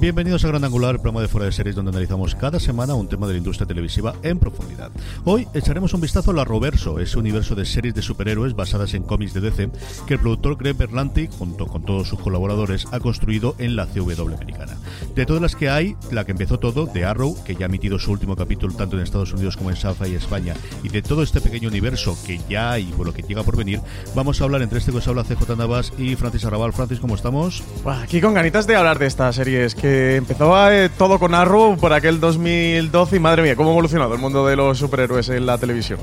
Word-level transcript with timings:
Bienvenidos 0.00 0.44
a 0.44 0.48
Gran 0.48 0.64
Angular, 0.64 0.96
el 0.96 1.00
programa 1.00 1.22
de 1.22 1.28
fuera 1.28 1.46
de 1.46 1.52
series 1.52 1.74
donde 1.74 1.90
analizamos 1.90 2.34
cada 2.34 2.60
semana 2.60 2.94
un 2.94 3.08
tema 3.08 3.26
de 3.26 3.32
la 3.32 3.38
industria 3.38 3.66
televisiva 3.66 4.14
en 4.22 4.38
profundidad. 4.38 4.90
Hoy 5.24 5.48
echaremos 5.54 5.94
un 5.94 6.02
vistazo 6.02 6.30
a 6.30 6.34
la 6.34 6.44
Roverso, 6.44 7.00
ese 7.00 7.18
universo 7.18 7.54
de 7.54 7.64
series 7.64 7.94
de 7.94 8.02
superhéroes 8.02 8.54
basadas 8.54 8.92
en 8.92 9.02
cómics 9.02 9.32
de 9.32 9.40
DC 9.40 9.70
que 10.06 10.14
el 10.14 10.20
productor 10.20 10.56
Greg 10.56 10.76
Berlanti, 10.76 11.28
junto 11.38 11.66
con 11.66 11.84
todos 11.84 12.06
sus 12.06 12.20
colaboradores, 12.20 12.86
ha 12.92 13.00
construido 13.00 13.54
en 13.58 13.76
la 13.76 13.86
CW 13.86 14.34
americana. 14.34 14.73
De 15.14 15.26
todas 15.26 15.40
las 15.40 15.54
que 15.54 15.70
hay, 15.70 15.96
la 16.10 16.24
que 16.24 16.32
empezó 16.32 16.58
todo, 16.58 16.86
de 16.86 17.04
Arrow, 17.04 17.36
que 17.44 17.54
ya 17.54 17.66
ha 17.66 17.68
emitido 17.68 18.00
su 18.00 18.10
último 18.10 18.34
capítulo 18.34 18.74
tanto 18.74 18.96
en 18.96 19.02
Estados 19.02 19.32
Unidos 19.32 19.56
como 19.56 19.70
en 19.70 19.76
Safa 19.76 20.08
y 20.08 20.16
España, 20.16 20.54
y 20.82 20.88
de 20.88 21.02
todo 21.02 21.22
este 21.22 21.40
pequeño 21.40 21.68
universo 21.68 22.18
que 22.26 22.40
ya 22.48 22.72
hay 22.72 22.86
por 22.86 23.06
lo 23.06 23.14
que 23.14 23.22
llega 23.22 23.44
por 23.44 23.56
venir, 23.56 23.80
vamos 24.16 24.40
a 24.40 24.44
hablar 24.44 24.62
entre 24.62 24.78
este 24.78 24.90
que 24.90 24.98
os 24.98 25.06
habla 25.06 25.22
CJ 25.22 25.56
Navas 25.56 25.92
y 25.98 26.16
Francis 26.16 26.44
Arrabal. 26.44 26.72
Francis, 26.72 26.98
¿cómo 26.98 27.14
estamos? 27.14 27.62
Aquí 28.02 28.20
con 28.20 28.34
ganitas 28.34 28.66
de 28.66 28.74
hablar 28.74 28.98
de 28.98 29.06
estas 29.06 29.36
series 29.36 29.76
que 29.76 30.16
empezaba 30.16 30.74
eh, 30.74 30.88
todo 30.88 31.20
con 31.20 31.32
Arrow 31.32 31.76
por 31.76 31.92
aquel 31.92 32.18
2012 32.18 33.14
y 33.14 33.20
madre 33.20 33.42
mía, 33.42 33.54
cómo 33.54 33.70
ha 33.70 33.72
evolucionado 33.72 34.14
el 34.14 34.20
mundo 34.20 34.44
de 34.46 34.56
los 34.56 34.78
superhéroes 34.78 35.28
en 35.28 35.46
la 35.46 35.58
televisión. 35.58 36.00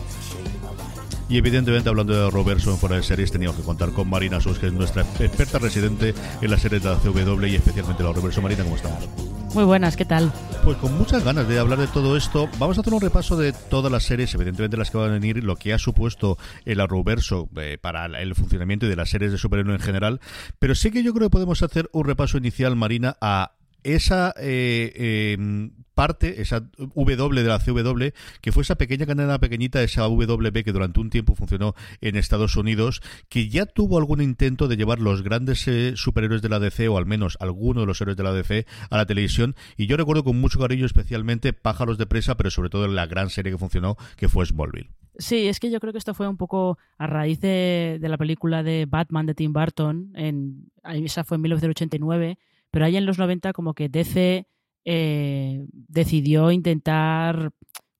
Y 1.31 1.37
evidentemente, 1.37 1.87
hablando 1.87 2.13
de 2.13 2.29
Roberto 2.29 2.71
en 2.71 2.77
fuera 2.77 2.97
de 2.97 3.03
series, 3.03 3.31
teníamos 3.31 3.55
que 3.55 3.63
contar 3.63 3.93
con 3.93 4.09
Marina 4.09 4.41
Sus, 4.41 4.59
que 4.59 4.67
es 4.67 4.73
nuestra 4.73 5.03
experta 5.03 5.59
residente 5.59 6.13
en 6.41 6.51
la 6.51 6.57
serie 6.57 6.81
de 6.81 6.89
la 6.89 6.97
CW 6.97 7.45
y 7.45 7.55
especialmente 7.55 8.03
la 8.03 8.11
Roberto. 8.11 8.41
Marina, 8.41 8.65
¿cómo 8.65 8.75
estamos? 8.75 9.07
Muy 9.53 9.63
buenas, 9.63 9.95
¿qué 9.95 10.03
tal? 10.03 10.33
Pues 10.65 10.75
con 10.75 10.97
muchas 10.97 11.23
ganas 11.23 11.47
de 11.47 11.57
hablar 11.57 11.79
de 11.79 11.87
todo 11.87 12.17
esto. 12.17 12.49
Vamos 12.59 12.77
a 12.77 12.81
hacer 12.81 12.93
un 12.93 12.99
repaso 12.99 13.37
de 13.37 13.53
todas 13.53 13.89
las 13.89 14.03
series, 14.03 14.35
evidentemente 14.35 14.75
las 14.75 14.91
que 14.91 14.97
van 14.97 15.11
a 15.11 15.13
venir, 15.13 15.41
lo 15.41 15.55
que 15.55 15.71
ha 15.71 15.79
supuesto 15.79 16.37
el 16.65 16.81
Arrowverso 16.81 17.47
eh, 17.55 17.77
para 17.79 18.07
el 18.07 18.35
funcionamiento 18.35 18.87
de 18.87 18.97
las 18.97 19.09
series 19.09 19.31
de 19.31 19.37
superhéroes 19.37 19.79
en 19.79 19.85
general. 19.85 20.19
Pero 20.59 20.75
sí 20.75 20.91
que 20.91 21.01
yo 21.01 21.13
creo 21.13 21.29
que 21.29 21.31
podemos 21.31 21.63
hacer 21.63 21.89
un 21.93 22.03
repaso 22.03 22.39
inicial, 22.39 22.75
Marina, 22.75 23.15
a 23.21 23.53
esa 23.83 24.33
eh, 24.37 25.35
em, 25.37 25.71
parte, 25.93 26.41
esa 26.41 26.61
W 26.77 27.15
de 27.15 27.43
la 27.43 27.59
CW, 27.59 28.13
que 28.41 28.51
fue 28.51 28.63
esa 28.63 28.75
pequeña 28.75 29.05
cadena 29.05 29.39
pequeñita, 29.39 29.83
esa 29.83 30.07
WB 30.07 30.63
que 30.63 30.71
durante 30.71 30.99
un 30.99 31.09
tiempo 31.09 31.35
funcionó 31.35 31.75
en 31.99 32.15
Estados 32.15 32.55
Unidos, 32.55 33.01
que 33.29 33.49
ya 33.49 33.65
tuvo 33.65 33.97
algún 33.97 34.21
intento 34.21 34.67
de 34.67 34.77
llevar 34.77 34.99
los 34.99 35.21
grandes 35.21 35.67
eh, 35.67 35.93
superhéroes 35.95 36.41
de 36.41 36.49
la 36.49 36.59
DC, 36.59 36.87
o 36.87 36.97
al 36.97 37.05
menos 37.05 37.37
algunos 37.39 37.83
de 37.83 37.87
los 37.87 38.01
héroes 38.01 38.17
de 38.17 38.23
la 38.23 38.33
DC, 38.33 38.65
a 38.89 38.97
la 38.97 39.05
televisión. 39.05 39.55
Y 39.77 39.87
yo 39.87 39.97
recuerdo 39.97 40.23
con 40.23 40.39
mucho 40.39 40.59
cariño 40.59 40.85
especialmente 40.85 41.53
Pájaros 41.53 41.97
de 41.97 42.05
Presa, 42.05 42.35
pero 42.35 42.49
sobre 42.49 42.69
todo 42.69 42.87
la 42.87 43.05
gran 43.05 43.29
serie 43.29 43.51
que 43.51 43.57
funcionó, 43.57 43.97
que 44.15 44.29
fue 44.29 44.45
Smallville. 44.45 44.89
Sí, 45.17 45.47
es 45.47 45.59
que 45.59 45.69
yo 45.69 45.79
creo 45.79 45.91
que 45.91 45.99
esto 45.99 46.13
fue 46.13 46.27
un 46.27 46.37
poco 46.37 46.79
a 46.97 47.05
raíz 47.05 47.39
de, 47.41 47.99
de 48.01 48.09
la 48.09 48.17
película 48.17 48.63
de 48.63 48.87
Batman 48.87 49.25
de 49.25 49.35
Tim 49.35 49.53
Burton, 49.53 50.13
en, 50.15 50.71
esa 50.83 51.23
fue 51.23 51.35
en 51.35 51.41
1989 51.41 52.39
pero 52.71 52.85
ahí 52.85 52.97
en 52.97 53.05
los 53.05 53.17
90 53.17 53.53
como 53.53 53.73
que 53.73 53.89
DC 53.89 54.47
eh, 54.85 55.65
decidió 55.71 56.51
intentar 56.51 57.51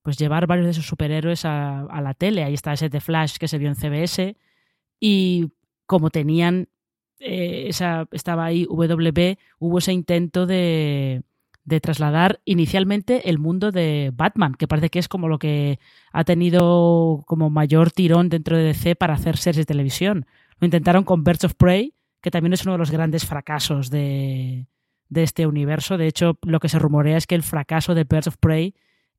pues 0.02 0.18
llevar 0.18 0.46
varios 0.46 0.66
de 0.66 0.72
esos 0.72 0.86
superhéroes 0.86 1.44
a, 1.44 1.86
la 2.02 2.14
tele. 2.14 2.42
Ahí 2.42 2.54
está 2.54 2.72
ese 2.72 2.88
de 2.88 3.00
Flash 3.00 3.36
que 3.36 3.48
se 3.48 3.58
vio 3.58 3.68
en 3.68 3.76
CBS 3.76 4.36
y 4.98 5.52
como 5.86 6.10
tenían 6.10 6.68
eh, 7.20 7.66
esa 7.68 8.08
estaba 8.10 8.46
ahí 8.46 8.66
WB, 8.68 9.38
hubo 9.60 9.78
ese 9.78 9.92
intento 9.92 10.46
de, 10.46 11.22
de 11.64 11.80
trasladar 11.80 12.40
inicialmente 12.44 13.28
el 13.30 13.38
mundo 13.38 13.70
de 13.70 14.10
Batman, 14.14 14.54
que 14.54 14.66
parece 14.66 14.90
que 14.90 14.98
es 14.98 15.08
como 15.08 15.28
lo 15.28 15.38
que 15.38 15.78
ha 16.12 16.24
tenido 16.24 17.22
como 17.26 17.50
mayor 17.50 17.90
tirón 17.92 18.28
dentro 18.28 18.56
de 18.56 18.64
DC 18.64 18.96
para 18.96 19.14
hacer 19.14 19.36
series 19.36 19.58
de 19.58 19.64
televisión. 19.66 20.26
Lo 20.58 20.64
intentaron 20.64 21.04
con 21.04 21.22
Birds 21.24 21.44
of 21.44 21.54
Prey, 21.54 21.94
que 22.22 22.30
también 22.30 22.54
es 22.54 22.62
uno 22.62 22.72
de 22.72 22.78
los 22.78 22.90
grandes 22.90 23.26
fracasos 23.26 23.90
de, 23.90 24.66
este 25.12 25.46
universo. 25.46 25.98
De 25.98 26.06
hecho, 26.06 26.38
lo 26.42 26.60
que 26.60 26.68
se 26.68 26.78
rumorea 26.78 27.18
es 27.18 27.26
que 27.26 27.34
el 27.34 27.42
fracaso 27.42 27.94
de 27.94 28.04
Birds 28.04 28.28
of 28.28 28.36
Prey 28.38 28.74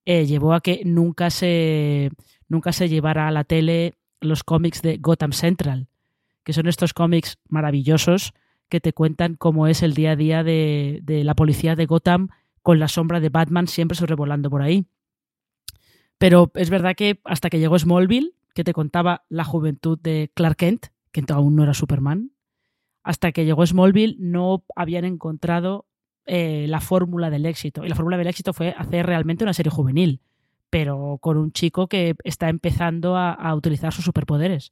eh, 0.06 0.26
llevó 0.26 0.54
a 0.54 0.62
que 0.62 0.82
nunca 0.86 1.30
se, 1.30 2.10
nunca 2.48 2.72
se 2.72 2.90
llevara 2.90 3.28
a 3.28 3.32
la 3.32 3.44
tele 3.44 3.94
los 4.22 4.44
cómics 4.44 4.82
de 4.82 4.98
Gotham 4.98 5.34
Central, 5.34 5.88
que 6.44 6.54
son 6.54 6.68
estos 6.68 6.94
cómics 6.94 7.38
maravillosos 7.50 8.34
que 8.70 8.80
te 8.80 8.94
cuentan 8.94 9.36
cómo 9.36 9.68
es 9.68 9.84
el 9.84 9.94
día 9.94 10.12
a 10.12 10.16
día 10.16 10.44
de, 10.44 11.02
de 11.04 11.24
la 11.24 11.36
policía 11.36 11.76
de 11.76 11.86
Gotham 11.86 12.30
con 12.62 12.80
la 12.80 12.88
sombra 12.88 13.20
de 13.20 13.30
Batman 13.30 13.68
siempre 13.68 13.98
sobrevolando 13.98 14.50
por 14.50 14.62
ahí. 14.62 14.88
Pero 16.18 16.52
es 16.56 16.70
verdad 16.70 16.96
que 16.96 17.20
hasta 17.26 17.50
que 17.50 17.60
llegó 17.60 17.78
Smallville, 17.78 18.34
que 18.56 18.64
te 18.64 18.72
contaba 18.72 19.26
la 19.28 19.44
juventud 19.44 20.00
de 20.00 20.32
Clark 20.34 20.56
Kent, 20.56 20.88
que 21.12 21.24
aún 21.30 21.56
no 21.56 21.64
era 21.64 21.74
Superman, 21.74 22.32
hasta 23.04 23.32
que 23.32 23.46
llegó 23.46 23.66
Smallville 23.66 24.16
no 24.20 24.64
habían 24.76 25.06
encontrado 25.06 25.86
eh, 26.26 26.66
la 26.70 26.80
fórmula 26.80 27.30
del 27.30 27.46
éxito. 27.46 27.86
Y 27.86 27.90
la 27.90 27.96
fórmula 27.96 28.18
del 28.18 28.28
éxito 28.28 28.54
fue 28.54 28.74
hacer 28.78 29.06
realmente 29.06 29.44
una 29.44 29.54
serie 29.54 29.72
juvenil, 29.72 30.22
pero 30.70 31.18
con 31.22 31.38
un 31.38 31.52
chico 31.52 31.88
que 31.88 32.16
está 32.24 32.50
empezando 32.50 33.18
a, 33.18 33.54
utilizar 33.54 33.94
sus 33.94 34.06
superpoderes. 34.06 34.72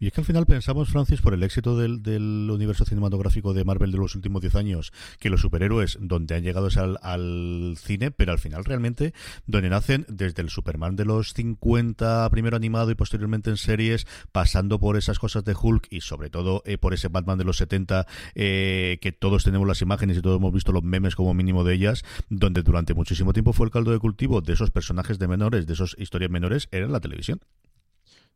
Y 0.00 0.08
es 0.08 0.12
que 0.12 0.20
al 0.20 0.26
final 0.26 0.44
pensamos, 0.44 0.90
Francis, 0.90 1.20
por 1.20 1.34
el 1.34 1.42
éxito 1.44 1.78
del, 1.78 2.50
universo 2.50 2.84
cinematográfico 2.84 3.54
de 3.54 3.64
Marvel 3.64 3.92
de 3.92 3.98
los 3.98 4.16
últimos 4.16 4.42
10 4.42 4.56
años, 4.56 4.92
que 5.20 5.30
los 5.30 5.40
superhéroes 5.40 5.98
donde 6.00 6.34
han 6.34 6.42
llegado 6.42 6.66
es 6.66 6.76
al, 6.76 7.76
cine, 7.78 8.10
pero 8.10 8.32
al 8.32 8.40
final 8.40 8.64
realmente 8.64 9.14
donde 9.46 9.70
nacen 9.70 10.04
desde 10.08 10.42
el 10.42 10.50
Superman 10.50 10.96
de 10.96 11.04
los 11.04 11.32
50, 11.32 12.28
primero 12.30 12.56
animado 12.56 12.90
y 12.90 12.96
posteriormente 12.96 13.50
en 13.50 13.56
series, 13.56 14.06
pasando 14.32 14.80
por 14.80 14.96
esas 14.96 15.20
cosas 15.20 15.44
de 15.44 15.54
Hulk 15.54 15.86
y 15.90 16.00
sobre 16.00 16.28
todo 16.28 16.62
eh, 16.66 16.76
por 16.76 16.92
ese 16.92 17.06
Batman 17.06 17.38
de 17.38 17.44
los 17.44 17.58
70, 17.58 18.06
eh, 18.34 18.98
que 19.00 19.12
todos 19.12 19.44
tenemos 19.44 19.66
las 19.68 19.80
imágenes 19.80 20.16
y 20.16 20.22
todos 20.22 20.38
hemos 20.38 20.52
visto 20.52 20.72
los 20.72 20.82
memes 20.82 21.14
como 21.14 21.34
mínimo 21.34 21.62
de 21.62 21.74
ellas, 21.74 22.04
donde 22.28 22.62
durante 22.62 22.94
muchísimo 22.94 23.32
tiempo 23.32 23.52
fue 23.52 23.66
el 23.66 23.72
caldo 23.72 23.92
de 23.92 24.00
cultivo 24.00 24.40
de 24.40 24.54
esos 24.54 24.72
personajes 24.72 25.20
de 25.20 25.28
menores, 25.28 25.68
de 25.68 25.72
esas 25.72 25.94
historias 25.98 26.32
menores, 26.32 26.68
era 26.72 26.88
la 26.88 27.00
televisión. 27.00 27.40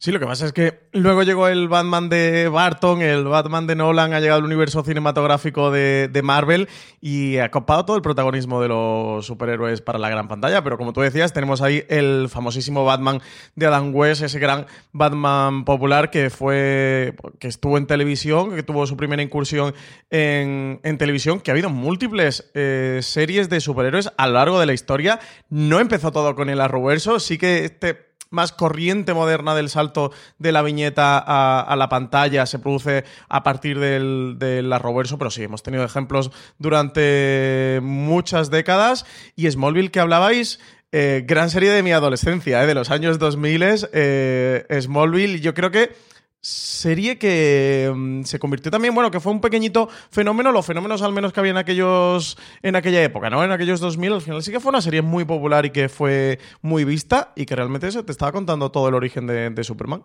Sí, 0.00 0.12
lo 0.12 0.20
que 0.20 0.26
pasa 0.26 0.46
es 0.46 0.52
que 0.52 0.78
luego 0.92 1.24
llegó 1.24 1.48
el 1.48 1.66
Batman 1.66 2.08
de 2.08 2.46
Barton, 2.46 3.02
el 3.02 3.24
Batman 3.24 3.66
de 3.66 3.74
Nolan, 3.74 4.12
ha 4.12 4.20
llegado 4.20 4.38
al 4.38 4.44
universo 4.44 4.84
cinematográfico 4.84 5.72
de, 5.72 6.20
Marvel 6.22 6.68
y 7.00 7.38
ha 7.38 7.50
copado 7.50 7.84
todo 7.84 7.96
el 7.96 8.02
protagonismo 8.02 8.62
de 8.62 8.68
los 8.68 9.26
superhéroes 9.26 9.80
para 9.80 9.98
la 9.98 10.08
gran 10.08 10.28
pantalla. 10.28 10.62
Pero 10.62 10.78
como 10.78 10.92
tú 10.92 11.00
decías, 11.00 11.32
tenemos 11.32 11.62
ahí 11.62 11.84
el 11.88 12.28
famosísimo 12.28 12.84
Batman 12.84 13.20
de 13.56 13.66
Adam 13.66 13.92
West, 13.92 14.22
ese 14.22 14.38
gran 14.38 14.66
Batman 14.92 15.64
popular 15.64 16.10
que 16.10 16.30
fue. 16.30 17.16
que 17.40 17.48
estuvo 17.48 17.76
en 17.76 17.88
televisión, 17.88 18.54
que 18.54 18.62
tuvo 18.62 18.86
su 18.86 18.96
primera 18.96 19.20
incursión 19.20 19.74
en, 20.10 20.78
televisión, 20.96 21.40
que 21.40 21.50
ha 21.50 21.54
habido 21.54 21.70
múltiples 21.70 22.52
eh, 22.54 23.00
series 23.02 23.48
de 23.48 23.60
superhéroes 23.60 24.12
a 24.16 24.28
lo 24.28 24.34
largo 24.34 24.60
de 24.60 24.66
la 24.66 24.74
historia. 24.74 25.18
No 25.48 25.80
empezó 25.80 26.12
todo 26.12 26.36
con 26.36 26.50
el 26.50 26.60
Arrowverso, 26.60 27.18
sí 27.18 27.36
que 27.36 27.64
este 27.64 28.07
más 28.30 28.52
corriente 28.52 29.14
moderna 29.14 29.54
del 29.54 29.70
salto 29.70 30.12
de 30.38 30.52
la 30.52 30.62
viñeta 30.62 31.18
a, 31.18 31.76
la 31.76 31.88
pantalla 31.88 32.46
se 32.46 32.58
produce 32.58 33.04
a 33.28 33.42
partir 33.42 33.78
del, 33.78 34.36
del 34.38 34.72
arroverso, 34.72 35.18
pero 35.18 35.30
sí, 35.30 35.42
hemos 35.42 35.62
tenido 35.62 35.84
ejemplos 35.84 36.30
durante 36.58 37.80
muchas 37.82 38.50
décadas. 38.50 39.06
Y 39.36 39.50
Smallville 39.50 39.90
que 39.90 40.00
hablabais, 40.00 40.60
eh, 40.90 41.24
gran 41.26 41.50
serie 41.50 41.70
de 41.70 41.82
mi 41.82 41.92
adolescencia, 41.92 42.62
eh, 42.62 42.66
de 42.66 42.74
los 42.74 42.90
años 42.90 43.18
2000, 43.18 43.88
eh, 43.92 44.80
Smallville, 44.80 45.40
yo 45.40 45.52
creo 45.52 45.70
que 45.70 45.94
serie 46.48 47.18
que 47.18 47.92
mm, 47.94 48.22
se 48.22 48.38
convirtió 48.38 48.70
también, 48.70 48.94
bueno, 48.94 49.10
que 49.10 49.20
fue 49.20 49.32
un 49.32 49.40
pequeñito 49.40 49.88
fenómeno, 50.10 50.52
los 50.52 50.66
fenómenos 50.66 51.02
al 51.02 51.12
menos 51.12 51.32
que 51.32 51.40
había 51.40 51.50
en 51.50 51.58
aquellos 51.58 52.38
en 52.62 52.76
aquella 52.76 53.02
época, 53.02 53.30
¿no? 53.30 53.44
En 53.44 53.50
aquellos 53.50 53.80
2000, 53.80 54.12
al 54.12 54.20
final 54.22 54.42
sí 54.42 54.52
que 54.52 54.60
fue 54.60 54.70
una 54.70 54.80
serie 54.80 55.02
muy 55.02 55.24
popular 55.24 55.66
y 55.66 55.70
que 55.70 55.88
fue 55.88 56.38
muy 56.62 56.84
vista 56.84 57.32
y 57.36 57.46
que 57.46 57.56
realmente 57.56 57.88
eso 57.88 58.04
te 58.04 58.12
estaba 58.12 58.32
contando 58.32 58.70
todo 58.70 58.88
el 58.88 58.94
origen 58.94 59.26
de 59.26 59.64
Superman 59.64 60.04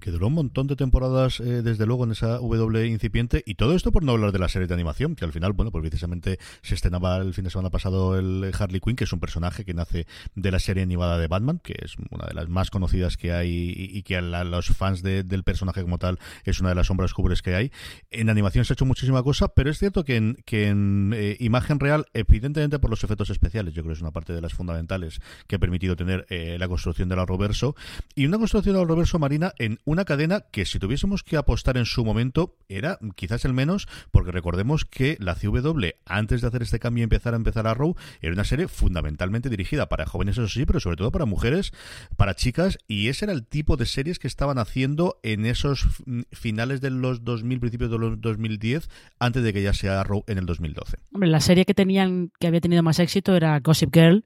que 0.00 0.10
duró 0.10 0.28
un 0.28 0.34
montón 0.34 0.66
de 0.66 0.76
temporadas, 0.76 1.40
eh, 1.40 1.62
desde 1.62 1.86
luego, 1.86 2.04
en 2.04 2.12
esa 2.12 2.38
W 2.38 2.86
incipiente. 2.86 3.42
Y 3.46 3.54
todo 3.54 3.74
esto 3.74 3.92
por 3.92 4.02
no 4.02 4.12
hablar 4.12 4.32
de 4.32 4.38
la 4.38 4.48
serie 4.48 4.68
de 4.68 4.74
animación, 4.74 5.14
que 5.14 5.24
al 5.24 5.32
final, 5.32 5.52
bueno, 5.52 5.70
pues 5.70 5.82
precisamente 5.82 6.38
se 6.62 6.74
estrenaba 6.74 7.16
el 7.18 7.34
fin 7.34 7.44
de 7.44 7.50
semana 7.50 7.70
pasado 7.70 8.18
el 8.18 8.52
Harley 8.58 8.80
Quinn, 8.80 8.96
que 8.96 9.04
es 9.04 9.12
un 9.12 9.20
personaje 9.20 9.64
que 9.64 9.74
nace 9.74 10.06
de 10.34 10.50
la 10.50 10.58
serie 10.58 10.82
animada 10.82 11.18
de 11.18 11.26
Batman, 11.26 11.60
que 11.62 11.74
es 11.82 11.96
una 12.10 12.26
de 12.26 12.34
las 12.34 12.48
más 12.48 12.70
conocidas 12.70 13.16
que 13.16 13.32
hay 13.32 13.74
y, 13.76 14.02
que 14.02 14.16
a 14.16 14.20
los 14.22 14.68
fans 14.68 15.02
del 15.02 15.42
personaje 15.42 15.82
como 15.82 15.98
tal 15.98 16.18
es 16.44 16.60
una 16.60 16.70
de 16.70 16.74
las 16.74 16.86
sombras 16.86 17.12
cubres 17.12 17.42
que 17.42 17.54
hay. 17.54 17.72
En 18.10 18.30
animación 18.30 18.64
se 18.64 18.72
ha 18.72 18.74
hecho 18.74 18.86
muchísima 18.86 19.22
cosa, 19.22 19.48
pero 19.48 19.70
es 19.70 19.78
cierto 19.78 20.04
que 20.04 20.16
en, 20.16 20.36
que 20.44 20.68
en 20.68 21.12
eh, 21.14 21.36
imagen 21.40 21.80
real, 21.80 22.06
evidentemente 22.14 22.78
por 22.78 22.90
los 22.90 23.02
efectos 23.04 23.30
especiales, 23.30 23.74
yo 23.74 23.82
creo 23.82 23.92
que 23.92 23.98
es 23.98 24.02
una 24.02 24.12
parte 24.12 24.32
de 24.32 24.40
las 24.40 24.54
fundamentales 24.54 25.20
que 25.46 25.56
ha 25.56 25.58
permitido 25.58 25.96
tener 25.96 26.26
eh, 26.30 26.56
la 26.58 26.68
construcción 26.68 27.08
del 27.08 27.26
reverso 27.26 27.74
y 28.14 28.26
una 28.26 28.38
construcción 28.38 28.76
del 28.76 28.88
reverso 28.88 29.18
marina 29.18 29.52
en 29.58 29.77
una 29.84 30.04
cadena 30.04 30.44
que 30.50 30.64
si 30.64 30.78
tuviésemos 30.78 31.22
que 31.22 31.36
apostar 31.36 31.76
en 31.76 31.84
su 31.84 32.04
momento 32.04 32.56
era 32.68 32.98
quizás 33.14 33.44
el 33.44 33.52
menos, 33.52 33.88
porque 34.10 34.32
recordemos 34.32 34.84
que 34.84 35.16
la 35.20 35.34
CW, 35.34 35.88
antes 36.06 36.40
de 36.40 36.48
hacer 36.48 36.62
este 36.62 36.78
cambio 36.78 37.02
y 37.02 37.04
empezar 37.04 37.34
a 37.34 37.36
empezar 37.36 37.66
a 37.66 37.74
Row, 37.74 37.96
era 38.20 38.32
una 38.32 38.44
serie 38.44 38.68
fundamentalmente 38.68 39.48
dirigida 39.48 39.88
para 39.88 40.06
jóvenes, 40.06 40.38
eso 40.38 40.48
sí, 40.48 40.66
pero 40.66 40.80
sobre 40.80 40.96
todo 40.96 41.10
para 41.10 41.24
mujeres, 41.24 41.72
para 42.16 42.34
chicas, 42.34 42.78
y 42.86 43.08
ese 43.08 43.24
era 43.24 43.32
el 43.32 43.46
tipo 43.46 43.76
de 43.76 43.86
series 43.86 44.18
que 44.18 44.28
estaban 44.28 44.58
haciendo 44.58 45.18
en 45.22 45.46
esos 45.46 45.86
finales 46.32 46.80
de 46.80 46.90
los 46.90 47.24
2000, 47.24 47.60
principios 47.60 47.90
de 47.90 47.98
los 47.98 48.20
2010, 48.20 48.88
antes 49.18 49.42
de 49.42 49.52
que 49.52 49.62
ya 49.62 49.72
sea 49.72 50.02
Row 50.04 50.24
en 50.26 50.38
el 50.38 50.46
2012. 50.46 50.98
Hombre, 51.12 51.28
la 51.28 51.40
serie 51.40 51.64
que 51.64 51.74
tenían, 51.74 52.30
que 52.38 52.46
había 52.46 52.60
tenido 52.60 52.82
más 52.82 52.98
éxito 52.98 53.36
era 53.36 53.58
Gossip 53.60 53.94
Girl, 53.94 54.24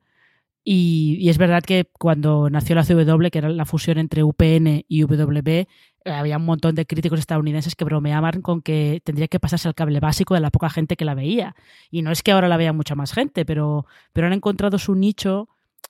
y, 0.64 1.28
es 1.28 1.38
verdad 1.38 1.62
que 1.62 1.90
cuando 1.98 2.48
nació 2.48 2.76
la 2.76 2.84
CW, 2.84 3.28
que 3.30 3.38
era 3.38 3.48
la 3.48 3.64
fusión 3.64 3.98
entre 3.98 4.22
UPN 4.22 4.84
y 4.86 5.02
WB, 5.02 5.48
eh, 5.48 5.66
había 6.04 6.36
un 6.36 6.44
montón 6.44 6.74
de 6.76 6.86
críticos 6.86 7.18
estadounidenses 7.18 7.74
que 7.74 7.84
bromeaban 7.84 8.42
con 8.42 8.62
que 8.62 9.00
tendría 9.04 9.28
que 9.28 9.40
pasarse 9.40 9.66
al 9.68 9.74
cable 9.74 9.98
básico 9.98 10.34
de 10.34 10.40
la 10.40 10.50
poca 10.50 10.70
gente 10.70 10.96
que 10.96 11.04
la 11.04 11.14
veía. 11.14 11.56
Y 11.90 12.02
no 12.02 12.12
es 12.12 12.22
que 12.22 12.32
ahora 12.32 12.48
la 12.48 12.56
vea 12.56 12.72
mucha 12.72 12.94
más 12.94 13.12
gente, 13.12 13.44
pero, 13.44 13.86
pero 14.12 14.28
han 14.28 14.32
encontrado 14.32 14.78
su 14.78 14.94
nicho, 14.94 15.48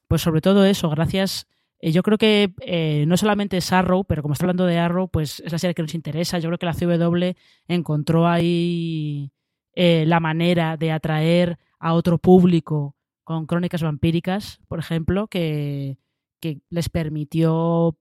pues 0.08 0.22
sobre 0.22 0.40
todo 0.40 0.64
eso, 0.64 0.88
gracias. 0.90 1.46
Eh, 1.80 1.92
yo 1.92 2.02
creo 2.02 2.16
que 2.18 2.54
eh, 2.62 3.04
no 3.06 3.16
solamente 3.18 3.58
es 3.58 3.72
Arrow, 3.72 4.04
pero 4.04 4.22
como 4.22 4.32
está 4.34 4.46
hablando 4.46 4.66
de 4.66 4.78
Arrow, 4.78 5.08
pues 5.08 5.40
es 5.40 5.52
la 5.52 5.58
serie 5.58 5.74
que 5.74 5.82
nos 5.82 5.94
interesa. 5.94 6.38
Yo 6.38 6.48
creo 6.48 6.58
que 6.58 6.66
la 6.66 6.74
CW 6.74 7.36
encontró 7.68 8.26
ahí 8.28 9.32
la 9.74 10.20
manera 10.20 10.76
de 10.76 10.92
atraer 10.92 11.58
a 11.78 11.94
otro 11.94 12.18
público 12.18 12.94
con 13.24 13.46
Crónicas 13.46 13.82
Vampíricas, 13.82 14.60
por 14.68 14.78
ejemplo, 14.78 15.28
que, 15.28 15.98
les 16.70 16.88
permitió 16.88 17.96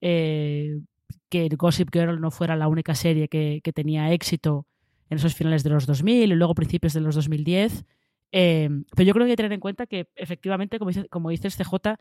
eh, 0.00 0.80
que 1.28 1.48
Gossip 1.56 1.88
Girl 1.92 2.20
no 2.20 2.30
fuera 2.30 2.56
la 2.56 2.68
única 2.68 2.94
serie 2.94 3.28
que, 3.28 3.72
tenía 3.74 4.12
éxito 4.12 4.66
en 5.08 5.18
esos 5.18 5.34
finales 5.34 5.62
de 5.62 5.70
los 5.70 5.86
2000 5.86 6.32
y 6.32 6.34
luego 6.34 6.54
principios 6.54 6.92
de 6.92 7.00
los 7.00 7.14
2010. 7.14 7.84
Eh, 8.32 8.68
pero 8.94 9.06
yo 9.06 9.12
creo 9.12 9.24
que 9.24 9.30
hay 9.30 9.32
que 9.32 9.36
tener 9.36 9.52
en 9.52 9.60
cuenta 9.60 9.86
que 9.86 10.08
efectivamente, 10.16 10.78
como 10.78 10.90
dice, 10.90 11.08
como 11.08 11.30
dices 11.30 11.56
CJ, 11.56 11.96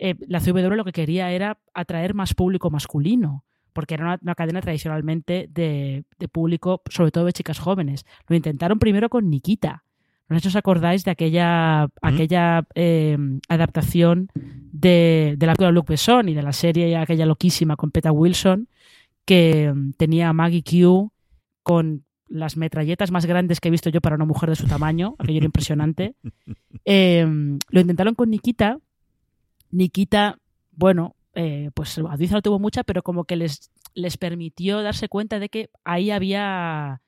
eh, 0.00 0.14
la 0.26 0.40
CW 0.40 0.74
lo 0.74 0.84
que 0.84 0.92
quería 0.92 1.30
era 1.30 1.60
atraer 1.72 2.14
más 2.14 2.34
público 2.34 2.70
masculino, 2.70 3.44
porque 3.72 3.94
era 3.94 4.18
una, 4.20 4.34
cadena 4.34 4.60
tradicionalmente 4.60 5.46
de, 5.50 6.04
de, 6.18 6.28
público, 6.28 6.82
sobre 6.90 7.12
todo 7.12 7.26
de 7.26 7.32
chicas 7.32 7.60
jóvenes. 7.60 8.04
Lo 8.26 8.34
intentaron 8.34 8.80
primero 8.80 9.08
con 9.08 9.30
Nikita, 9.30 9.84
no 10.28 10.36
sé 10.36 10.42
si 10.42 10.48
os 10.48 10.56
acordáis 10.56 11.04
de 11.04 11.10
aquella, 11.10 11.88
aquella 12.02 12.66
em, 12.74 13.40
adaptación 13.48 14.28
de, 14.34 15.34
de 15.38 15.46
la 15.46 15.54
película 15.54 15.72
Luke 15.72 15.92
Besson 15.92 16.28
y 16.28 16.34
de 16.34 16.42
la 16.42 16.52
serie 16.52 16.96
aquella 16.96 17.24
loquísima 17.24 17.76
con 17.76 17.90
Peta 17.90 18.12
Wilson, 18.12 18.68
que 19.24 19.64
em, 19.64 19.92
tenía 19.94 20.28
a 20.28 20.32
Maggie 20.34 20.62
Q 20.62 21.10
con 21.62 22.04
las 22.28 22.58
metralletas 22.58 23.10
más 23.10 23.24
grandes 23.24 23.60
que 23.60 23.68
he 23.68 23.70
visto 23.70 23.88
yo 23.88 24.02
para 24.02 24.16
una 24.16 24.26
mujer 24.26 24.50
de 24.50 24.56
su 24.56 24.66
tamaño, 24.66 25.14
aquello 25.18 25.38
era 25.38 25.46
impresionante. 25.52 26.14
Em, 26.84 27.58
lo 27.68 27.80
intentaron 27.80 28.14
con 28.14 28.30
Nikita. 28.30 28.78
Nikita, 29.70 30.38
bueno, 30.72 31.16
eh, 31.34 31.70
pues 31.74 31.98
audiencia 31.98 32.36
no 32.36 32.42
tuvo 32.42 32.58
mucha, 32.58 32.82
pero 32.82 33.02
como 33.02 33.24
que 33.24 33.36
les, 33.36 33.70
les 33.94 34.16
permitió 34.16 34.82
darse 34.82 35.08
cuenta 35.08 35.38
de 35.38 35.50
que 35.50 35.70
ahí 35.84 36.10
había 36.10 37.02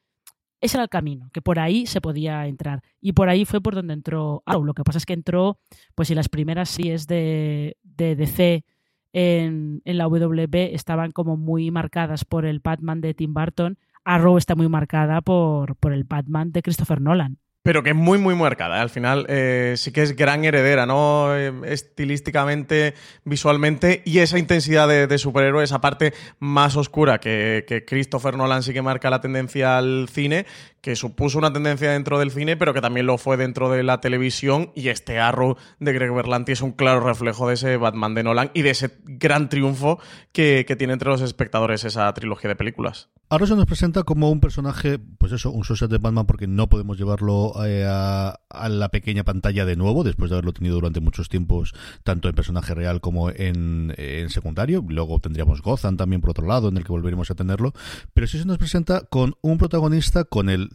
ese 0.61 0.77
era 0.77 0.85
el 0.85 0.91
camino, 0.91 1.31
que 1.33 1.43
por 1.43 1.59
ahí 1.59 1.87
se 1.87 2.01
podía 2.01 2.47
entrar. 2.47 2.83
Y 3.01 3.13
por 3.13 3.29
ahí 3.29 3.45
fue 3.45 3.61
por 3.61 3.75
donde 3.75 3.95
entró 3.95 4.43
Arrow. 4.47 4.65
Lo 4.65 4.75
que 4.75 4.85
pasa 4.85 4.99
es 4.99 5.07
que 5.07 5.15
entró, 5.15 5.59
pues 5.95 6.09
si 6.09 6.15
las 6.15 6.29
primeras 6.29 6.69
sí 6.69 6.91
es 6.91 7.07
de, 7.07 7.77
de 7.83 8.17
DC 8.17 8.65
en, 9.13 9.83
en 9.85 9.99
la 9.99 10.07
WB 10.07 10.75
estaban 10.75 11.11
como 11.13 11.37
muy 11.37 11.71
marcadas 11.71 12.25
por 12.25 12.45
el 12.45 12.61
Batman 12.61 13.01
de 13.01 13.15
Tim 13.15 13.35
Burton, 13.35 13.79
Arrow 14.05 14.39
está 14.39 14.55
muy 14.55 14.69
marcada 14.69 15.21
por, 15.21 15.77
por 15.77 15.93
el 15.93 16.05
Batman 16.05 16.53
de 16.53 16.63
Christopher 16.63 17.01
Nolan 17.01 17.39
pero 17.63 17.83
que 17.83 17.91
es 17.91 17.97
muy, 17.97 18.19
muy 18.19 18.35
marcada. 18.35 18.79
¿eh? 18.79 18.81
Al 18.81 18.91
final 18.91 19.27
eh, 19.29 19.75
sí 19.77 19.93
que 19.93 20.03
es 20.03 20.17
gran 20.17 20.45
heredera, 20.45 20.87
¿no? 20.87 21.37
Eh, 21.37 21.53
estilísticamente, 21.65 22.95
visualmente, 23.25 24.03
y 24.05 24.19
esa 24.19 24.39
intensidad 24.39 24.89
de, 24.89 25.07
de 25.07 25.19
superhéroe, 25.19 25.63
esa 25.63 25.81
parte 25.81 26.15
más 26.39 26.77
oscura 26.77 27.19
que, 27.21 27.65
que, 27.67 27.85
Christopher 27.85 28.37
Nolan 28.37 28.63
sí 28.63 28.73
que 28.73 28.83
marca 28.83 29.11
la 29.11 29.21
tendencia 29.21 29.77
al 29.77 30.09
cine, 30.11 30.47
que 30.81 30.97
supuso 30.97 31.39
una 31.39 31.53
tendencia 31.53 31.91
dentro 31.91 32.19
del 32.19 32.31
cine, 32.31 32.57
pero 32.57 32.75
que 32.75 32.81
también 32.81 33.07
lo 33.07 33.19
fue 33.19 33.37
dentro 33.37 33.71
de 33.71 33.83
la 33.83 34.01
televisión, 34.01 34.73
y 34.75 34.89
este 34.89 35.19
Arrow 35.19 35.57
de 35.79 35.93
Greg 35.93 36.13
Berlanti 36.13 36.53
es 36.53 36.63
un 36.63 36.73
claro 36.73 37.01
reflejo 37.01 37.49
de 37.49 37.55
ese 37.55 37.77
Batman 37.77 38.15
de 38.15 38.23
Nolan 38.23 38.51
y 38.55 38.63
de 38.63 38.71
ese 38.71 38.99
gran 39.05 39.49
triunfo 39.49 39.99
que, 40.33 40.65
que 40.67 40.77
tiene 40.77 40.93
entre 40.95 41.11
los 41.11 41.21
espectadores 41.21 41.85
esa 41.85 42.13
trilogía 42.15 42.49
de 42.49 42.57
películas. 42.57 43.11
Ahora 43.33 43.47
se 43.47 43.55
nos 43.55 43.67
presenta 43.67 44.03
como 44.03 44.29
un 44.29 44.41
personaje, 44.41 44.99
pues 44.99 45.31
eso, 45.31 45.53
un 45.53 45.63
social 45.63 45.89
de 45.89 45.99
Batman 45.99 46.27
porque 46.27 46.49
no 46.49 46.69
podemos 46.69 46.99
llevarlo 46.99 47.53
eh, 47.65 47.87
a, 47.89 48.41
la 48.69 48.89
pequeña 48.89 49.23
pantalla 49.23 49.65
de 49.65 49.77
nuevo, 49.77 50.03
después 50.03 50.31
de 50.31 50.35
haberlo 50.35 50.53
tenido 50.53 50.75
durante 50.75 50.99
muchos 50.99 51.29
tiempos, 51.29 51.73
tanto 52.03 52.29
en 52.29 52.35
personaje 52.35 52.75
real 52.75 53.01
como 53.01 53.31
en, 53.31 53.95
secundario. 54.31 54.85
Luego 54.89 55.21
tendríamos 55.21 55.63
Gotham 55.63 55.97
también 55.97 56.21
por 56.21 56.31
otro 56.31 56.45
lado, 56.45 56.71
en 56.71 56.77
el 56.77 56.83
que 56.83 56.91
volveremos 56.91 57.31
a 57.31 57.37
tenerlo. 57.37 57.73
Pero 58.15 58.27
sí 58.27 58.37
se 58.37 58.47
nos 58.47 58.59
presenta 58.59 59.03
con 59.03 59.37
un 59.43 59.59
protagonista, 59.59 60.25
con 60.25 60.51
el 60.51 60.70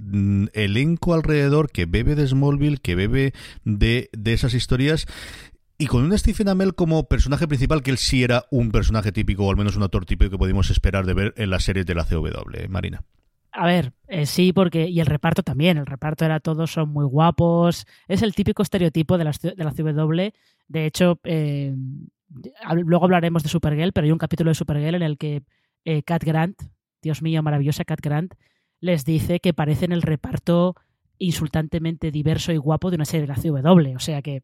elenco 0.53 1.13
alrededor 1.13 1.69
que 1.71 1.85
bebe 1.85 2.15
de 2.15 2.27
Smallville, 2.27 2.77
que 2.77 2.95
bebe 2.95 3.33
de, 3.63 4.09
de 4.11 4.33
esas 4.33 4.53
historias 4.53 5.07
Y 5.77 5.87
con 5.87 6.03
un 6.03 6.17
Stephen 6.17 6.49
Amell 6.49 6.75
como 6.75 7.07
personaje 7.07 7.47
principal, 7.47 7.83
que 7.83 7.91
él 7.91 7.97
sí 7.97 8.23
era 8.23 8.45
un 8.51 8.71
personaje 8.71 9.11
típico, 9.11 9.45
o 9.45 9.49
al 9.49 9.57
menos 9.57 9.75
un 9.75 9.83
actor 9.83 10.05
típico 10.05 10.31
que 10.31 10.37
podíamos 10.37 10.69
esperar 10.69 11.05
de 11.05 11.13
ver 11.13 11.33
en 11.37 11.49
las 11.49 11.63
series 11.63 11.85
de 11.85 11.95
la 11.95 12.05
CW, 12.05 12.27
¿eh, 12.53 12.67
Marina. 12.69 13.03
A 13.51 13.65
ver, 13.65 13.93
eh, 14.07 14.25
sí, 14.25 14.51
porque. 14.51 14.87
Y 14.89 14.99
el 14.99 15.05
reparto 15.05 15.41
también. 15.41 15.77
El 15.77 15.85
reparto 15.85 16.25
era 16.25 16.41
todos 16.41 16.71
son 16.71 16.89
muy 16.89 17.05
guapos. 17.05 17.85
Es 18.07 18.21
el 18.21 18.35
típico 18.35 18.61
estereotipo 18.61 19.17
de 19.17 19.23
la, 19.23 19.31
de 19.31 19.63
la 19.63 19.71
CW. 19.71 20.33
De 20.67 20.85
hecho, 20.85 21.19
eh, 21.23 21.73
luego 22.73 23.05
hablaremos 23.05 23.43
de 23.43 23.49
Supergirl, 23.49 23.93
pero 23.93 24.05
hay 24.05 24.11
un 24.11 24.17
capítulo 24.17 24.51
de 24.51 24.55
Supergirl 24.55 24.95
en 24.95 25.03
el 25.03 25.17
que 25.17 25.43
eh, 25.85 26.03
Cat 26.03 26.23
Grant, 26.23 26.61
Dios 27.01 27.21
mío, 27.21 27.43
maravillosa 27.43 27.85
Cat 27.85 28.01
Grant, 28.01 28.33
les 28.79 29.05
dice 29.05 29.39
que 29.39 29.53
parecen 29.53 29.91
el 29.91 30.01
reparto 30.01 30.75
insultantemente 31.17 32.11
diverso 32.11 32.51
y 32.51 32.57
guapo 32.57 32.89
de 32.89 32.95
una 32.95 33.05
serie 33.05 33.27
de 33.27 33.33
la 33.33 33.35
CW. 33.35 33.95
O 33.95 33.99
sea 33.99 34.21
que 34.21 34.43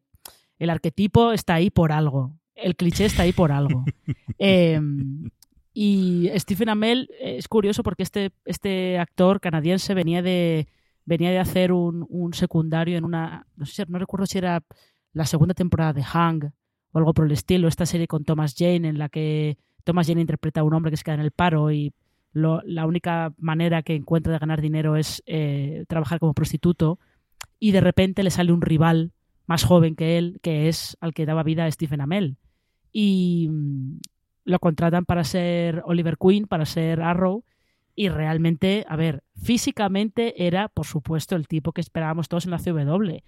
el 0.58 0.70
arquetipo 0.70 1.32
está 1.32 1.54
ahí 1.54 1.70
por 1.70 1.92
algo. 1.92 2.38
El 2.54 2.76
cliché 2.76 3.06
está 3.06 3.22
ahí 3.22 3.32
por 3.32 3.52
algo. 3.52 3.84
Em, 4.38 5.30
y 5.74 6.28
Stephen 6.36 6.68
Amell 6.68 7.08
es 7.20 7.48
curioso 7.48 7.82
porque 7.82 8.02
este, 8.02 8.30
este 8.44 8.98
actor 8.98 9.40
canadiense 9.40 9.94
venía 9.94 10.20
de, 10.20 10.68
venía 11.04 11.30
de 11.30 11.38
hacer 11.38 11.72
un, 11.72 12.30
secundario 12.32 12.98
en 12.98 13.04
una. 13.04 13.46
No 13.56 13.66
sé, 13.66 13.84
no 13.88 13.98
recuerdo 13.98 14.26
si 14.26 14.38
era 14.38 14.62
la 15.12 15.26
segunda 15.26 15.54
temporada 15.54 15.92
de 15.92 16.02
Hang 16.02 16.52
o 16.92 16.98
algo 16.98 17.14
por 17.14 17.26
el 17.26 17.32
estilo. 17.32 17.68
Esta 17.68 17.86
serie 17.86 18.06
con 18.06 18.24
Thomas 18.24 18.54
Jane, 18.56 18.88
en 18.88 18.98
la 18.98 19.08
que 19.08 19.58
Thomas 19.84 20.06
Jane 20.06 20.20
interpreta 20.20 20.60
a 20.60 20.64
un 20.64 20.74
hombre 20.74 20.90
que 20.90 20.96
se 20.96 21.04
queda 21.04 21.14
en 21.16 21.20
el 21.20 21.30
paro 21.30 21.70
y 21.70 21.92
la 22.32 22.86
única 22.86 23.34
manera 23.38 23.82
que 23.82 23.94
encuentra 23.94 24.32
de 24.32 24.38
ganar 24.38 24.60
dinero 24.60 24.96
es 24.96 25.22
eh, 25.26 25.84
trabajar 25.88 26.18
como 26.18 26.34
prostituto. 26.34 26.98
Y 27.58 27.72
de 27.72 27.80
repente 27.80 28.22
le 28.22 28.30
sale 28.30 28.52
un 28.52 28.62
rival 28.62 29.12
más 29.46 29.64
joven 29.64 29.94
que 29.94 30.18
él, 30.18 30.38
que 30.42 30.68
es 30.68 30.96
al 31.00 31.14
que 31.14 31.26
daba 31.26 31.42
vida 31.42 31.64
a 31.64 31.70
Stephen 31.70 32.00
Amell. 32.00 32.36
Y 32.92 33.48
mm, 33.50 34.00
lo 34.44 34.58
contratan 34.58 35.04
para 35.04 35.24
ser 35.24 35.82
Oliver 35.84 36.16
Queen, 36.18 36.46
para 36.46 36.66
ser 36.66 37.02
Arrow. 37.02 37.44
Y 37.94 38.08
realmente, 38.08 38.86
a 38.88 38.96
ver, 38.96 39.22
físicamente 39.36 40.46
era, 40.46 40.68
por 40.68 40.86
supuesto, 40.86 41.36
el 41.36 41.46
tipo 41.46 41.72
que 41.72 41.82
esperábamos 41.82 42.28
todos 42.28 42.46
en 42.46 42.52
la 42.52 42.58
CW. 42.58 43.18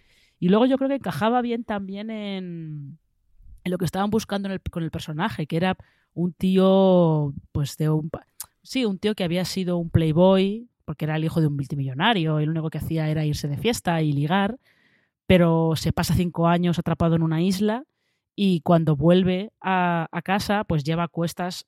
Y 0.41 0.49
luego 0.49 0.67
yo 0.67 0.79
creo 0.79 0.89
que 0.89 0.97
encajaba 0.97 1.43
bien 1.43 1.65
también 1.65 2.11
en, 2.11 2.99
en 3.65 3.71
lo 3.71 3.79
que 3.79 3.85
estaban 3.85 4.11
buscando 4.11 4.49
con 4.71 4.83
el 4.83 4.91
personaje, 4.91 5.47
que 5.47 5.57
era 5.57 5.77
un 6.15 6.33
tío, 6.33 7.35
pues 7.53 7.77
de 7.77 7.91
un... 7.91 8.11
Sí, 8.65 8.87
un 8.87 8.99
tío 8.99 9.15
que 9.15 9.25
había 9.25 9.45
sido 9.45 9.77
un 9.77 9.91
playboy, 9.91 10.71
porque 10.87 11.05
era 11.05 11.17
el 11.17 11.25
hijo 11.25 11.41
de 11.43 11.49
un 11.49 11.55
multimillonario, 11.55 12.41
y 12.41 12.47
lo 12.47 12.53
único 12.53 12.71
que 12.71 12.79
hacía 12.79 13.11
era 13.11 13.25
irse 13.27 13.47
de 13.47 13.59
fiesta 13.59 14.01
y 14.01 14.13
ligar, 14.13 14.59
pero 15.27 15.77
se 15.77 15.93
pasa 15.93 16.15
cinco 16.15 16.49
años 16.49 16.79
atrapado 16.79 17.15
en 17.15 17.23
una 17.23 17.43
isla 17.43 17.85
y 18.35 18.61
cuando 18.61 18.97
vuelve 18.97 19.53
a, 19.61 20.09
casa, 20.25 20.65
pues 20.65 20.83
lleva 20.83 21.05
a 21.05 21.09
cuestas 21.09 21.67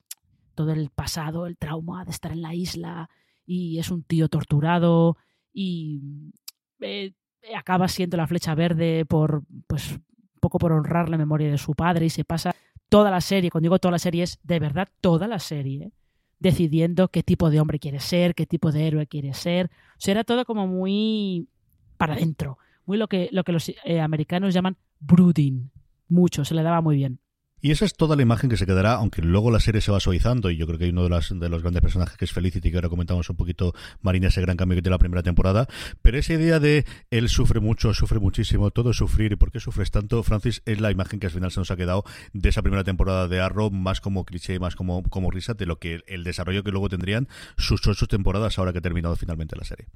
todo 0.54 0.72
el 0.72 0.88
pasado, 0.88 1.46
el 1.46 1.58
trauma 1.58 2.04
de 2.04 2.12
estar 2.12 2.32
en 2.32 2.40
la 2.40 2.54
isla 2.54 3.10
y 3.44 3.78
es 3.78 3.90
un 3.90 4.02
tío 4.02 4.28
torturado 4.28 5.18
y 5.52 6.32
eh, 6.80 7.12
acaba 7.54 7.88
siendo 7.88 8.16
la 8.16 8.26
flecha 8.26 8.54
verde 8.54 9.04
por, 9.04 9.42
pues, 9.66 9.92
un 9.92 10.40
poco 10.40 10.58
por 10.58 10.72
honrar 10.72 11.10
la 11.10 11.18
memoria 11.18 11.50
de 11.50 11.58
su 11.58 11.74
padre 11.74 12.06
y 12.06 12.10
se 12.10 12.24
pasa 12.24 12.54
toda 12.88 13.10
la 13.10 13.20
serie, 13.20 13.50
cuando 13.50 13.66
digo 13.66 13.78
toda 13.78 13.92
la 13.92 13.98
serie 13.98 14.22
es 14.22 14.38
de 14.42 14.58
verdad 14.60 14.88
toda 15.02 15.28
la 15.28 15.38
serie, 15.38 15.92
decidiendo 16.38 17.08
qué 17.08 17.22
tipo 17.22 17.50
de 17.50 17.60
hombre 17.60 17.78
quiere 17.78 18.00
ser, 18.00 18.34
qué 18.34 18.46
tipo 18.46 18.72
de 18.72 18.86
héroe 18.86 19.06
quiere 19.06 19.34
ser. 19.34 19.66
O 19.66 19.98
sea, 20.00 20.12
era 20.12 20.24
todo 20.24 20.44
como 20.44 20.66
muy 20.66 21.48
para 21.96 22.14
adentro 22.14 22.58
muy 22.86 22.96
lo 22.96 23.08
que, 23.08 23.28
lo 23.32 23.44
que 23.44 23.52
los 23.52 23.68
eh, 23.68 24.00
americanos 24.00 24.54
llaman 24.54 24.76
brooding. 25.00 25.70
Mucho, 26.08 26.44
se 26.44 26.54
le 26.54 26.62
daba 26.62 26.80
muy 26.80 26.96
bien. 26.96 27.18
Y 27.66 27.72
esa 27.72 27.84
es 27.84 27.94
toda 27.94 28.14
la 28.14 28.22
imagen 28.22 28.48
que 28.48 28.56
se 28.56 28.64
quedará, 28.64 28.92
aunque 28.92 29.22
luego 29.22 29.50
la 29.50 29.58
serie 29.58 29.80
se 29.80 29.90
va 29.90 29.98
suavizando, 29.98 30.50
y 30.50 30.56
yo 30.56 30.68
creo 30.68 30.78
que 30.78 30.84
hay 30.84 30.90
uno 30.90 31.02
de, 31.02 31.08
los 31.08 31.62
grandes 31.62 31.82
personajes 31.82 32.16
que 32.16 32.24
es 32.24 32.30
Felicity, 32.30 32.70
que 32.70 32.76
ahora 32.76 32.88
comentamos 32.88 33.28
un 33.28 33.34
poquito, 33.34 33.74
Marina, 34.02 34.28
ese 34.28 34.40
gran 34.40 34.56
cambio 34.56 34.76
que 34.76 34.82
tiene 34.82 34.94
la 34.94 35.00
primera 35.00 35.24
temporada, 35.24 35.66
pero 36.00 36.16
esa 36.16 36.34
idea 36.34 36.60
de 36.60 36.84
él 37.10 37.28
sufre 37.28 37.58
mucho, 37.58 37.92
sufre 37.92 38.20
muchísimo, 38.20 38.70
todo 38.70 38.90
es 38.90 38.98
sufrir, 38.98 39.32
y 39.32 39.34
por 39.34 39.50
qué 39.50 39.58
sufres 39.58 39.90
tanto, 39.90 40.22
Francis, 40.22 40.62
es 40.64 40.80
la 40.80 40.92
imagen 40.92 41.18
que 41.18 41.26
al 41.26 41.32
final 41.32 41.50
se 41.50 41.58
nos 41.58 41.72
ha 41.72 41.76
quedado 41.76 42.04
de 42.32 42.48
esa 42.50 42.62
primera 42.62 42.84
temporada 42.84 43.26
de 43.26 43.40
Arrow, 43.40 43.72
más 43.72 44.00
como 44.00 44.24
cliché, 44.24 44.60
más 44.60 44.76
como, 44.76 45.02
como 45.02 45.32
risa, 45.32 45.54
de 45.54 45.66
lo 45.66 45.80
que 45.80 46.04
el 46.06 46.22
desarrollo 46.22 46.62
que 46.62 46.70
luego 46.70 46.88
tendrían 46.88 47.26
sus 47.56 47.84
ocho 47.88 48.06
temporadas 48.06 48.60
ahora 48.60 48.72
que 48.72 48.78
ha 48.78 48.82
terminado 48.82 49.16
finalmente 49.16 49.56
la 49.56 49.64
serie. 49.64 49.88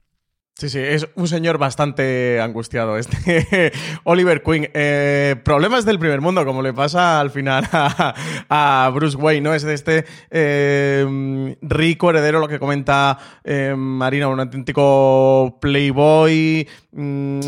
Sí, 0.60 0.68
sí, 0.68 0.78
es 0.78 1.08
un 1.14 1.26
señor 1.26 1.56
bastante 1.56 2.38
angustiado 2.38 2.98
este 2.98 3.72
Oliver 4.04 4.42
Queen. 4.42 4.68
Eh, 4.74 5.36
problemas 5.42 5.86
del 5.86 5.98
primer 5.98 6.20
mundo, 6.20 6.44
como 6.44 6.60
le 6.60 6.74
pasa 6.74 7.18
al 7.18 7.30
final 7.30 7.66
a, 7.72 8.90
Bruce 8.94 9.16
Wayne, 9.16 9.40
¿no? 9.40 9.54
Es 9.54 9.62
de 9.62 9.72
este 9.72 10.04
eh, 10.30 11.56
rico 11.62 12.10
heredero, 12.10 12.40
lo 12.40 12.46
que 12.46 12.58
comenta 12.58 13.16
eh, 13.42 13.74
Marina, 13.74 14.28
un 14.28 14.38
auténtico 14.38 15.56
playboy, 15.62 16.68
mm, 16.92 17.40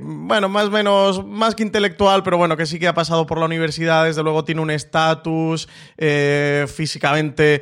bueno, 0.00 0.48
más 0.48 0.68
o 0.68 0.70
menos, 0.70 1.26
más 1.26 1.54
que 1.54 1.62
intelectual, 1.62 2.22
pero 2.22 2.38
bueno, 2.38 2.56
que 2.56 2.64
sí 2.64 2.78
que 2.78 2.88
ha 2.88 2.94
pasado 2.94 3.26
por 3.26 3.36
la 3.36 3.44
universidad, 3.44 4.06
desde 4.06 4.22
luego 4.22 4.44
tiene 4.44 4.62
un 4.62 4.70
estatus 4.70 5.68
físicamente 6.68 7.60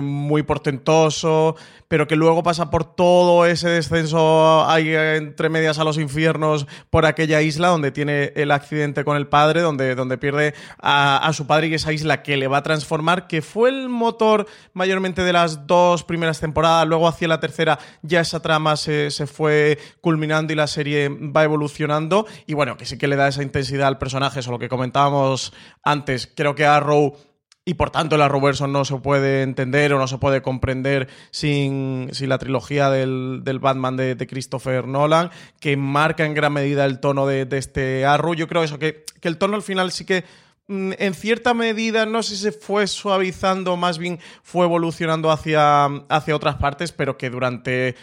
muy 0.00 0.42
portentoso 0.42 1.56
pero 1.90 2.06
que 2.06 2.14
luego 2.14 2.44
pasa 2.44 2.70
por 2.70 2.84
todo 2.84 3.46
ese 3.46 3.68
descenso 3.90 4.68
ahí 4.68 4.94
entre 4.94 5.48
medias 5.48 5.78
a 5.78 5.84
los 5.84 5.98
infiernos 5.98 6.66
por 6.90 7.06
aquella 7.06 7.42
isla 7.42 7.68
donde 7.68 7.90
tiene 7.90 8.32
el 8.36 8.50
accidente 8.52 9.04
con 9.04 9.16
el 9.16 9.26
padre, 9.26 9.60
donde, 9.60 9.94
donde 9.94 10.16
pierde 10.16 10.54
a, 10.78 11.30
su 11.34 11.46
padre 11.46 11.68
y 11.68 11.74
esa 11.74 11.92
isla 11.92 12.22
que 12.22 12.36
le 12.36 12.48
va 12.48 12.58
a 12.58 12.62
transformar, 12.62 13.26
que 13.26 13.42
fue 13.42 13.70
el 13.70 13.88
motor 13.88 14.46
mayormente 14.72 15.22
de 15.22 15.32
las 15.32 15.66
dos 15.66 16.04
primeras 16.04 16.40
temporadas, 16.40 16.86
luego 16.86 17.08
hacia 17.08 17.28
la 17.28 17.40
tercera 17.40 17.78
ya 18.02 18.20
esa 18.20 18.40
trama 18.40 18.76
se, 18.76 19.10
se 19.10 19.26
fue 19.26 19.78
culminando 20.00 20.52
y 20.52 20.56
la 20.56 20.66
serie 20.66 21.08
va 21.08 21.44
evolucionando. 21.44 22.26
Y 22.46 22.54
bueno, 22.54 22.76
que 22.76 22.86
sí 22.86 22.98
que 22.98 23.08
le 23.08 23.16
da 23.16 23.28
esa 23.28 23.42
intensidad 23.42 23.88
al 23.88 23.98
personaje, 23.98 24.40
eso 24.40 24.50
lo 24.50 24.58
que 24.58 24.68
comentábamos 24.68 25.52
antes, 25.82 26.30
creo 26.34 26.54
que 26.54 26.64
Arrow 26.64 27.16
y 27.70 27.74
por 27.74 27.90
tanto 27.90 28.16
el 28.16 28.22
Arrowverso 28.22 28.66
no 28.66 28.84
se 28.84 28.96
puede 28.96 29.42
entender 29.42 29.92
o 29.92 29.98
no 30.00 30.08
se 30.08 30.18
puede 30.18 30.42
comprender 30.42 31.06
sin, 31.30 32.10
la 32.20 32.36
trilogía 32.36 32.90
del, 32.90 33.58
Batman 33.60 33.96
de, 33.96 34.26
Christopher 34.28 34.88
Nolan, 34.88 35.30
que 35.60 35.76
marca 35.76 36.26
en 36.26 36.34
gran 36.34 36.52
medida 36.52 36.84
el 36.84 36.98
tono 36.98 37.28
de, 37.28 37.46
este 37.52 38.04
Arrow. 38.04 38.34
Yo 38.34 38.48
creo 38.48 38.64
eso, 38.64 38.80
que, 38.80 39.04
que 39.20 39.28
el 39.28 39.38
tono 39.38 39.54
al 39.54 39.62
final 39.62 39.92
sí 39.92 40.04
que 40.04 40.24
mm, 40.66 40.94
en 40.98 41.14
cierta 41.14 41.54
medida, 41.54 42.06
no 42.06 42.24
sé 42.24 42.34
si 42.34 42.42
se 42.42 42.50
fue 42.50 42.88
suavizando, 42.88 43.76
más 43.76 43.98
bien 43.98 44.18
fue 44.42 44.66
evolucionando 44.66 45.30
hacia, 45.30 45.84
hacia 46.08 46.34
otras 46.34 46.56
partes, 46.56 46.90
pero 46.90 47.16
que 47.16 47.30
durante 47.30 47.94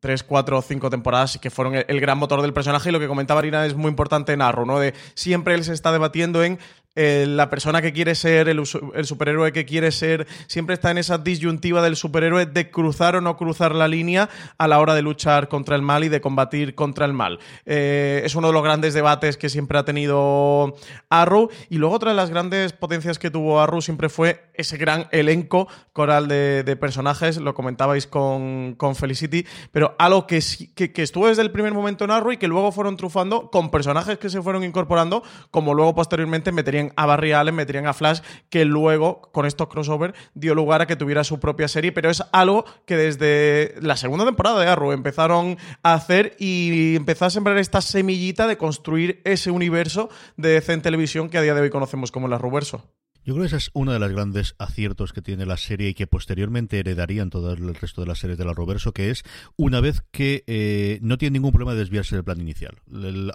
tres, 0.00 0.22
cuatro 0.22 0.58
o 0.58 0.62
cinco 0.62 0.90
temporadas 0.90 1.38
que 1.38 1.50
fueron 1.50 1.74
el, 1.86 2.00
gran 2.00 2.18
motor 2.18 2.42
del 2.42 2.52
personaje 2.52 2.88
y 2.88 2.92
lo 2.92 3.00
que 3.00 3.06
comentaba 3.06 3.40
Arina 3.40 3.64
es 3.66 3.74
muy 3.74 3.88
importante 3.88 4.32
en 4.32 4.42
Arrow, 4.42 4.66
¿no? 4.66 4.78
De 4.78 4.94
siempre 5.14 5.54
él 5.54 5.64
se 5.64 5.72
está 5.72 5.92
debatiendo 5.92 6.42
en 6.42 6.58
eh, 6.96 7.24
la 7.28 7.48
persona 7.50 7.80
que 7.80 7.92
quiere 7.92 8.16
ser, 8.16 8.48
el, 8.48 8.66
superhéroe 8.66 9.52
que 9.52 9.64
quiere 9.64 9.92
ser, 9.92 10.26
siempre 10.48 10.74
está 10.74 10.90
en 10.90 10.98
esa 10.98 11.18
disyuntiva 11.18 11.82
del 11.82 11.94
superhéroe 11.94 12.46
de 12.46 12.70
cruzar 12.70 13.14
o 13.14 13.20
no 13.20 13.36
cruzar 13.36 13.76
la 13.76 13.86
línea 13.86 14.28
a 14.58 14.66
la 14.66 14.80
hora 14.80 14.94
de 14.94 15.02
luchar 15.02 15.48
contra 15.48 15.76
el 15.76 15.82
mal 15.82 16.02
y 16.02 16.08
de 16.08 16.20
combatir 16.20 16.74
contra 16.74 17.06
el 17.06 17.12
mal. 17.12 17.38
Eh, 17.64 18.22
es 18.24 18.34
uno 18.34 18.48
de 18.48 18.52
los 18.52 18.64
grandes 18.64 18.92
debates 18.92 19.36
que 19.36 19.48
siempre 19.48 19.78
ha 19.78 19.84
tenido 19.84 20.74
Arrow. 21.08 21.48
Y 21.68 21.78
luego 21.78 21.94
otra 21.94 22.10
de 22.10 22.16
las 22.16 22.30
grandes 22.30 22.72
potencias 22.72 23.20
que 23.20 23.30
tuvo 23.30 23.60
Arrow 23.60 23.80
siempre 23.80 24.08
fue 24.08 24.50
ese 24.54 24.76
gran 24.76 25.06
elenco 25.12 25.68
coral 25.92 26.26
de, 26.26 26.76
personajes, 26.80 27.36
lo 27.36 27.54
comentabais 27.54 28.06
con, 28.06 28.76
Felicity, 28.94 29.46
pero 29.70 29.94
algo 29.98 30.26
que, 30.26 30.42
que, 30.74 30.92
que 30.92 31.02
estuvo 31.02 31.28
desde 31.28 31.42
el 31.42 31.50
primer 31.50 31.72
momento 31.72 32.04
en 32.04 32.10
Arrow 32.10 32.32
y 32.32 32.36
que 32.36 32.48
luego 32.48 32.72
fueron 32.72 32.96
trufando 32.96 33.50
con 33.50 33.70
personajes 33.70 34.18
que 34.18 34.30
se 34.30 34.42
fueron 34.42 34.64
incorporando, 34.64 35.22
como 35.50 35.74
luego 35.74 35.94
posteriormente 35.94 36.52
meterían 36.52 36.79
a 36.96 37.06
Barry 37.06 37.32
Allen, 37.32 37.54
meterían 37.54 37.86
a 37.86 37.92
Flash, 37.92 38.20
que 38.48 38.64
luego, 38.64 39.20
con 39.32 39.46
estos 39.46 39.68
crossover, 39.68 40.14
dio 40.34 40.54
lugar 40.54 40.80
a 40.80 40.86
que 40.86 40.96
tuviera 40.96 41.24
su 41.24 41.38
propia 41.38 41.68
serie, 41.68 41.92
pero 41.92 42.08
es 42.08 42.22
algo 42.32 42.64
que 42.86 42.96
desde 42.96 43.74
la 43.80 43.96
segunda 43.96 44.24
temporada 44.24 44.60
de 44.60 44.66
Arrow 44.66 44.92
empezaron 44.92 45.58
a 45.82 45.94
hacer 45.94 46.36
y 46.38 46.96
empezó 46.96 47.26
a 47.26 47.30
sembrar 47.30 47.58
esta 47.58 47.82
semillita 47.82 48.46
de 48.46 48.56
construir 48.56 49.20
ese 49.24 49.50
universo 49.50 50.08
de 50.36 50.50
DC 50.54 50.70
televisión 50.78 51.28
que 51.28 51.38
a 51.38 51.42
día 51.42 51.54
de 51.54 51.60
hoy 51.60 51.70
conocemos 51.70 52.10
como 52.10 52.26
el 52.26 52.32
Arrowverso. 52.32 52.84
Yo 53.22 53.34
creo 53.34 53.42
que 53.42 53.48
ese 53.48 53.56
es 53.58 53.70
uno 53.74 53.92
de 53.92 53.98
los 53.98 54.10
grandes 54.10 54.54
aciertos 54.58 55.12
que 55.12 55.20
tiene 55.20 55.44
la 55.44 55.58
serie 55.58 55.90
y 55.90 55.94
que 55.94 56.06
posteriormente 56.06 56.78
heredarían 56.78 57.28
todo 57.28 57.52
el 57.52 57.74
resto 57.74 58.00
de 58.00 58.06
las 58.06 58.18
series 58.18 58.38
de 58.38 58.46
la 58.46 58.54
Roverso, 58.54 58.92
que 58.92 59.10
es 59.10 59.24
una 59.56 59.80
vez 59.80 60.02
que 60.10 60.42
eh, 60.46 60.98
no 61.02 61.18
tiene 61.18 61.34
ningún 61.34 61.52
problema 61.52 61.74
de 61.74 61.80
desviarse 61.80 62.16
del 62.16 62.24
plan 62.24 62.40
inicial. 62.40 62.80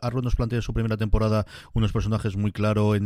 Arrow 0.01 0.23
nos 0.23 0.35
plantea 0.35 0.57
en 0.57 0.63
su 0.63 0.73
primera 0.73 0.97
temporada 0.97 1.45
unos 1.73 1.91
personajes 1.91 2.35
muy 2.35 2.51
claros 2.51 2.97
en 2.97 3.05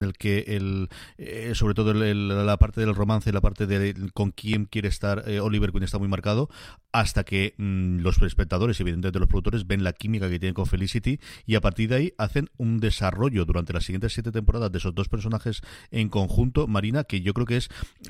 en 0.00 0.08
el 0.08 0.14
que 0.14 0.44
el, 0.48 0.88
eh, 1.18 1.52
sobre 1.54 1.74
todo 1.74 1.94
la 1.94 2.56
parte 2.58 2.80
del 2.80 2.94
romance, 2.94 3.32
la 3.32 3.40
parte 3.40 3.66
de 3.66 3.94
con 4.14 4.30
quién 4.30 4.66
quiere 4.66 4.88
estar 4.88 5.24
eh, 5.26 5.40
Oliver 5.40 5.72
Queen 5.72 5.84
está 5.84 5.98
muy 5.98 6.08
marcado, 6.08 6.48
hasta 6.92 7.24
que 7.24 7.54
mm, 7.58 7.98
los 7.98 8.20
espectadores 8.22 8.80
evidentemente 8.80 9.18
los 9.18 9.28
productores 9.28 9.66
ven 9.66 9.84
la 9.84 9.92
química 9.92 10.28
que 10.28 10.38
tienen 10.38 10.54
con 10.54 10.66
Felicity 10.66 11.20
y 11.44 11.54
a 11.54 11.60
partir 11.60 11.88
de 11.88 11.96
ahí 11.96 12.12
hacen 12.18 12.48
un 12.56 12.78
desarrollo 12.78 13.44
durante 13.44 13.72
las 13.72 13.84
siguientes 13.84 14.14
siete 14.14 14.32
temporadas 14.32 14.72
de 14.72 14.78
esos 14.78 14.94
dos 14.94 15.08
personajes 15.08 15.62
en 15.90 16.08
conjunto, 16.08 16.66
Marina, 16.66 17.04
que 17.04 17.20
yo 17.20 17.34
creo 17.34 17.46
que 17.46 17.56
es 17.56 17.68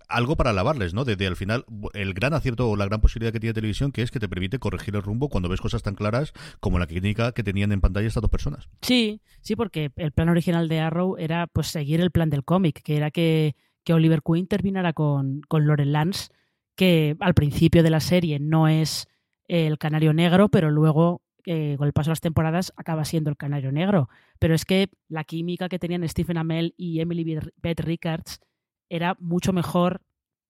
algo 0.09 0.37
para 0.37 0.51
alabarles, 0.51 0.95
¿no? 0.95 1.05
Desde 1.05 1.27
al 1.27 1.37
final, 1.37 1.65
el 1.95 2.15
gran 2.15 2.35
acierto 2.35 2.69
o 2.69 2.77
la 2.77 2.87
gran 2.87 3.01
posibilidad 3.01 3.33
que 3.33 3.41
tiene 3.41 3.55
televisión, 3.55 3.93
que 3.93 4.03
es 4.03 4.11
que 4.11 4.21
te 4.21 4.29
permite 4.29 4.59
corregir 4.59 4.95
el 4.95 5.03
rumbo 5.03 5.29
cuando 5.29 5.49
ves 5.49 5.61
cosas 5.61 5.83
tan 5.83 5.95
claras 5.95 6.33
como 6.61 6.79
la 6.79 6.87
clínica 6.87 7.33
que 7.33 7.43
tenían 7.43 7.73
en 7.73 7.81
pantalla 7.81 8.07
estas 8.07 8.23
dos 8.23 8.31
personas. 8.31 8.69
Sí, 8.83 9.21
sí, 9.41 9.57
porque 9.57 9.91
el 9.97 10.13
plan 10.13 10.29
original 10.29 10.69
de 10.69 10.81
Arrow 10.81 11.17
era 11.19 11.47
pues 11.47 11.69
seguir 11.87 12.01
el 12.01 12.11
plan 12.11 12.31
del 12.31 12.45
cómic, 12.45 12.83
que 12.83 12.97
era 12.97 13.13
que, 13.13 13.55
Oliver 13.89 14.21
Queen 14.21 14.49
terminara 14.49 14.93
con, 14.93 15.43
con 15.43 15.65
Lance, 15.93 16.33
que 16.75 17.17
al 17.21 17.35
principio 17.35 17.85
de 17.85 17.91
la 17.91 18.01
serie 18.01 18.41
no 18.41 18.67
es 18.67 19.07
el 19.47 19.79
canario 19.79 20.13
negro, 20.13 20.49
pero 20.49 20.73
luego 20.73 21.23
eh, 21.45 21.77
con 21.79 21.87
el 21.87 21.93
paso 21.93 22.11
de 22.11 22.13
las 22.13 22.21
temporadas 22.21 22.73
acaba 22.77 23.05
siendo 23.05 23.31
el 23.31 23.37
canario 23.37 23.71
negro. 23.71 24.09
Pero 24.41 24.57
es 24.57 24.65
que 24.65 24.89
la 25.09 25.23
química 25.23 25.69
que 25.69 25.79
tenían 25.79 26.07
Stephen 26.09 26.39
Amell 26.39 26.75
y 26.77 26.99
Emily 26.99 27.39
Beth 27.63 27.81
Rickards 27.81 28.41
era 28.89 29.17
mucho 29.21 29.53
mejor, 29.53 30.01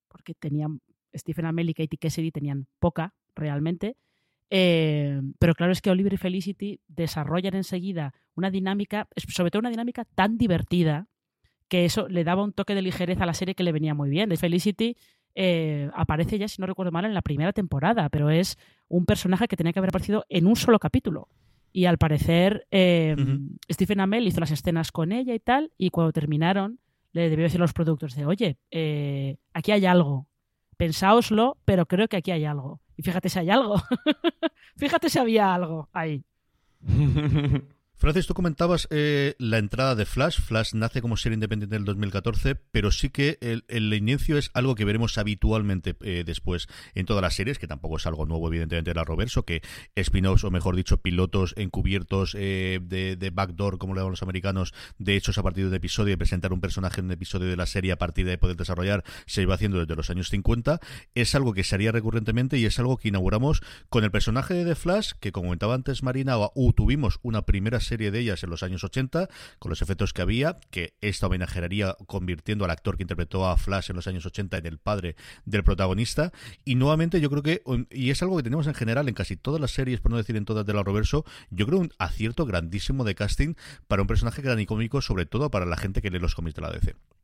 porque 0.09 0.33
tenían 0.33 0.81
Stephen 1.15 1.45
Amell 1.45 1.69
y 1.69 1.75
Katie 1.75 1.99
Cassidy 1.99 2.31
tenían 2.31 2.67
poca 2.79 3.13
realmente. 3.35 3.99
Eh, 4.49 5.21
pero 5.39 5.55
claro 5.55 5.73
es 5.73 5.83
que 5.83 5.91
Oliver 5.91 6.15
y 6.15 6.17
Felicity 6.17 6.81
desarrollan 6.89 7.55
enseguida 7.55 8.15
una 8.35 8.51
dinámica, 8.51 9.09
sobre 9.29 9.51
todo 9.51 9.61
una 9.61 9.71
dinámica 9.71 10.07
tan 10.15 10.39
divertida, 10.39 11.09
que 11.69 11.85
eso 11.85 12.09
le 12.09 12.25
daba 12.25 12.43
un 12.43 12.53
toque 12.53 12.75
de 12.75 12.83
ligereza 12.83 13.25
a 13.25 13.27
la 13.27 13.35
serie 13.35 13.55
que 13.55 13.65
le 13.65 13.73
venía 13.73 13.95
muy 13.95 14.09
bien. 14.09 14.29
De 14.29 14.37
Felicity 14.37 14.97
eh, 15.35 15.91
aparece 15.95 16.39
ya, 16.39 16.49
si 16.49 16.61
no 16.61 16.67
recuerdo 16.67 16.93
mal, 16.93 17.05
en 17.05 17.15
la 17.15 17.23
primera 17.23 17.53
temporada, 17.53 18.09
pero 18.09 18.31
es 18.31 18.59
un 18.89 19.05
personaje 19.05 19.49
que 19.49 19.57
tenía 19.57 19.73
que 19.73 19.79
haber 19.79 19.91
aparecido 19.91 20.25
en 20.29 20.47
un 20.47 20.57
solo 20.57 20.79
capítulo. 20.79 21.29
Y 21.73 21.85
al 21.85 21.99
parecer, 21.99 22.67
eh, 22.71 23.15
Stephen 23.71 24.01
Amell 24.01 24.27
hizo 24.27 24.41
las 24.41 24.51
escenas 24.51 24.93
con 24.93 25.13
ella 25.13 25.35
y 25.35 25.41
tal, 25.41 25.73
y 25.77 25.91
cuando 25.91 26.13
terminaron, 26.13 26.79
le 27.13 27.29
debió 27.29 27.45
decir 27.45 27.61
a 27.61 27.65
los 27.65 27.75
productores 27.75 28.17
de, 28.17 28.25
oye, 28.25 28.59
eh, 28.71 29.37
aquí 29.53 29.73
hay 29.73 29.85
algo. 29.85 30.27
Pensáoslo, 30.79 31.59
pero 31.65 31.87
creo 31.87 32.09
que 32.09 32.17
aquí 32.17 32.31
hay 32.31 32.45
algo. 32.45 32.81
Y 32.97 33.03
fíjate 33.03 33.29
si 33.29 33.39
hay 33.39 33.51
algo. 33.51 33.77
fíjate 34.77 35.11
si 35.11 35.19
había 35.19 35.55
algo 35.55 35.91
ahí. 35.93 36.25
Francis, 37.99 38.27
tú 38.27 38.35
comentabas 38.35 38.87
eh, 38.91 39.35
la 39.39 39.57
entrada 39.57 39.95
de 39.95 40.05
Flash. 40.05 40.41
Flash 40.41 40.75
nace 40.75 41.01
como 41.01 41.17
serie 41.17 41.35
independiente 41.35 41.77
en 41.77 41.83
el 41.83 41.87
2014, 41.87 42.55
pero 42.55 42.91
sí 42.91 43.09
que 43.09 43.39
el, 43.41 43.95
inicio 43.95 44.37
es 44.37 44.51
algo 44.53 44.75
que 44.75 44.85
veremos 44.85 45.17
habitualmente 45.17 45.97
eh, 46.03 46.23
después 46.27 46.69
en 46.95 47.07
todas 47.07 47.23
las 47.23 47.35
series, 47.35 47.59
que 47.59 47.67
tampoco 47.67 47.97
es 47.97 48.07
algo 48.07 48.27
nuevo, 48.27 48.49
evidentemente, 48.49 48.91
de 48.91 48.95
la 48.95 49.05
Roverso, 49.05 49.45
que 49.45 49.63
spin-offs, 49.95 50.45
o 50.45 50.51
mejor 50.51 50.77
dicho, 50.77 50.99
pilotos 50.99 51.55
encubiertos 51.57 52.37
eh, 52.39 52.81
de, 52.83 53.31
backdoor, 53.31 53.79
como 53.79 53.95
le 53.95 54.01
llaman 54.01 54.13
los 54.13 54.23
americanos, 54.23 54.75
de 54.99 55.17
hechos 55.17 55.39
a 55.39 55.43
partir 55.43 55.65
de 55.65 55.71
un 55.71 55.75
episodio 55.77 56.13
y 56.13 56.17
presentar 56.17 56.53
un 56.53 56.61
personaje 56.61 57.01
en 57.01 57.07
un 57.07 57.13
episodio 57.13 57.49
de 57.49 57.57
la 57.57 57.65
serie 57.65 57.93
a 57.93 57.99
partir 57.99 58.27
de 58.27 58.37
poder 58.37 58.57
desarrollar, 58.57 59.05
se 59.25 59.41
iba 59.41 59.55
haciendo 59.55 59.79
desde 59.79 59.97
los 59.97 60.11
años 60.11 60.29
50. 60.29 60.81
Es 61.15 61.35
algo 61.35 61.55
que 61.55 61.65
se 61.65 61.75
haría 61.75 61.93
recurrentemente 61.93 62.59
y 62.59 62.67
es 62.67 62.79
algo 62.79 62.99
que 62.99 63.09
inauguramos 63.09 63.63
con 63.89 64.05
el 64.05 64.11
personaje 64.11 64.65
de 64.65 64.75
Flash, 64.75 65.13
que 65.19 65.33
como 65.33 65.47
comentaba 65.47 65.75
antes 65.75 66.03
Marina, 66.03 66.37
uh, 66.39 66.73
tuvimos 66.73 67.21
una 67.23 67.43
primera 67.43 67.81
serie 67.87 68.11
de 68.11 68.21
ellas 68.21 68.43
en 68.43 68.51
los 68.51 68.63
años 68.63 68.85
80, 68.85 69.29
con 69.59 69.71
los 69.71 69.83
efectos 69.83 70.13
que 70.13 70.23
había, 70.23 70.57
que 70.71 70.95
esta 71.01 71.27
homenajearía 71.27 71.97
convirtiendo 72.07 72.65
al 72.65 72.71
actor 72.71 72.97
que 72.97 73.05
interpretó 73.05 73.47
a 73.47 73.57
Flash 73.57 73.91
en 73.91 73.97
los 73.97 74.07
años 74.07 74.27
80 74.27 74.59
en 74.59 74.67
el 74.67 74.79
padre 74.79 75.17
del 75.45 75.65
protagonista. 75.65 76.33
Y 76.65 76.75
nuevamente 76.75 77.21
yo 77.21 77.31
creo 77.31 77.43
que, 77.43 77.63
y 77.91 78.11
es 78.11 78.23
algo 78.23 78.37
que 78.37 78.43
tenemos 78.43 78.67
en 78.67 78.75
general 78.75 79.09
en 79.09 79.15
casi 79.15 79.37
todas 79.37 79.61
las 79.61 79.71
series, 79.71 80.01
por 80.01 80.11
no 80.11 80.19
decir 80.19 80.37
en 80.37 80.45
todas 80.45 80.67
de 80.67 80.75
la 80.75 80.83
Roverso, 80.83 81.25
yo 81.51 81.67
creo 81.67 81.79
un 81.79 81.93
acierto 81.99 82.47
grandísimo 82.47 83.05
de 83.05 83.15
casting 83.15 83.55
para 83.87 84.03
un 84.03 84.09
personaje 84.09 84.43
y 84.61 84.67
cómico, 84.67 85.01
sobre 85.01 85.27
todo 85.27 85.51
para 85.51 85.67
la 85.67 85.77
gente 85.77 86.03
que 86.03 86.11
lee 86.11 86.19
los 86.19 86.35
cómics 86.35 86.55
de 86.55 86.63
la 86.63 86.71
DC. 86.71 87.16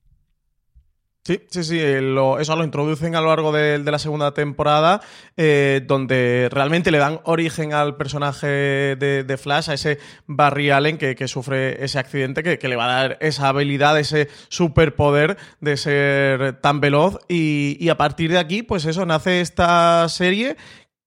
Sí, 1.25 1.41
sí, 1.51 1.63
sí, 1.63 1.79
eso 1.79 2.57
lo 2.57 2.65
introducen 2.65 3.15
a 3.15 3.21
lo 3.21 3.29
largo 3.29 3.53
de, 3.53 3.79
la 3.79 4.01
segunda 4.01 4.35
temporada, 4.35 5.01
eh, 5.37 5.81
donde 5.87 6.49
realmente 6.51 6.91
le 6.91 6.99
dan 6.99 7.21
origen 7.23 7.73
al 7.75 7.97
personaje 7.97 8.49
de, 8.49 9.39
Flash, 9.41 9.71
a 9.71 9.75
ese 9.75 10.01
Barry 10.27 10.71
Allen 10.71 10.99
que, 10.99 11.29
sufre 11.29 11.85
ese 11.85 12.01
accidente, 12.01 12.43
que, 12.59 12.69
le 12.69 12.75
va 12.75 12.87
a 12.87 13.03
dar 13.03 13.19
esa 13.21 13.47
habilidad, 13.51 14.01
ese 14.01 14.29
superpoder 14.49 15.37
de 15.61 15.77
ser 15.77 16.61
tan 16.61 16.81
veloz. 16.81 17.21
Y, 17.29 17.77
y 17.79 17.89
a 17.89 17.97
partir 17.97 18.33
de 18.33 18.39
aquí, 18.39 18.65
pues 18.65 18.85
eso, 18.85 19.07
nace 19.07 19.41
esta 19.41 20.09
serie 20.09 20.57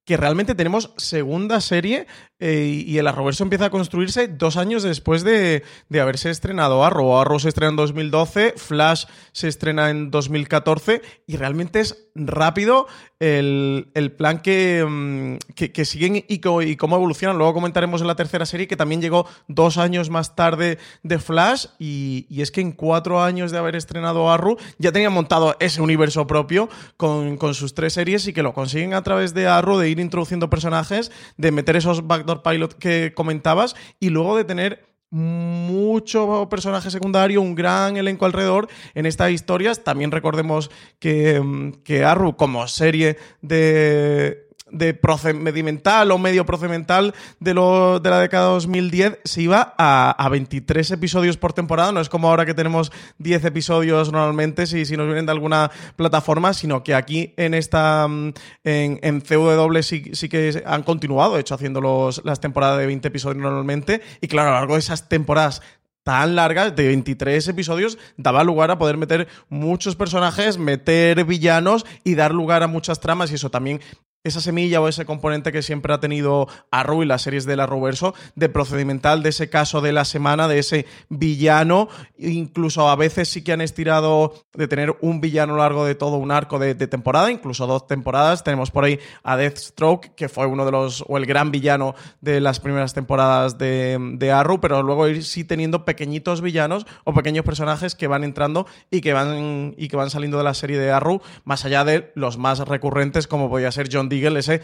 que 0.05 0.17
realmente 0.17 0.55
tenemos 0.55 0.93
segunda 0.97 1.59
serie 1.59 2.07
eh, 2.39 2.83
y 2.85 2.97
el 2.97 3.07
Arrowverso 3.07 3.43
empieza 3.43 3.65
a 3.65 3.69
construirse 3.69 4.27
dos 4.27 4.57
años 4.57 4.83
después 4.83 5.23
de, 5.23 5.63
haberse 5.93 6.29
estrenado 6.29 6.83
Arrow. 6.83 7.17
Arrow 7.17 7.39
se 7.39 7.47
estrena 7.47 7.69
en 7.69 7.77
2012, 7.77 8.55
Flash 8.57 9.05
se 9.31 9.47
estrena 9.47 9.89
en 9.89 10.11
2014 10.11 11.01
y 11.27 11.37
realmente 11.37 11.79
es 11.79 12.09
rápido 12.13 12.87
el, 13.19 14.13
plan 14.17 14.37
mm, 14.37 15.37
que, 15.55 15.71
que, 15.71 15.85
siguen 15.85 16.17
y, 16.17 16.25
y, 16.27 16.39
cómo 16.75 16.95
evolucionan. 16.95 17.37
Luego 17.37 17.53
comentaremos 17.53 18.01
en 18.01 18.07
la 18.07 18.15
tercera 18.15 18.45
serie 18.45 18.67
que 18.67 18.75
también 18.75 19.01
llegó 19.01 19.25
dos 19.47 19.77
años 19.77 20.09
más 20.09 20.35
tarde 20.35 20.77
de 21.03 21.19
Flash 21.19 21.67
y, 21.79 22.27
es 22.41 22.51
que 22.51 22.59
en 22.59 22.73
cuatro 22.73 23.23
años 23.23 23.51
de 23.51 23.57
haber 23.57 23.77
estrenado 23.77 24.29
Arrow 24.29 24.57
ya 24.77 24.91
tenían 24.91 25.13
montado 25.13 25.55
ese 25.59 25.81
universo 25.81 26.27
propio 26.27 26.67
con, 26.97 27.37
con 27.37 27.53
sus 27.53 27.73
tres 27.73 27.93
series 27.93 28.27
y 28.27 28.33
que 28.33 28.43
lo 28.43 28.53
consiguen 28.53 28.93
a 28.93 29.03
través 29.03 29.33
de 29.33 29.47
Arrow, 29.47 29.77
de 29.77 29.89
ir 29.89 30.01
introduciendo 30.01 30.49
personajes, 30.49 31.11
de 31.37 31.51
meter 31.51 31.77
esos 31.77 32.05
back 32.05 32.24
Pilot 32.43 32.73
que 32.73 33.13
comentabas 33.13 33.75
y 33.99 34.09
luego 34.09 34.35
de 34.35 34.43
tener 34.43 34.85
mucho 35.11 36.47
personaje 36.49 36.91
secundario, 36.91 37.41
un 37.41 37.55
gran 37.55 37.95
elenco 37.95 38.25
alrededor 38.25 38.67
en 38.95 39.05
estas 39.05 39.31
historias. 39.31 39.83
También 39.83 40.11
recordemos 40.11 40.69
que, 40.99 41.39
mm, 41.39 41.71
que 41.83 42.03
Arru, 42.03 42.35
como 42.35 42.67
serie 42.67 43.17
de, 43.41 44.44
de 44.71 44.93
procedimental 44.93 46.11
o 46.11 46.17
medio 46.17 46.45
procedimental 46.45 47.13
de, 47.39 47.53
lo, 47.53 47.99
de 47.99 48.09
la 48.09 48.19
década 48.19 48.45
2010 48.47 49.19
se 49.23 49.43
iba 49.43 49.75
a, 49.77 50.11
a, 50.11 50.29
23 50.29 50.91
episodios 50.91 51.37
por 51.37 51.53
temporada. 51.53 51.91
No 51.91 52.01
es 52.01 52.09
como 52.09 52.29
ahora 52.29 52.45
que 52.45 52.53
tenemos 52.53 52.91
10 53.19 53.45
episodios 53.45 54.11
normalmente 54.11 54.65
si, 54.65 54.85
si 54.85 54.97
nos 54.97 55.05
vienen 55.05 55.27
de 55.27 55.31
alguna 55.31 55.71
plataforma, 55.95 56.53
sino 56.53 56.83
que 56.83 56.95
aquí 56.95 57.33
en 57.37 57.53
esta 57.53 58.07
mm, 58.07 58.33
en, 58.63 58.99
en 59.03 59.21
CW 59.21 59.81
sí, 59.81 60.11
sí 60.13 60.29
que 60.29 60.63
han 60.65 60.83
continuado, 60.83 61.35
de 61.35 61.41
hecho, 61.41 61.55
haciendo 61.55 61.79
los, 61.79 62.23
las 62.25 62.39
temporadas 62.39 62.79
de 62.79 62.87
20 62.87 63.07
episodios 63.07 63.41
normalmente. 63.41 64.01
Y 64.21 64.27
claro, 64.27 64.49
a 64.49 64.53
lo 64.53 64.59
largo 64.59 64.73
de 64.73 64.79
esas 64.79 65.07
temporadas 65.07 65.61
tan 66.05 66.35
larga, 66.35 66.69
de 66.69 66.85
23 66.85 67.47
episodios, 67.47 67.97
daba 68.15 68.43
lugar 68.43 68.69
a 68.69 68.77
poder 68.77 68.95
meter 68.95 69.27
muchos 69.49 69.95
personajes, 69.95 70.59
meter 70.59 71.25
villanos 71.25 71.83
y 72.03 72.13
dar 72.13 72.31
lugar 72.31 72.61
a 72.61 72.67
muchas 72.67 72.99
tramas 72.99 73.31
y 73.31 73.35
eso 73.35 73.49
también 73.49 73.81
esa 74.25 74.41
semilla 74.41 74.81
o 74.81 74.87
ese 74.89 75.05
componente 75.05 75.51
que 75.51 75.61
siempre 75.61 75.93
ha 75.93 75.99
tenido 75.99 76.47
Arrow 76.71 77.03
y 77.03 77.05
las 77.05 77.21
series 77.21 77.45
de 77.45 77.55
la 77.55 77.63
Arrowverso, 77.63 78.15
de 78.35 78.49
procedimental, 78.49 79.21
de 79.21 79.29
ese 79.29 79.49
caso 79.49 79.81
de 79.81 79.93
la 79.93 80.03
semana, 80.03 80.47
de 80.47 80.59
ese 80.59 80.87
villano, 81.09 81.87
incluso 82.17 82.89
a 82.89 82.95
veces 82.95 83.29
sí 83.29 83.43
que 83.43 83.53
han 83.53 83.61
estirado 83.61 84.33
de 84.53 84.67
tener 84.67 84.95
un 85.01 85.21
villano 85.21 85.53
a 85.53 85.57
lo 85.57 85.61
largo 85.61 85.85
de 85.85 85.93
todo 85.93 86.17
un 86.17 86.31
arco 86.31 86.57
de, 86.57 86.75
temporada, 86.75 87.31
incluso 87.31 87.67
dos 87.67 87.85
temporadas. 87.85 88.43
Tenemos 88.43 88.71
por 88.71 88.83
ahí 88.83 88.99
a 89.23 89.37
Deathstroke, 89.37 90.15
que 90.15 90.27
fue 90.27 90.47
uno 90.47 90.65
de 90.65 90.71
los, 90.71 91.05
o 91.07 91.17
el 91.17 91.27
gran 91.27 91.51
villano 91.51 91.93
de 92.19 92.41
las 92.41 92.59
primeras 92.59 92.95
temporadas 92.95 93.59
de, 93.59 93.97
de 94.17 94.31
Arrow, 94.31 94.59
pero 94.59 94.81
luego 94.81 95.07
ir 95.07 95.23
sí 95.23 95.43
teniendo 95.43 95.85
pequeñitos 95.85 96.41
villanos 96.41 96.87
o 97.03 97.13
pequeños 97.13 97.45
personajes 97.45 97.93
que 97.93 98.07
van 98.07 98.23
entrando 98.23 98.65
y 98.89 99.01
que 99.01 99.13
van, 99.13 99.75
y 99.77 99.87
que 99.87 99.97
van 99.97 100.09
saliendo 100.09 100.39
de 100.39 100.43
la 100.43 100.55
serie 100.55 100.79
de 100.79 100.91
Arrow, 100.91 101.21
más 101.43 101.63
allá 101.63 101.85
de 101.85 102.11
los 102.15 102.39
más 102.39 102.59
recurrentes, 102.59 103.27
como 103.27 103.49
podía 103.49 103.71
ser 103.71 103.89
John 103.91 104.09
D 104.09 104.14
ese 104.23 104.61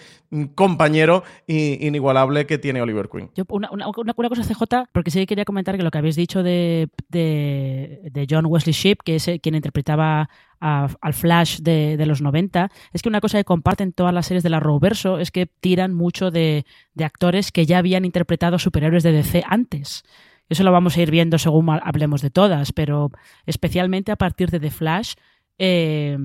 compañero 0.56 1.24
inigualable 1.48 2.46
que 2.46 2.58
tiene 2.58 2.82
Oliver 2.82 3.10
Queen. 3.10 3.30
una, 3.50 4.30
cosa 4.30 4.44
CJ, 4.44 4.90
porque 4.92 5.12
sí 5.12 5.26
quería 5.26 5.46
comentar 5.46 5.78
que 5.78 5.84
lo 5.84 5.92
que 5.92 5.98
habéis 5.98 6.16
dicho 6.16 6.44
de, 6.44 6.90
de, 7.10 8.28
John 8.30 8.46
Wesley 8.46 8.74
Shipp, 8.74 9.02
que 9.04 9.16
es 9.16 9.30
quien 9.42 9.56
interpretaba 9.56 10.30
al 10.60 11.14
Flash 11.14 11.60
de, 11.60 12.04
los 12.06 12.22
90, 12.22 12.72
es 12.94 13.02
que 13.02 13.10
una 13.10 13.20
cosa 13.20 13.38
que 13.40 13.44
comparten 13.44 13.94
todas 13.94 14.14
las 14.14 14.28
series 14.28 14.44
de 14.44 14.50
la 14.50 14.60
Roverso 14.60 15.18
es 15.18 15.32
que 15.32 15.48
tiran 15.48 15.94
mucho 15.94 16.32
de, 16.32 16.66
actores 17.00 17.52
que 17.52 17.66
ya 17.66 17.80
habían 17.80 18.06
interpretado 18.06 18.60
superhéroes 18.60 19.04
de 19.04 19.12
DC 19.12 19.44
antes. 19.48 20.04
Eso 20.50 20.64
lo 20.64 20.72
vamos 20.72 20.98
a 20.98 21.02
ir 21.02 21.12
viendo 21.12 21.38
según 21.38 21.70
hablemos 21.70 22.22
de 22.22 22.30
todas, 22.30 22.74
pero 22.74 23.10
especialmente 23.46 24.12
a 24.12 24.18
partir 24.18 24.52
de 24.52 24.60
The 24.60 24.70
Flash 24.70 25.14
eh, 25.58 26.18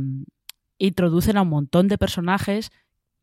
introducen 0.78 1.36
a 1.36 1.42
un 1.42 1.48
montón 1.48 1.88
de 1.88 1.96
personajes 1.96 2.70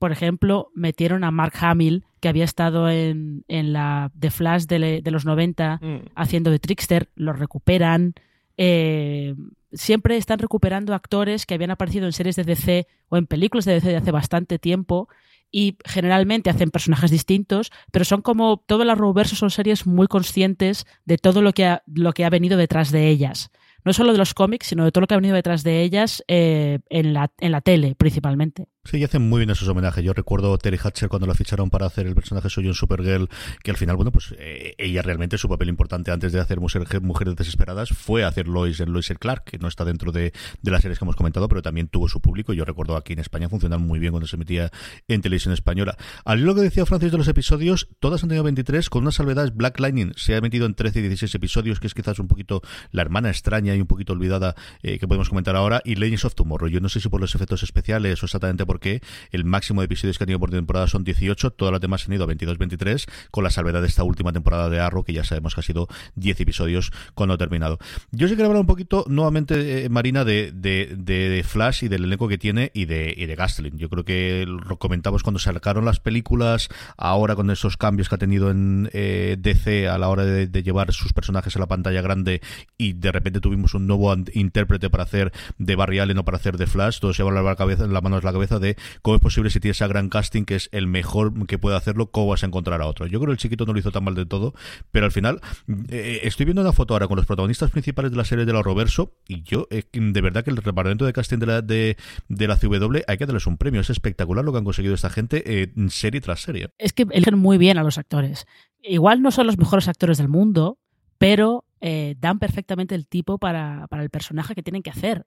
por 0.04 0.12
ejemplo, 0.12 0.70
metieron 0.76 1.24
a 1.24 1.32
Mark 1.32 1.54
Hamill, 1.62 2.04
que 2.20 2.28
había 2.28 2.44
estado 2.44 2.90
en, 2.90 3.46
la 3.48 4.12
The 4.20 4.32
Flash 4.32 4.66
de, 4.66 5.02
los 5.06 5.24
90 5.24 5.80
mm. 5.82 5.98
haciendo 6.14 6.52
de 6.52 6.60
Trickster, 6.60 7.10
lo 7.16 7.32
recuperan. 7.32 8.14
Eh, 8.58 9.34
siempre 9.72 10.18
están 10.18 10.40
recuperando 10.40 10.94
actores 10.94 11.46
que 11.46 11.54
habían 11.54 11.72
aparecido 11.72 12.06
en 12.06 12.12
series 12.12 12.36
de 12.36 12.44
DC 12.44 12.86
o 13.08 13.16
en 13.16 13.28
películas 13.28 13.64
de 13.64 13.76
DC 13.76 13.88
de 13.88 13.96
hace 13.96 14.12
bastante 14.12 14.60
tiempo 14.60 15.08
y 15.50 15.78
generalmente 15.86 16.50
hacen 16.50 16.70
personajes 16.70 17.10
distintos, 17.10 17.72
pero 17.90 18.04
son 18.04 18.22
como 18.22 18.58
todo 18.58 18.84
las 18.84 18.98
Arrowverse 18.98 19.38
son 19.38 19.52
series 19.52 19.88
muy 19.88 20.08
conscientes 20.08 20.86
de 21.06 21.18
todo 21.18 21.42
lo 21.42 21.54
que 21.54 21.78
lo 21.86 22.12
que 22.12 22.26
ha 22.26 22.30
venido 22.30 22.58
detrás 22.58 22.92
de 22.92 23.08
ellas 23.08 23.52
no 23.86 23.94
solo 23.94 24.12
de 24.12 24.18
los 24.18 24.34
cómics, 24.34 24.68
sino 24.68 24.86
de 24.86 24.92
todo 24.92 25.02
lo 25.02 25.08
que 25.08 25.14
ha 25.14 25.18
venido 25.18 25.36
detrás 25.36 25.64
de 25.64 25.82
ellas 25.82 26.24
eh, 26.28 26.80
en, 26.90 27.14
la, 27.14 27.32
en 27.40 27.52
la 27.52 27.62
tele 27.62 27.96
principalmente. 27.96 28.68
Sí, 28.86 28.98
y 28.98 29.04
hacen 29.06 29.22
muy 29.22 29.40
bien 29.40 29.50
esos 29.50 29.66
homenajes. 29.70 30.04
Yo 30.04 30.12
recuerdo 30.12 30.54
a 30.54 30.58
Terry 30.58 30.78
Hatcher 30.78 31.08
cuando 31.08 31.26
la 31.26 31.34
ficharon 31.36 31.70
para 31.70 31.86
hacer 31.86 32.06
el 32.06 32.16
personaje 32.16 32.50
suyo 32.50 32.68
en 32.68 32.74
Supergirl, 32.74 33.30
que 33.64 33.72
al 33.72 33.78
final, 33.78 33.96
bueno, 33.96 34.12
pues 34.12 34.36
eh, 34.38 34.76
ella 34.78 35.02
realmente 35.02 35.38
su 35.38 35.48
papel 35.48 35.70
importante 35.70 36.12
antes 36.12 36.34
de 36.34 36.42
hacer 36.42 36.60
Mujeres 36.60 37.36
Desesperadas 37.38 37.92
fue 37.92 38.26
hacer 38.26 38.50
Lois 38.50 38.82
en 38.82 38.92
Lois 38.92 39.10
el 39.10 39.20
Clark, 39.20 39.46
que 39.46 39.58
no 39.58 39.70
está 39.70 39.86
dentro 39.86 40.12
de, 40.12 40.34
las 40.64 40.82
series 40.82 41.00
que 41.00 41.06
hemos 41.06 41.16
comentado, 41.16 41.48
pero 41.48 41.62
también 41.62 41.88
tuvo 41.88 42.10
su 42.10 42.20
público. 42.20 42.52
Yo 42.52 42.66
recuerdo 42.66 42.98
aquí 42.98 43.14
en 43.14 43.20
España 43.20 43.48
funcionan 43.48 43.82
muy 43.82 44.00
bien 44.00 44.12
cuando 44.12 44.28
se 44.28 44.36
emitía 44.36 44.70
en 45.08 45.22
televisión 45.22 45.54
española. 45.54 45.96
Al 46.26 46.42
lo 46.42 46.54
que 46.54 46.62
decía 46.62 46.86
Francis 46.86 47.14
de 47.14 47.18
los 47.18 47.30
episodios, 47.30 47.88
todas 48.02 48.22
han 48.24 48.30
tenido 48.30 48.44
23, 48.44 48.90
con 48.90 49.04
una 49.04 49.12
salvedad 49.12 49.50
Black 49.56 49.80
Lightning 49.80 50.12
se 50.18 50.34
ha 50.34 50.38
emitido 50.40 50.66
en 50.66 50.76
13 50.76 51.00
y 51.00 51.02
16 51.04 51.34
episodios, 51.36 51.80
que 51.80 51.88
es 51.88 51.94
quizás 51.94 52.20
un 52.20 52.28
poquito 52.28 52.62
la 52.92 53.02
hermana 53.02 53.30
extraña 53.30 53.74
y 53.76 53.80
un 53.80 53.88
poquito 53.88 54.12
olvidada 54.12 54.56
eh, 54.82 55.00
que 55.00 55.08
podemos 55.08 55.30
comentar 55.30 55.56
ahora, 55.56 55.82
y 55.86 55.96
Legends 55.96 56.26
of 56.26 56.36
Tomorrow. 56.36 56.68
Yo 56.68 56.82
no 56.82 56.90
sé 56.90 57.00
si 57.00 57.08
por 57.08 57.22
los 57.22 57.34
efectos 57.34 57.64
especiales 57.64 58.22
o 58.22 58.26
exactamente 58.26 58.66
por 58.66 58.73
qué, 58.80 59.02
el 59.32 59.46
máximo 59.46 59.82
de 59.82 59.86
episodios 59.86 60.18
que 60.18 60.24
ha 60.24 60.28
tenido 60.28 60.40
por 60.40 60.52
temporada 60.52 60.88
son 60.88 61.04
18, 61.04 61.52
todas 61.52 61.72
las 61.72 61.82
demás 61.82 62.08
han 62.08 62.14
ido 62.14 62.26
a 62.26 62.28
22-23, 62.28 63.08
con 63.32 63.44
la 63.44 63.50
salvedad 63.50 63.82
de 63.82 63.88
esta 63.88 64.04
última 64.04 64.32
temporada 64.34 64.70
de 64.70 64.80
Arrow, 64.80 65.04
que 65.04 65.14
ya 65.14 65.24
sabemos 65.24 65.56
que 65.56 65.62
ha 65.62 65.64
sido 65.64 65.88
10 66.16 66.40
episodios 66.42 66.92
cuando 67.14 67.36
ha 67.36 67.38
terminado. 67.38 67.80
Yo 68.12 68.28
sí 68.28 68.36
quiero 68.36 68.48
hablar 68.48 68.62
un 68.62 68.68
poquito 68.68 69.06
nuevamente, 69.08 69.86
eh, 69.86 69.90
Marina, 69.90 70.24
de, 70.26 70.52
de, 70.54 71.44
Flash 71.44 71.84
y 71.84 71.88
del 71.88 72.06
elenco 72.06 72.28
que 72.28 72.38
tiene 72.38 72.72
y 72.74 72.86
de, 72.86 73.14
y 73.16 73.26
de 73.26 73.36
Gastling. 73.36 73.78
Yo 73.78 73.90
creo 73.90 74.06
que 74.06 74.46
lo 74.48 74.78
comentamos 74.78 75.24
cuando 75.24 75.40
sacaron 75.40 75.86
las 75.86 76.00
películas, 76.00 76.70
ahora 76.98 77.36
con 77.36 77.50
esos 77.52 77.78
cambios 77.78 78.10
que 78.10 78.16
ha 78.16 78.18
tenido 78.18 78.50
en 78.50 78.90
eh, 78.94 79.38
DC 79.40 79.88
a 79.88 79.98
la 79.98 80.10
hora 80.10 80.26
de, 80.26 80.48
de 80.48 80.64
llevar 80.64 80.94
sus 80.94 81.14
personajes 81.14 81.56
a 81.56 81.60
la 81.60 81.68
pantalla 81.68 82.02
grande 82.02 82.42
y 82.78 82.94
de 82.94 83.12
repente 83.12 83.40
tuvimos 83.40 83.74
un 83.74 83.88
nuevo 83.88 84.14
intérprete 84.34 84.90
para 84.90 85.04
hacer 85.04 85.32
de 85.58 85.76
Barry 85.76 86.00
Allen 86.00 86.18
o 86.18 86.26
para 86.26 86.38
hacer 86.38 86.58
de 86.58 86.68
Flash, 86.68 87.00
todos 87.00 87.16
se 87.16 87.24
van 87.24 87.38
a 87.38 87.42
la, 87.42 87.56
cabeza, 87.56 87.88
la 87.88 88.02
mano 88.02 88.18
a 88.18 88.22
la 88.22 88.32
cabeza 88.32 88.60
de 88.64 88.76
cómo 89.04 89.18
es 89.18 89.22
posible 89.22 89.52
si 89.52 89.60
tienes 89.60 89.82
a 89.84 89.88
gran 89.88 90.10
casting 90.10 90.46
que 90.46 90.56
es 90.56 90.70
el 90.72 90.88
mejor 90.88 91.46
que 91.46 91.60
puede 91.60 91.78
hacerlo, 91.78 92.10
cómo 92.10 92.30
vas 92.30 92.44
a 92.44 92.48
encontrar 92.48 92.82
a 92.82 92.88
otro. 92.88 93.06
Yo 93.06 93.20
creo 93.20 93.28
que 93.28 93.34
el 93.34 93.38
chiquito 93.38 93.66
no 93.68 93.74
lo 93.74 93.80
hizo 93.80 93.92
tan 93.92 94.04
mal 94.04 94.16
de 94.16 94.26
todo, 94.26 94.56
pero 94.92 95.06
al 95.06 95.12
final 95.12 95.42
eh, 95.90 96.22
estoy 96.24 96.46
viendo 96.46 96.62
una 96.62 96.74
foto 96.74 96.96
ahora 96.96 97.08
con 97.08 97.18
los 97.18 97.28
protagonistas 97.28 97.70
principales 97.70 98.10
de 98.10 98.18
la 98.18 98.26
serie 98.26 98.46
de 98.46 98.54
la 98.54 98.64
Roverso 98.64 99.14
y 99.28 99.44
yo 99.44 99.68
eh, 99.70 99.84
de 99.92 100.22
verdad 100.22 100.44
que 100.44 100.50
el 100.50 100.56
departamento 100.56 101.06
de 101.06 101.14
casting 101.14 101.38
de 101.38 101.46
la, 101.46 101.62
de, 101.62 101.98
la 102.30 102.58
CW 102.58 103.02
hay 103.08 103.18
que 103.18 103.26
darles 103.26 103.48
un 103.48 103.58
premio. 103.58 103.82
Es 103.82 103.90
espectacular 103.90 104.44
lo 104.44 104.52
que 104.52 104.58
han 104.58 104.64
conseguido 104.64 104.96
esta 104.96 105.10
gente 105.10 105.44
eh, 105.46 105.74
serie 105.90 106.22
tras 106.22 106.42
serie. 106.42 106.70
Es 106.78 106.94
que 106.94 107.06
eligen 107.12 107.38
muy 107.38 107.58
bien 107.58 107.78
a 107.78 107.84
los 107.84 107.98
actores. 107.98 108.46
Igual 108.82 109.22
no 109.22 109.32
son 109.32 109.48
los 109.48 109.58
mejores 109.58 109.88
actores 109.88 110.18
del 110.18 110.30
mundo, 110.30 110.78
pero 111.18 111.66
eh, 111.80 112.16
dan 112.20 112.40
perfectamente 112.40 112.96
el 112.96 113.08
tipo 113.08 113.38
para, 113.38 113.88
el 113.92 114.10
personaje 114.10 114.56
que 114.56 114.64
tienen 114.64 114.84
que 114.84 114.90
hacer. 114.90 115.26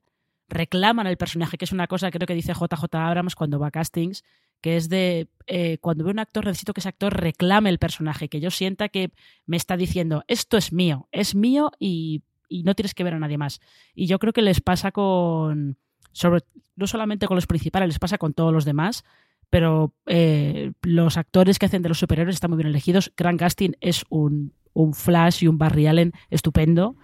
Reclaman 0.49 1.07
al 1.07 1.17
personaje, 1.17 1.59
que 1.59 1.65
es 1.65 1.73
una 1.73 1.87
cosa 1.87 2.11
creo 2.11 2.27
que 2.27 2.35
dice 2.35 2.53
JJ 2.53 2.95
Abrams 2.95 3.35
cuando 3.35 3.59
va 3.59 3.69
a 3.69 3.71
castings, 3.71 4.25
que 4.61 4.77
es 4.77 4.89
de 4.89 5.29
eh, 5.47 5.79
cuando 5.79 6.05
veo 6.05 6.13
un 6.13 6.19
actor 6.19 6.47
necesito 6.47 6.73
que 6.73 6.81
ese 6.81 6.89
actor 6.89 7.13
reclame 7.15 7.71
el 7.71 7.79
personaje, 7.79 8.29
que 8.29 8.41
yo 8.41 8.51
sienta 8.51 8.89
que 8.89 9.11
me 9.47 9.57
está 9.57 9.77
diciendo 9.77 10.25
esto 10.29 10.57
es 10.57 10.73
mío, 10.73 11.09
es 11.13 11.35
mío 11.35 11.71
y, 11.79 12.23
no 12.49 12.75
tienes 12.75 12.95
que 12.95 13.03
ver 13.03 13.15
a 13.15 13.19
nadie 13.19 13.39
más. 13.39 13.61
Y 13.95 14.07
yo 14.07 14.21
creo 14.21 14.33
que 14.33 14.43
les 14.43 14.61
pasa 14.61 14.93
con, 14.93 15.77
sobre, 16.13 16.43
no 16.77 16.87
solamente 16.87 17.27
con 17.27 17.35
los 17.35 17.49
principales, 17.49 17.89
les 17.89 17.99
pasa 17.99 18.19
con 18.19 18.35
todos 18.35 18.53
los 18.53 18.65
demás, 18.65 19.05
pero 19.51 19.95
eh, 20.07 20.73
los 20.83 21.17
actores 21.17 21.59
que 21.59 21.67
hacen 21.67 21.83
de 21.83 21.89
los 21.89 21.99
superhéroes 21.99 22.37
están 22.37 22.51
muy 22.51 22.59
bien 22.59 22.69
elegidos. 22.69 23.13
Grant 23.17 23.43
Gustin 23.43 23.77
es 23.81 24.05
un 24.11 24.53
un 24.77 24.93
Flash 24.95 25.43
y 25.43 25.49
un 25.49 25.59
Barry 25.59 25.87
Allen 25.87 26.13
estupendo. 26.31 26.97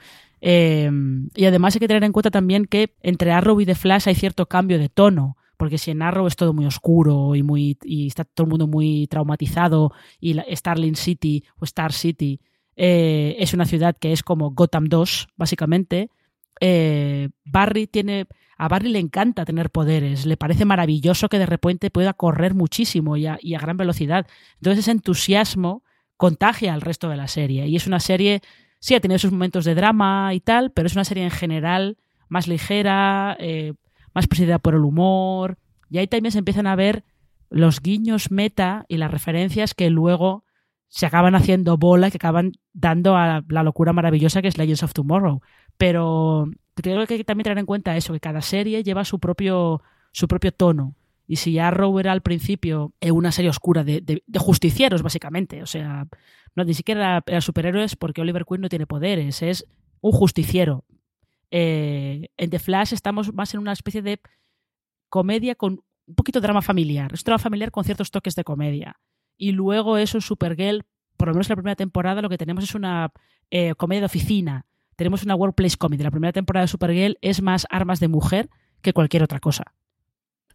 Eh, 0.45 0.91
y 1.35 1.45
además 1.47 1.75
hay 1.75 1.81
que 1.81 1.89
tener 1.89 2.05
en 2.05 2.13
cuenta 2.13 2.31
también 2.31 2.67
que 2.67 2.95
entre 3.01 3.33
Arrow 3.33 3.61
y 3.61 3.65
The 3.65 3.75
Flash 3.75 4.09
hay 4.09 4.15
cierto 4.15 4.47
cambio 4.47 4.79
de 4.79 4.91
tono. 4.91 5.37
Porque 5.57 5.79
si 5.79 5.93
en 5.93 6.03
Arrow 6.03 6.27
es 6.27 6.37
todo 6.37 6.53
muy 6.53 6.67
oscuro 6.67 7.35
y, 7.37 7.43
muy, 7.43 7.79
y 7.85 8.09
está 8.09 8.25
todo 8.25 8.47
el 8.47 8.51
mundo 8.51 8.67
muy 8.67 9.07
traumatizado 9.07 9.93
y 10.21 10.37
Starling 10.55 10.97
City 10.97 11.45
o 11.57 11.65
Star 11.65 11.93
City 11.93 12.41
eh, 12.77 13.37
es 13.39 13.55
una 13.55 13.67
ciudad 13.67 13.97
que 13.97 14.13
es 14.13 14.23
como 14.23 14.51
Gotham 14.51 14.87
2, 14.87 15.29
básicamente, 15.37 16.11
eh, 16.61 17.29
Barry 17.45 17.87
tiene... 17.87 18.27
A 18.59 18.69
Barry 18.69 18.91
le 18.91 19.01
encanta 19.01 19.45
tener 19.45 19.71
poderes, 19.71 20.25
le 20.25 20.37
parece 20.37 20.65
maravilloso 20.65 21.29
que 21.29 21.41
de 21.41 21.47
repente 21.47 21.91
pueda 21.91 22.13
correr 22.13 22.55
muchísimo 22.55 23.17
y 23.17 23.27
a, 23.27 23.37
y 23.41 23.55
a 23.55 23.59
gran 23.59 23.77
velocidad. 23.77 24.27
Entonces 24.57 24.81
ese 24.85 24.93
entusiasmo 24.93 25.83
contagia 26.17 26.73
al 26.73 26.81
resto 26.81 27.09
de 27.09 27.17
la 27.17 27.27
serie. 27.27 27.67
Y 27.67 27.75
es 27.75 27.89
una 27.89 27.99
serie, 27.99 28.41
sí, 28.83 28.97
ha 28.97 29.01
tenido 29.01 29.19
sus 29.21 29.31
momentos 29.31 29.65
de 29.65 29.77
drama 29.77 30.35
y 30.35 30.41
tal, 30.41 30.73
pero 30.73 30.89
es 30.89 30.95
una 30.95 31.05
serie 31.05 31.23
en 31.23 31.31
general 31.31 31.99
más 32.29 32.49
ligera, 32.49 33.37
eh, 33.39 33.75
más 34.13 34.27
presidida 34.27 34.59
por 34.59 34.75
el 34.75 34.81
humor. 34.81 35.57
Y 35.89 35.99
ahí 35.99 36.09
también 36.09 36.33
se 36.33 36.39
empiezan 36.39 36.67
a 36.67 36.75
ver 36.75 37.05
los 37.49 37.81
guiños 37.81 38.33
meta 38.33 38.85
y 38.89 38.97
las 38.97 39.13
referencias 39.13 39.75
que 39.75 39.89
luego 39.89 40.45
se 40.89 41.07
acaban 41.07 41.37
haciendo 41.37 41.77
bola, 41.77 42.11
que 42.11 42.17
acaban 42.17 42.53
dando 42.73 43.17
a 43.17 43.45
la 43.49 43.63
locura 43.63 43.93
maravillosa 43.93 44.43
que 44.43 44.49
es 44.49 44.59
Legends 44.59 44.83
of 44.83 44.95
Tomorrow. 44.95 45.41
Pero 45.77 46.51
creo 46.75 47.07
que 47.07 47.15
hay 47.15 47.21
que 47.21 47.25
también 47.25 47.45
tener 47.45 47.59
en 47.59 47.67
cuenta 47.67 47.97
eso, 47.97 48.13
que 48.13 48.21
cada 48.21 48.41
serie 48.41 48.83
lleva 48.83 49.05
su 49.05 49.21
propio, 49.21 49.81
su 50.11 50.27
propio 50.27 50.51
tono. 50.51 50.97
Y 51.33 51.37
si 51.37 51.59
Arrow 51.59 51.99
era 51.99 52.13
al 52.13 52.21
principio 52.21 52.93
una 53.01 53.33
serie 53.33 53.49
oscura 53.49 53.85
de, 53.85 54.23
justicieros, 54.37 55.01
básicamente, 55.01 55.63
o 55.63 55.67
sea, 55.67 56.07
no 56.55 56.63
ni 56.63 56.75
siquiera 56.75 57.23
era, 57.25 57.41
superhéroes 57.41 57.97
porque 57.97 58.21
Oliver 58.21 58.45
Queen 58.45 58.61
no 58.61 58.69
tiene 58.69 58.87
poderes, 58.87 59.41
es 59.41 59.65
un 60.03 60.13
justiciero. 60.13 60.85
Eh, 61.51 62.29
en 62.37 62.51
The 62.51 62.59
Flash 62.59 62.93
estamos 62.93 63.33
más 63.33 63.55
en 63.55 63.61
una 63.61 63.73
especie 63.73 64.03
de 64.03 64.21
comedia 65.09 65.55
con 65.55 65.81
un 66.07 66.15
poquito 66.15 66.39
de 66.39 66.43
drama 66.43 66.61
familiar. 66.61 67.11
Es 67.15 67.25
drama 67.25 67.39
familiar 67.39 67.71
con 67.71 67.85
ciertos 67.85 68.11
toques 68.11 68.35
de 68.35 68.45
comedia. 68.45 69.01
Y 69.39 69.53
luego 69.53 69.97
eso, 69.97 70.21
Supergirl, 70.21 70.85
por 71.17 71.29
lo 71.29 71.33
menos 71.33 71.49
en 71.49 71.53
la 71.53 71.57
primera 71.57 71.77
temporada, 71.77 72.21
lo 72.21 72.29
que 72.29 72.37
tenemos 72.37 72.65
es 72.65 72.75
una 72.75 73.11
eh, 73.51 73.75
comedia 73.77 74.01
de 74.01 74.07
oficina. 74.07 74.67
Tenemos 74.97 75.23
una 75.23 75.35
workplace 75.35 75.79
comedy. 75.79 76.03
La 76.03 76.11
primera 76.11 76.35
temporada 76.35 76.65
de 76.65 76.69
Supergirl 76.69 77.17
es 77.23 77.41
más 77.41 77.67
armas 77.71 78.01
de 78.01 78.09
mujer 78.09 78.51
que 78.83 78.93
cualquier 78.93 79.23
otra 79.23 79.41
cosa. 79.41 79.73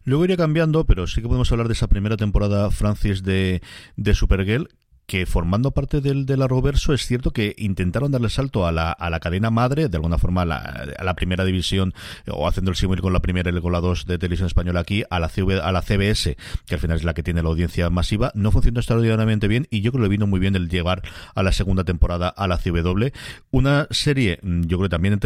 Luego 0.08 0.24
iría 0.24 0.38
cambiando, 0.38 0.86
pero 0.86 1.06
sí 1.06 1.20
que 1.20 1.26
podemos 1.26 1.52
hablar 1.52 1.66
de 1.68 1.74
esa 1.74 1.86
primera 1.86 2.16
temporada, 2.16 2.70
Francis, 2.70 3.22
de, 3.22 3.60
de 3.96 4.14
Supergirl, 4.14 4.70
que 5.08 5.24
formando 5.24 5.70
parte 5.70 6.02
del, 6.02 6.26
del 6.26 6.42
Arrowverso 6.42 6.92
es 6.92 7.06
cierto 7.06 7.32
que 7.32 7.54
intentaron 7.56 8.12
darle 8.12 8.28
salto 8.28 8.66
a 8.66 8.72
la, 8.72 8.92
a 8.92 9.08
la 9.08 9.20
cadena 9.20 9.50
madre, 9.50 9.88
de 9.88 9.96
alguna 9.96 10.18
forma 10.18 10.42
a 10.42 10.44
la, 10.44 10.58
a 10.98 11.02
la 11.02 11.14
primera 11.14 11.46
división, 11.46 11.94
o 12.30 12.46
haciendo 12.46 12.70
el 12.70 12.76
símil 12.76 13.00
con 13.00 13.14
la 13.14 13.20
primera 13.20 13.50
y 13.50 13.60
con 13.60 13.72
la 13.72 13.80
dos 13.80 14.04
de 14.04 14.18
televisión 14.18 14.48
española 14.48 14.80
aquí, 14.80 15.04
a 15.08 15.18
la, 15.18 15.30
a 15.62 15.72
la 15.72 15.80
CBS, 15.82 16.36
que 16.66 16.74
al 16.74 16.80
final 16.80 16.98
es 16.98 17.04
la 17.04 17.14
que 17.14 17.22
tiene 17.22 17.42
la 17.42 17.48
audiencia 17.48 17.88
masiva, 17.88 18.30
no 18.34 18.52
funcionó 18.52 18.80
extraordinariamente 18.80 19.48
bien 19.48 19.66
y 19.70 19.80
yo 19.80 19.92
creo 19.92 20.02
que 20.02 20.08
le 20.08 20.10
vino 20.10 20.26
muy 20.26 20.40
bien 20.40 20.54
el 20.56 20.68
llegar 20.68 21.00
a 21.34 21.42
la 21.42 21.52
segunda 21.52 21.84
temporada 21.84 22.28
a 22.28 22.46
la 22.46 22.58
CW. 22.58 23.06
Una 23.50 23.86
serie, 23.90 24.38
mm, 24.42 24.64
yo 24.64 24.76
creo 24.76 24.90
también 24.90 25.18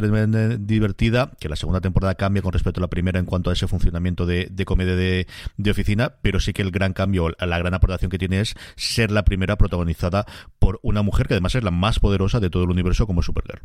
divertida, 0.64 1.32
que 1.40 1.48
la 1.48 1.56
segunda 1.56 1.80
temporada 1.80 2.14
cambia 2.14 2.40
con 2.40 2.52
respecto 2.52 2.78
a 2.78 2.82
la 2.82 2.88
primera 2.88 3.18
en 3.18 3.26
cuanto 3.26 3.50
a 3.50 3.52
ese 3.52 3.66
funcionamiento 3.66 4.26
de, 4.26 4.46
de 4.48 4.64
comedia 4.64 4.94
de, 4.94 5.26
de 5.56 5.70
oficina, 5.72 6.14
pero 6.22 6.38
sí 6.38 6.52
que 6.52 6.62
el 6.62 6.70
gran 6.70 6.92
cambio, 6.92 7.34
la 7.36 7.58
gran 7.58 7.74
aportación 7.74 8.12
que 8.12 8.18
tiene 8.18 8.38
es 8.38 8.54
ser 8.76 9.10
la 9.10 9.24
primera 9.24 9.56
protagonizada 9.72 10.26
por 10.58 10.78
una 10.82 11.02
mujer 11.02 11.26
que 11.26 11.34
además 11.34 11.54
es 11.54 11.64
la 11.64 11.70
más 11.70 11.98
poderosa 11.98 12.40
de 12.40 12.50
todo 12.50 12.64
el 12.64 12.70
universo 12.70 13.06
como 13.06 13.22
Supergirl. 13.22 13.62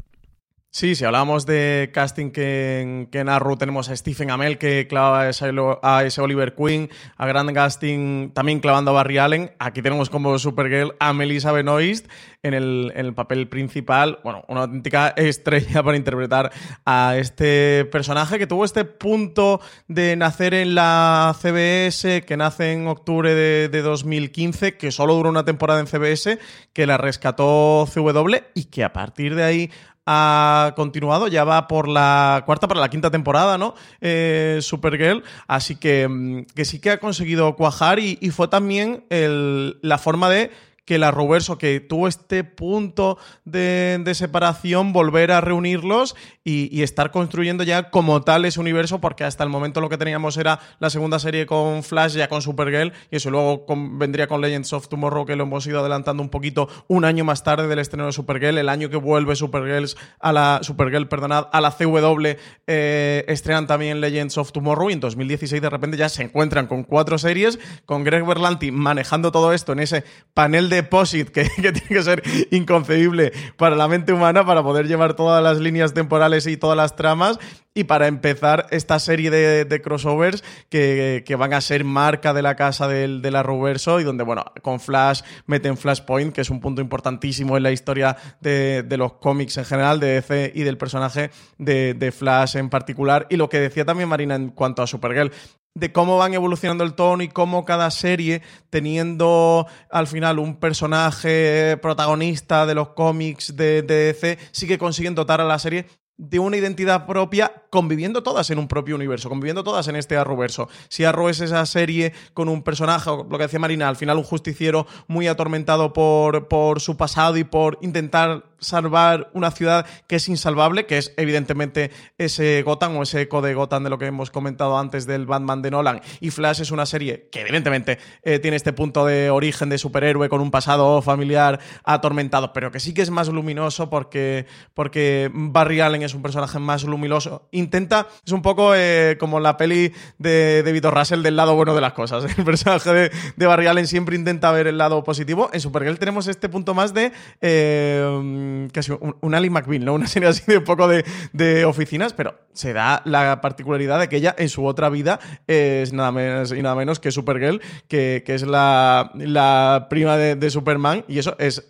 Sí, 0.77 0.93
si 0.93 1.05
hablamos 1.05 1.47
de 1.47 1.89
casting 1.91 2.29
que 2.29 2.81
en, 2.81 3.07
que 3.07 3.21
Arrow 3.21 3.57
tenemos 3.57 3.89
a 3.89 3.95
Stephen 3.95 4.29
Amell 4.29 4.59
que 4.59 4.85
clava 4.87 5.21
a 5.21 6.05
ese, 6.05 6.21
Oliver 6.21 6.53
Queen, 6.53 6.91
a 7.15 7.25
Grand 7.25 7.51
Casting 7.51 8.29
también 8.29 8.59
clavando 8.59 8.91
a 8.91 8.93
Barry 8.93 9.17
Allen. 9.17 9.51
Aquí 9.57 9.81
tenemos 9.81 10.11
como 10.11 10.37
Supergirl 10.37 10.93
a 10.99 11.13
Melissa 11.13 11.51
Benoist 11.51 12.05
en 12.43 12.53
el, 12.53 13.13
papel 13.15 13.47
principal. 13.47 14.19
Bueno, 14.23 14.45
una 14.49 14.61
auténtica 14.61 15.07
estrella 15.17 15.81
para 15.81 15.97
interpretar 15.97 16.51
a 16.85 17.17
este 17.17 17.85
personaje 17.85 18.37
que 18.37 18.45
tuvo 18.45 18.63
este 18.63 18.85
punto 18.85 19.59
de 19.87 20.15
nacer 20.15 20.53
en 20.53 20.75
la 20.75 21.35
CBS, 21.41 22.21
que 22.21 22.37
nace 22.37 22.73
en 22.73 22.87
octubre 22.87 23.33
de 23.33 23.81
2015, 23.81 24.77
que 24.77 24.91
solo 24.91 25.15
duró 25.15 25.31
una 25.31 25.43
temporada 25.43 25.79
en 25.79 25.87
CBS, 25.87 26.37
que 26.71 26.85
la 26.85 26.97
rescató 26.97 27.89
CW 27.91 28.35
y 28.53 28.65
que 28.65 28.83
a 28.83 28.93
partir 28.93 29.33
de 29.33 29.43
ahí 29.43 29.71
ha 30.07 30.73
continuado, 30.75 31.27
ya 31.27 31.43
va 31.43 31.67
por 31.67 31.87
la 31.87 32.43
cuarta 32.45 32.67
para 32.67 32.79
la 32.79 32.89
quinta 32.89 33.11
temporada, 33.11 33.57
¿no? 33.57 33.75
Eh, 33.99 34.59
Supergirl, 34.61 35.21
así 35.47 35.75
que, 35.75 36.07
mm, 36.07 36.45
que 36.55 36.65
sí 36.65 36.79
que 36.79 36.91
ha 36.91 36.99
conseguido 36.99 37.55
cuajar 37.55 37.99
y, 37.99 38.17
y 38.21 38.29
fue 38.31 38.47
también 38.47 39.03
el, 39.09 39.77
la 39.81 39.97
forma 39.97 40.29
de 40.29 40.51
que 40.87 40.97
la 40.97 41.11
Roverso, 41.11 41.57
que 41.57 41.81
tuvo 41.81 42.07
este 42.07 42.45
punto 42.45 43.17
de, 43.43 44.01
separación, 44.15 44.93
volver 44.93 45.33
a 45.33 45.41
reunirlos 45.41 46.15
y, 46.45 46.81
estar 46.81 47.11
construyendo 47.11 47.65
ya 47.65 47.89
como 47.89 48.21
tal 48.21 48.45
ese 48.45 48.61
universo, 48.61 49.01
porque 49.01 49.25
hasta 49.25 49.43
el 49.43 49.49
momento 49.49 49.81
lo 49.81 49.89
que 49.89 49.97
teníamos 49.97 50.37
era 50.37 50.59
la 50.79 50.89
segunda 50.89 51.19
serie 51.19 51.45
con 51.45 51.83
Flash, 51.83 52.13
ya 52.13 52.29
con 52.29 52.41
Supergirl, 52.41 52.93
y 53.11 53.17
eso 53.17 53.29
luego 53.29 53.65
vendría 53.97 54.27
con 54.27 54.39
Legends 54.39 54.71
of 54.71 54.87
Tomorrow, 54.87 55.25
que 55.25 55.35
lo 55.35 55.43
hemos 55.43 55.67
ido 55.67 55.81
adelantando 55.81 56.23
un 56.23 56.29
poquito 56.29 56.69
un 56.87 57.03
año 57.03 57.25
más 57.25 57.43
tarde 57.43 57.67
del 57.67 57.79
estreno 57.79 58.05
de 58.05 58.13
Supergirl, 58.13 58.57
el 58.57 58.69
año 58.69 58.89
que 58.89 58.95
vuelve 58.95 59.35
Supergirl 59.35 59.89
a 60.21 60.31
la 60.31 60.59
Supergirl, 60.61 61.09
perdonad, 61.09 61.47
a 61.51 61.59
la 61.59 61.71
CW, 61.71 62.37
eh, 62.67 63.25
estrenan 63.27 63.67
también 63.67 63.99
Legends 63.99 64.37
of 64.37 64.53
Tomorrow, 64.53 64.89
y 64.89 64.93
en 64.93 65.01
2016 65.01 65.61
de 65.61 65.69
repente 65.69 65.97
ya 65.97 66.07
se 66.07 66.23
encuentran 66.23 66.67
con 66.67 66.83
cuatro 66.85 67.17
series, 67.17 67.59
con 67.85 68.05
Greg 68.05 68.25
Berlanti 68.25 68.71
manejando 68.71 69.33
todo 69.33 69.51
esto 69.51 69.73
en 69.73 69.79
ese 69.79 70.05
panel 70.33 70.69
de 70.69 70.76
Deposit, 70.77 71.29
que, 71.31 71.45
tiene 71.55 71.87
que 71.87 72.03
ser 72.03 72.23
inconcebible 72.51 73.33
para 73.57 73.75
la 73.75 73.87
mente 73.87 74.13
humana 74.13 74.45
para 74.45 74.63
poder 74.63 74.87
llevar 74.87 75.15
todas 75.15 75.43
las 75.43 75.59
líneas 75.59 75.93
temporales 75.93 76.47
y 76.47 76.57
todas 76.57 76.77
las 76.77 76.95
tramas 76.95 77.39
y 77.73 77.83
para 77.83 78.07
empezar 78.07 78.65
esta 78.71 78.97
serie 78.97 79.29
de, 79.29 79.81
crossovers 79.81 80.43
que, 80.69 81.35
van 81.37 81.53
a 81.53 81.61
ser 81.61 81.83
marca 81.83 82.33
de 82.33 82.41
la 82.41 82.55
casa 82.55 82.87
del, 82.87 83.21
la 83.21 83.41
Arrowverso 83.41 83.99
y 83.99 84.03
donde, 84.03 84.23
bueno, 84.23 84.45
con 84.63 84.79
Flash 84.79 85.21
meten 85.45 85.77
Flashpoint, 85.77 86.33
que 86.33 86.41
es 86.41 86.49
un 86.49 86.59
punto 86.59 86.81
importantísimo 86.81 87.55
en 87.55 87.61
la 87.61 87.71
historia 87.71 88.17
de, 88.41 88.83
los 88.97 89.13
cómics 89.13 89.57
en 89.57 89.65
general, 89.65 89.99
de 89.99 90.07
DC 90.13 90.53
y 90.55 90.63
del 90.63 90.79
personaje 90.79 91.29
de 91.59 92.11
Flash 92.11 92.57
en 92.57 92.69
particular. 92.69 93.27
Y 93.29 93.35
lo 93.35 93.47
que 93.47 93.59
decía 93.59 93.85
también 93.85 94.09
Marina 94.09 94.33
en 94.33 94.49
cuanto 94.49 94.81
a 94.81 94.87
Supergirl, 94.87 95.31
de 95.79 95.91
cómo 95.91 96.17
van 96.17 96.33
evolucionando 96.33 96.83
el 96.83 96.93
tono 96.93 97.23
y 97.23 97.27
cómo 97.27 97.65
cada 97.65 97.91
serie, 97.91 98.41
teniendo 98.69 99.67
al 99.89 100.07
final 100.07 100.39
un 100.39 100.59
personaje 100.59 101.77
protagonista 101.81 102.65
de 102.65 102.75
los 102.75 102.89
cómics 102.89 103.55
de, 103.55 103.81
DC, 103.81 104.37
sigue 104.51 104.77
consiguiendo 104.77 105.21
dotar 105.21 105.41
a 105.41 105.45
la 105.45 105.59
serie 105.59 105.85
de 106.17 106.39
una 106.39 106.57
identidad 106.57 107.05
propia, 107.05 107.63
conviviendo 107.69 108.23
todas 108.23 108.49
en 108.49 108.59
un 108.59 108.67
propio 108.67 108.95
universo, 108.95 109.29
conviviendo 109.29 109.63
todas 109.63 109.87
en 109.87 109.95
este 109.95 110.17
Arrowverso. 110.17 110.67
Si 110.89 111.03
Arrow 111.03 111.29
es 111.29 111.39
esa 111.41 111.65
serie 111.65 112.13
con 112.33 112.49
un 112.49 112.63
personaje, 112.63 113.09
lo 113.09 113.37
que 113.37 113.43
decía 113.43 113.59
Marina, 113.59 113.87
al 113.87 113.95
final 113.95 114.17
un 114.17 114.23
justiciero 114.23 114.87
muy 115.07 115.27
atormentado 115.27 115.93
por, 115.93 116.47
por 116.47 116.81
su 116.81 116.97
pasado 116.97 117.37
y 117.37 117.43
por 117.43 117.77
intentar 117.81 118.45
salvar 118.59 119.29
una 119.33 119.51
ciudad 119.51 119.85
que 120.07 120.15
es 120.15 120.27
insalvable, 120.29 120.85
que 120.85 120.97
es 120.97 121.13
evidentemente 121.17 121.91
ese 122.17 122.63
Gotham 122.63 122.97
o 122.97 123.03
ese 123.03 123.21
eco 123.21 123.41
de 123.41 123.53
Gotham 123.53 123.83
de 123.83 123.89
lo 123.89 123.97
que 123.97 124.07
hemos 124.07 124.31
comentado 124.31 124.77
antes 124.77 125.05
del 125.05 125.25
Batman 125.25 125.61
de 125.61 125.71
Nolan. 125.71 126.01
Y 126.19 126.31
Flash 126.31 126.61
es 126.61 126.71
una 126.71 126.85
serie 126.85 127.29
que 127.31 127.41
evidentemente 127.41 127.99
eh, 128.23 128.39
tiene 128.39 128.57
este 128.57 128.73
punto 128.73 129.05
de 129.05 129.29
origen 129.29 129.69
de 129.69 129.77
superhéroe 129.77 130.29
con 130.29 130.41
un 130.41 130.51
pasado 130.51 131.01
familiar 131.01 131.59
atormentado, 131.83 132.53
pero 132.53 132.71
que 132.71 132.79
sí 132.79 132.93
que 132.93 133.01
es 133.01 133.11
más 133.11 133.27
luminoso 133.27 133.89
porque, 133.89 134.45
porque 134.73 135.29
Barry 135.31 135.81
Allen 135.81 136.03
es 136.07 136.15
un 136.15 136.21
personaje 136.21 136.57
más 136.59 136.83
luminoso. 136.83 137.47
Intenta, 137.51 138.07
es 138.25 138.31
un 138.31 138.41
poco 138.41 138.73
eh, 138.75 139.17
como 139.19 139.39
la 139.39 139.57
peli 139.57 139.93
de, 140.17 140.63
de 140.63 140.71
Vito 140.71 140.89
Russell 140.89 141.21
del 141.21 141.35
lado 141.35 141.55
bueno 141.55 141.75
de 141.75 141.81
las 141.81 141.93
cosas. 141.93 142.25
El 142.37 142.43
personaje 142.43 142.91
de, 142.91 143.11
de, 143.35 143.45
Barry 143.45 143.67
Allen 143.67 143.87
siempre 143.87 144.15
intenta 144.15 144.51
ver 144.51 144.67
el 144.67 144.77
lado 144.77 145.03
positivo. 145.03 145.49
En 145.53 145.59
Supergirl 145.59 145.99
tenemos 145.99 146.27
este 146.27 146.49
punto 146.49 146.73
más 146.73 146.93
de 146.93 147.11
eh, 147.41 148.67
casi 148.73 148.93
un, 149.21 149.35
Ali 149.35 149.49
McBean, 149.49 149.85
¿no? 149.85 149.93
Una 149.97 150.07
serie 150.07 150.29
así 150.29 150.43
de 150.47 150.57
un 150.57 150.63
poco 150.63 150.87
de, 150.87 151.05
de, 151.33 151.65
oficinas, 151.65 152.13
pero 152.13 152.35
se 152.53 152.73
da 152.73 153.01
la 153.05 153.41
particularidad 153.41 153.99
de 153.99 154.09
que 154.09 154.17
ella 154.17 154.35
en 154.37 154.49
su 154.49 154.65
otra 154.65 154.89
vida 154.89 155.19
es 155.47 155.93
nada 155.93 156.11
menos 156.11 156.51
y 156.51 156.61
nada 156.61 156.75
menos 156.75 156.99
que 156.99 157.11
Supergirl, 157.11 157.61
que, 157.87 158.23
que 158.25 158.35
es 158.35 158.45
la, 158.45 159.11
la 159.15 159.87
prima 159.89 160.17
de, 160.17 160.35
de, 160.35 160.49
Superman, 160.49 161.03
y 161.07 161.19
eso 161.19 161.35
es 161.39 161.67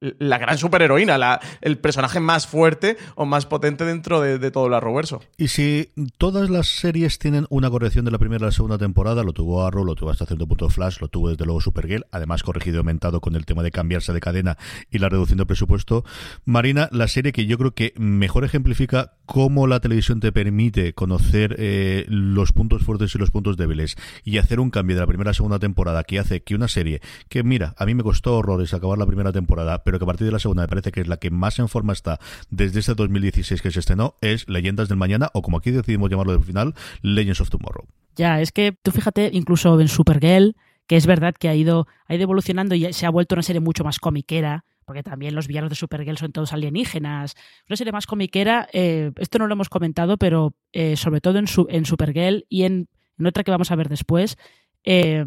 la 0.00 0.38
gran 0.38 0.58
superheroína, 0.58 1.18
la, 1.18 1.40
el 1.60 1.78
personaje 1.78 2.20
más 2.20 2.46
fuerte 2.46 2.96
o 3.14 3.24
más 3.24 3.46
potente 3.46 3.69
dentro 3.76 4.20
de, 4.20 4.50
todo 4.50 4.66
el 4.66 4.74
Arrowverso. 4.74 5.20
Y 5.36 5.48
si 5.48 5.90
todas 6.18 6.50
las 6.50 6.68
series 6.68 7.18
tienen 7.18 7.46
una 7.50 7.70
corrección 7.70 8.04
de 8.04 8.10
la 8.10 8.18
primera 8.18 8.44
a 8.44 8.48
la 8.48 8.52
segunda 8.52 8.78
temporada, 8.78 9.22
lo 9.22 9.32
tuvo 9.32 9.64
Arrow, 9.64 9.84
lo 9.84 9.94
tuvo 9.94 10.10
hasta 10.10 10.26
cierto 10.26 10.46
punto 10.46 10.68
Flash, 10.68 10.98
lo 11.00 11.08
tuvo 11.08 11.30
desde 11.30 11.44
luego 11.44 11.60
Supergirl, 11.60 12.06
además 12.10 12.42
corregido 12.42 12.76
y 12.76 12.78
aumentado 12.78 13.20
con 13.20 13.36
el 13.36 13.46
tema 13.46 13.62
de 13.62 13.70
cambiarse 13.70 14.12
de 14.12 14.20
cadena 14.20 14.58
y 14.90 14.98
la 14.98 15.08
reducción 15.08 15.38
de 15.38 15.46
presupuesto. 15.46 16.04
Marina, 16.44 16.88
la 16.92 17.08
serie 17.08 17.32
que 17.32 17.46
yo 17.46 17.58
creo 17.58 17.74
que 17.74 17.94
mejor 17.96 18.44
ejemplifica 18.44 19.14
cómo 19.26 19.66
la 19.66 19.80
televisión 19.80 20.20
te 20.20 20.32
permite 20.32 20.92
conocer 20.92 21.54
eh, 21.58 22.04
los 22.08 22.52
puntos 22.52 22.82
fuertes 22.82 23.14
y 23.14 23.18
los 23.18 23.30
puntos 23.30 23.56
débiles 23.56 23.96
y 24.24 24.38
hacer 24.38 24.58
un 24.58 24.70
cambio 24.70 24.96
de 24.96 25.00
la 25.00 25.06
primera 25.06 25.30
a 25.30 25.34
segunda 25.34 25.58
temporada 25.58 26.04
que 26.04 26.18
hace 26.18 26.42
que 26.42 26.54
una 26.54 26.68
serie 26.68 27.00
que, 27.28 27.42
mira, 27.42 27.74
a 27.78 27.86
mí 27.86 27.94
me 27.94 28.02
costó 28.02 28.36
horrores 28.36 28.74
acabar 28.74 28.98
la 28.98 29.06
primera 29.06 29.32
temporada, 29.32 29.84
pero 29.84 29.98
que 29.98 30.04
a 30.04 30.06
partir 30.06 30.26
de 30.26 30.32
la 30.32 30.38
segunda 30.38 30.62
me 30.62 30.68
parece 30.68 30.90
que 30.92 31.00
es 31.00 31.08
la 31.08 31.18
que 31.18 31.30
más 31.30 31.58
en 31.58 31.68
forma 31.68 31.92
está 31.92 32.18
desde 32.50 32.80
este 32.80 32.94
2016 32.94 33.59
que 33.62 33.70
se 33.70 33.80
estrenó 33.80 34.16
es 34.20 34.48
Leyendas 34.48 34.88
del 34.88 34.98
Mañana, 34.98 35.30
o 35.34 35.42
como 35.42 35.58
aquí 35.58 35.70
decidimos 35.70 36.10
llamarlo 36.10 36.36
de 36.36 36.42
final, 36.42 36.74
Legends 37.02 37.40
of 37.40 37.50
Tomorrow. 37.50 37.86
Ya, 38.16 38.40
es 38.40 38.52
que 38.52 38.76
tú 38.82 38.90
fíjate, 38.90 39.30
incluso 39.32 39.80
en 39.80 39.88
Supergirl, 39.88 40.56
que 40.86 40.96
es 40.96 41.06
verdad 41.06 41.34
que 41.38 41.48
ha 41.48 41.54
ido, 41.54 41.86
ha 42.06 42.14
ido 42.14 42.24
evolucionando 42.24 42.74
y 42.74 42.92
se 42.92 43.06
ha 43.06 43.10
vuelto 43.10 43.34
una 43.34 43.42
serie 43.42 43.60
mucho 43.60 43.84
más 43.84 43.98
comiquera, 43.98 44.64
porque 44.84 45.04
también 45.04 45.36
los 45.36 45.46
villanos 45.46 45.70
de 45.70 45.76
Supergirl 45.76 46.18
son 46.18 46.32
todos 46.32 46.52
alienígenas. 46.52 47.36
Una 47.68 47.76
serie 47.76 47.92
más 47.92 48.06
comiquera, 48.06 48.68
eh, 48.72 49.12
esto 49.18 49.38
no 49.38 49.46
lo 49.46 49.52
hemos 49.52 49.68
comentado, 49.68 50.16
pero 50.16 50.54
eh, 50.72 50.96
sobre 50.96 51.20
todo 51.20 51.38
en, 51.38 51.46
en 51.68 51.84
Supergirl 51.84 52.44
y 52.48 52.64
en, 52.64 52.88
otra 53.24 53.44
que 53.44 53.52
vamos 53.52 53.70
a 53.70 53.76
ver 53.76 53.88
después, 53.88 54.36
eh, 54.82 55.24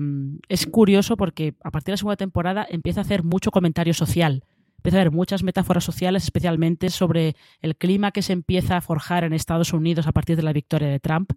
es 0.50 0.66
curioso 0.66 1.16
porque 1.16 1.54
a 1.64 1.72
partir 1.72 1.88
de 1.88 1.92
la 1.94 1.98
segunda 1.98 2.18
temporada 2.18 2.68
empieza 2.70 3.00
a 3.00 3.04
hacer 3.04 3.24
mucho 3.24 3.52
comentario 3.52 3.94
social 3.94 4.44
empieza 4.84 4.98
a 4.98 5.02
haber 5.02 5.14
muchas 5.14 5.44
metáforas 5.44 5.86
sociales, 5.86 6.26
especialmente 6.26 6.90
sobre 6.90 7.38
el 7.62 7.78
clima 7.78 8.12
que 8.12 8.22
se 8.22 8.34
empieza 8.34 8.76
a 8.76 8.82
forjar 8.82 9.24
en 9.24 9.32
Estados 9.32 9.72
Unidos 9.72 10.08
a 10.08 10.12
partir 10.12 10.36
de 10.36 10.44
la 10.44 10.52
victoria 10.52 10.90
de 10.90 11.00
Trump. 11.00 11.32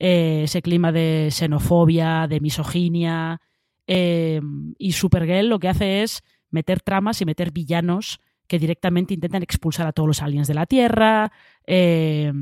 Eh, 0.00 0.42
ese 0.44 0.60
clima 0.60 0.90
de 0.90 1.28
xenofobia, 1.30 2.26
de 2.26 2.40
misoginia. 2.40 3.40
Eh, 3.86 4.40
y 4.76 4.90
Supergirl 4.90 5.48
lo 5.48 5.60
que 5.60 5.68
hace 5.68 6.02
es 6.02 6.24
meter 6.50 6.80
tramas 6.80 7.20
y 7.20 7.26
meter 7.26 7.52
villanos 7.52 8.18
que 8.48 8.58
directamente 8.58 9.14
intentan 9.14 9.44
expulsar 9.44 9.86
a 9.86 9.92
todos 9.92 10.08
los 10.08 10.22
aliens 10.22 10.48
de 10.48 10.54
la 10.54 10.66
Tierra. 10.66 11.30
Eh, 11.68 12.32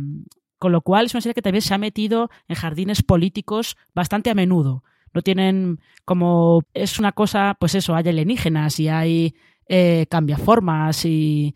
con 0.59 0.73
lo 0.73 0.81
cual 0.81 1.07
es 1.07 1.15
una 1.15 1.21
serie 1.21 1.35
que 1.35 1.43
también 1.43 1.61
se 1.61 1.75
ha 1.75 1.79
metido 1.79 2.31
en 2.49 2.57
jardines 2.57 3.03
políticos 3.03 3.77
bastante 3.95 4.31
a 4.31 4.35
menudo. 4.35 4.83
No 5.13 5.21
tienen 5.21 5.79
como. 6.07 6.63
Es 6.73 6.99
una 6.99 7.13
cosa, 7.13 7.55
pues 7.61 7.75
eso, 7.75 7.95
hay 7.95 8.09
alienígenas 8.09 8.81
y 8.81 8.89
hay 8.89 9.35
eh, 9.69 10.07
cambia 10.11 10.39
formas 10.39 11.05
y, 11.05 11.55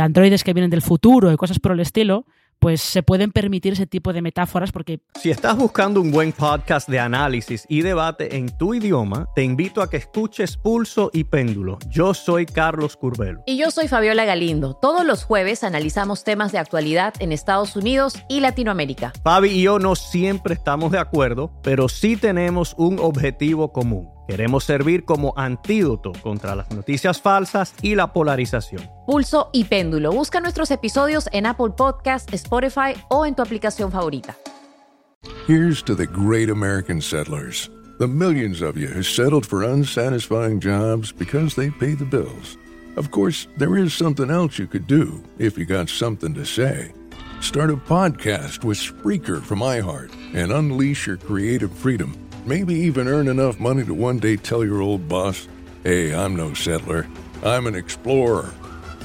androides 0.00 0.42
que 0.42 0.54
vienen 0.54 0.70
del 0.70 0.80
futuro 0.80 1.30
y 1.30 1.36
cosas 1.36 1.58
por 1.58 1.72
el 1.72 1.80
estilo, 1.80 2.24
pues 2.58 2.80
se 2.80 3.02
pueden 3.02 3.30
permitir 3.30 3.74
ese 3.74 3.86
tipo 3.86 4.14
de 4.14 4.22
metáforas 4.22 4.72
porque... 4.72 5.00
Si 5.20 5.30
estás 5.30 5.56
buscando 5.56 6.00
un 6.00 6.10
buen 6.10 6.32
podcast 6.32 6.88
de 6.88 6.98
análisis 6.98 7.66
y 7.68 7.82
debate 7.82 8.36
en 8.36 8.56
tu 8.56 8.72
idioma, 8.72 9.28
te 9.34 9.42
invito 9.42 9.82
a 9.82 9.90
que 9.90 9.98
escuches 9.98 10.56
Pulso 10.56 11.10
y 11.12 11.24
Péndulo. 11.24 11.78
Yo 11.90 12.14
soy 12.14 12.46
Carlos 12.46 12.96
Curbelo. 12.96 13.42
Y 13.46 13.58
yo 13.58 13.70
soy 13.70 13.86
Fabiola 13.86 14.24
Galindo. 14.24 14.74
Todos 14.74 15.04
los 15.04 15.24
jueves 15.24 15.62
analizamos 15.62 16.24
temas 16.24 16.52
de 16.52 16.58
actualidad 16.58 17.12
en 17.18 17.32
Estados 17.32 17.76
Unidos 17.76 18.14
y 18.30 18.40
Latinoamérica. 18.40 19.12
Fabi 19.22 19.50
y 19.50 19.62
yo 19.62 19.78
no 19.78 19.94
siempre 19.94 20.54
estamos 20.54 20.90
de 20.90 20.98
acuerdo, 20.98 21.52
pero 21.62 21.90
sí 21.90 22.16
tenemos 22.16 22.74
un 22.78 22.98
objetivo 22.98 23.72
común. 23.74 24.15
Queremos 24.26 24.64
servir 24.64 25.04
como 25.04 25.32
antídoto 25.36 26.12
contra 26.22 26.54
las 26.56 26.70
noticias 26.70 27.20
falsas 27.20 27.74
y 27.82 27.94
la 27.94 28.12
polarización. 28.12 28.82
Pulso 29.06 29.50
y 29.52 29.64
péndulo. 29.64 30.12
Busca 30.12 30.40
nuestros 30.40 30.70
episodios 30.70 31.28
en 31.32 31.46
Apple 31.46 31.70
Podcast, 31.76 32.32
Spotify 32.34 32.94
o 33.08 33.24
en 33.24 33.34
tu 33.34 33.42
aplicación 33.42 33.92
favorita. 33.92 34.36
Here's 35.48 35.82
to 35.84 35.94
the 35.94 36.06
great 36.06 36.50
American 36.50 37.00
settlers, 37.00 37.70
the 37.98 38.06
millions 38.06 38.62
of 38.62 38.76
you 38.76 38.88
who 38.88 39.02
settled 39.02 39.46
for 39.46 39.62
unsatisfying 39.62 40.60
jobs 40.60 41.12
because 41.12 41.54
they 41.54 41.70
pay 41.70 41.94
the 41.94 42.04
bills. 42.04 42.58
Of 42.96 43.10
course, 43.10 43.46
there 43.58 43.76
is 43.76 43.92
something 43.92 44.30
else 44.30 44.58
you 44.58 44.66
could 44.66 44.86
do 44.86 45.22
if 45.38 45.58
you 45.58 45.66
got 45.66 45.88
something 45.88 46.34
to 46.34 46.44
say. 46.44 46.92
Start 47.40 47.70
a 47.70 47.76
podcast 47.76 48.64
with 48.64 48.78
Spreaker 48.78 49.42
from 49.42 49.60
iHeart 49.60 50.10
and 50.34 50.50
unleash 50.50 51.06
your 51.06 51.18
creative 51.18 51.70
freedom. 51.70 52.25
Maybe 52.46 52.74
even 52.74 53.08
earn 53.08 53.26
enough 53.26 53.58
money 53.58 53.84
to 53.84 53.92
one 53.92 54.20
day 54.20 54.36
tell 54.36 54.64
your 54.64 54.80
old 54.80 55.08
boss, 55.08 55.48
hey, 55.82 56.14
I'm 56.14 56.36
no 56.36 56.54
settler, 56.54 57.08
I'm 57.42 57.66
an 57.66 57.74
explorer. 57.74 58.52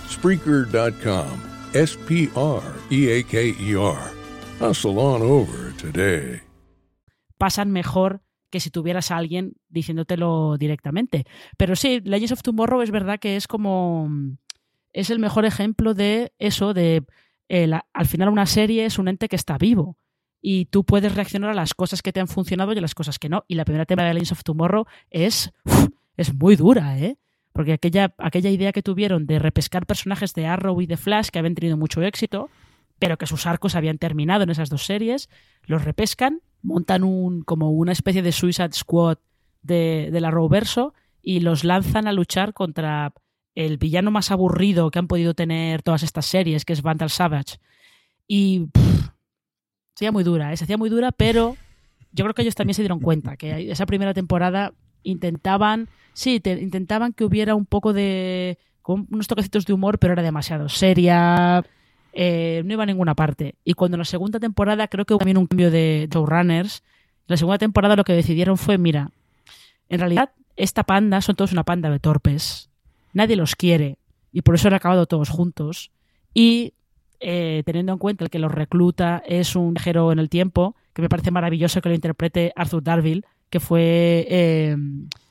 Spreaker.com. 0.08 1.42
S 1.74 1.98
P 2.08 2.30
R 2.36 2.62
E 2.92 3.10
A 3.10 3.24
K 3.24 3.56
E 3.60 3.76
R. 3.76 4.12
Hustle 4.60 5.00
on 5.00 5.22
over 5.22 5.74
today. 5.78 6.42
Pasan 7.40 7.72
mejor 7.72 8.22
que 8.52 8.60
si 8.60 8.70
tuvieras 8.70 9.10
a 9.10 9.18
alguien 9.18 9.54
diciéndotelo 9.70 10.58
directamente. 10.60 11.26
Pero 11.58 11.76
sí, 11.76 12.02
Legends 12.04 12.34
of 12.34 12.42
Tomorrow 12.44 12.82
es 12.82 12.92
verdad 12.92 13.20
que 13.20 13.38
es 13.38 13.48
como. 13.48 14.10
Es 14.94 15.10
el 15.10 15.20
mejor 15.20 15.46
ejemplo 15.46 15.94
de 15.94 16.34
eso, 16.38 16.74
de. 16.74 17.06
El, 17.48 17.74
al 17.74 18.06
final, 18.06 18.30
una 18.30 18.46
serie 18.46 18.86
es 18.86 19.00
un 19.00 19.08
ente 19.08 19.30
que 19.30 19.36
está 19.36 19.58
vivo 19.58 19.98
y 20.42 20.66
tú 20.66 20.84
puedes 20.84 21.14
reaccionar 21.14 21.52
a 21.52 21.54
las 21.54 21.74
cosas 21.74 22.02
que 22.02 22.12
te 22.12 22.20
han 22.20 22.28
funcionado 22.28 22.74
y 22.74 22.78
a 22.78 22.82
las 22.82 22.96
cosas 22.96 23.20
que 23.20 23.30
no. 23.30 23.46
Y 23.48 23.56
la 23.56 23.66
primera 23.66 23.86
temporada 23.86 24.10
de 24.10 24.16
Legends 24.16 24.32
of 24.32 24.44
Tomorrow 24.44 24.86
es, 25.10 25.52
es 26.18 26.34
muy 26.34 26.56
dura, 26.56 26.98
¿eh? 26.98 27.18
Porque 27.54 27.74
aquella, 27.74 28.16
aquella 28.18 28.50
idea 28.50 28.72
que 28.72 28.82
tuvieron 28.82 29.28
de 29.28 29.38
repescar 29.38 29.86
personajes 29.86 30.34
de 30.34 30.48
Arrow 30.48 30.82
y 30.82 30.88
de 30.88 30.98
Flash 30.98 31.30
que 31.30 31.40
habían 31.40 31.54
tenido 31.54 31.78
mucho 31.78 32.02
éxito, 32.02 32.50
pero 32.98 33.18
que 33.18 33.28
sus 33.28 33.46
arcos 33.46 33.76
habían 33.76 33.98
terminado 33.98 34.44
en 34.44 34.50
esas 34.50 34.70
dos 34.70 34.86
series, 34.86 35.30
los 35.64 35.84
repescan, 35.84 36.42
montan 36.62 37.04
un, 37.04 37.44
como 37.44 37.72
una 37.72 37.92
especie 37.92 38.22
de 38.22 38.32
Suicide 38.32 38.74
Squad 38.74 39.18
de, 39.62 40.10
de 40.12 40.22
la 40.22 40.30
Arrowverso 40.30 40.94
y 41.22 41.42
los 41.42 41.64
lanzan 41.64 42.08
a 42.08 42.14
luchar 42.14 42.54
contra 42.54 43.14
el 43.54 43.78
villano 43.78 44.12
más 44.12 44.32
aburrido 44.32 44.90
que 44.92 45.00
han 45.00 45.08
podido 45.08 45.34
tener 45.34 45.84
todas 45.84 46.04
estas 46.04 46.26
series, 46.26 46.64
que 46.64 46.74
es 46.74 46.82
Vandal 46.82 47.10
Savage. 47.10 47.58
Y 48.28 48.68
hacía 50.02 50.12
muy 50.12 50.24
dura, 50.24 50.52
¿eh? 50.52 50.58
se 50.58 50.64
hacía 50.64 50.78
muy 50.78 50.90
dura, 50.90 51.12
pero 51.12 51.56
yo 52.12 52.26
creo 52.26 52.34
que 52.34 52.42
ellos 52.42 52.56
también 52.56 52.74
se 52.74 52.82
dieron 52.82 53.00
cuenta 53.00 53.38
que 53.38 53.72
esa 53.72 53.86
primera 53.86 54.16
temporada 54.16 54.74
intentaban, 55.04 55.90
sí, 56.14 56.40
te, 56.40 56.54
intentaban 56.60 57.14
que 57.14 57.24
hubiera 57.24 57.54
un 57.54 57.68
poco 57.68 57.94
de, 57.94 58.58
unos 58.84 59.28
toquecitos 59.28 59.66
de 59.68 59.74
humor, 59.74 60.00
pero 60.00 60.14
era 60.14 60.24
demasiado 60.24 60.70
seria, 60.70 61.64
eh, 62.14 62.64
no 62.66 62.74
iba 62.74 62.82
a 62.82 62.88
ninguna 62.88 63.14
parte. 63.14 63.54
Y 63.64 63.74
cuando 63.74 63.96
en 63.96 64.00
la 64.00 64.06
segunda 64.06 64.40
temporada 64.40 64.88
creo 64.88 65.06
que 65.06 65.14
hubo 65.14 65.20
también 65.20 65.38
un 65.38 65.46
cambio 65.46 65.70
de 65.70 66.10
showrunners, 66.12 66.82
la 67.28 67.38
segunda 67.38 67.60
temporada 67.60 67.96
lo 67.96 68.04
que 68.04 68.14
decidieron 68.14 68.58
fue, 68.58 68.80
mira, 68.80 69.12
en 69.88 70.00
realidad 70.00 70.32
esta 70.56 70.84
panda 70.84 71.22
son 71.22 71.36
todos 71.36 71.52
una 71.52 71.64
panda 71.64 71.92
de 71.92 72.00
torpes, 72.00 72.72
nadie 73.14 73.36
los 73.36 73.56
quiere 73.56 74.00
y 74.34 74.42
por 74.42 74.56
eso 74.56 74.68
han 74.68 74.74
acabado 74.74 75.06
todos 75.06 75.30
juntos. 75.30 75.92
Y 76.34 76.74
eh, 77.22 77.64
teniendo 77.66 77.94
en 77.94 78.00
cuenta 78.00 78.28
que 78.28 78.40
los 78.40 78.52
recluta 78.52 79.24
es 79.26 79.56
un 79.56 79.76
viajero 79.76 80.12
en 80.12 80.20
el 80.20 80.30
tiempo, 80.30 80.76
que 80.94 81.02
me 81.02 81.10
parece 81.10 81.32
maravilloso 81.32 81.82
que 81.82 81.90
lo 81.90 81.96
interprete 81.96 82.52
Arthur 82.56 82.84
Darville, 82.84 83.24
que 83.50 83.60
fue 83.60 84.26
eh, 84.30 84.76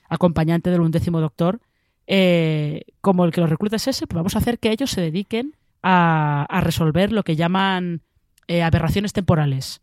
acompañante 0.09 0.71
del 0.71 0.81
undécimo 0.83 1.21
doctor. 1.21 1.61
Eh, 2.07 2.83
como 3.01 3.25
el 3.25 3.33
que 3.33 3.41
los 3.41 3.51
recluta 3.51 3.77
es 3.77 3.87
ese, 3.87 4.07
pues 4.07 4.17
vamos 4.17 4.35
a 4.35 4.39
hacer 4.39 4.59
que 4.59 4.71
ellos 4.71 4.91
se 4.91 5.01
dediquen 5.01 5.55
a, 5.83 6.61
resolver 6.63 7.13
lo 7.13 7.23
que 7.23 7.37
llaman 7.37 8.03
eh, 8.49 8.63
aberraciones 8.63 9.13
temporales. 9.13 9.81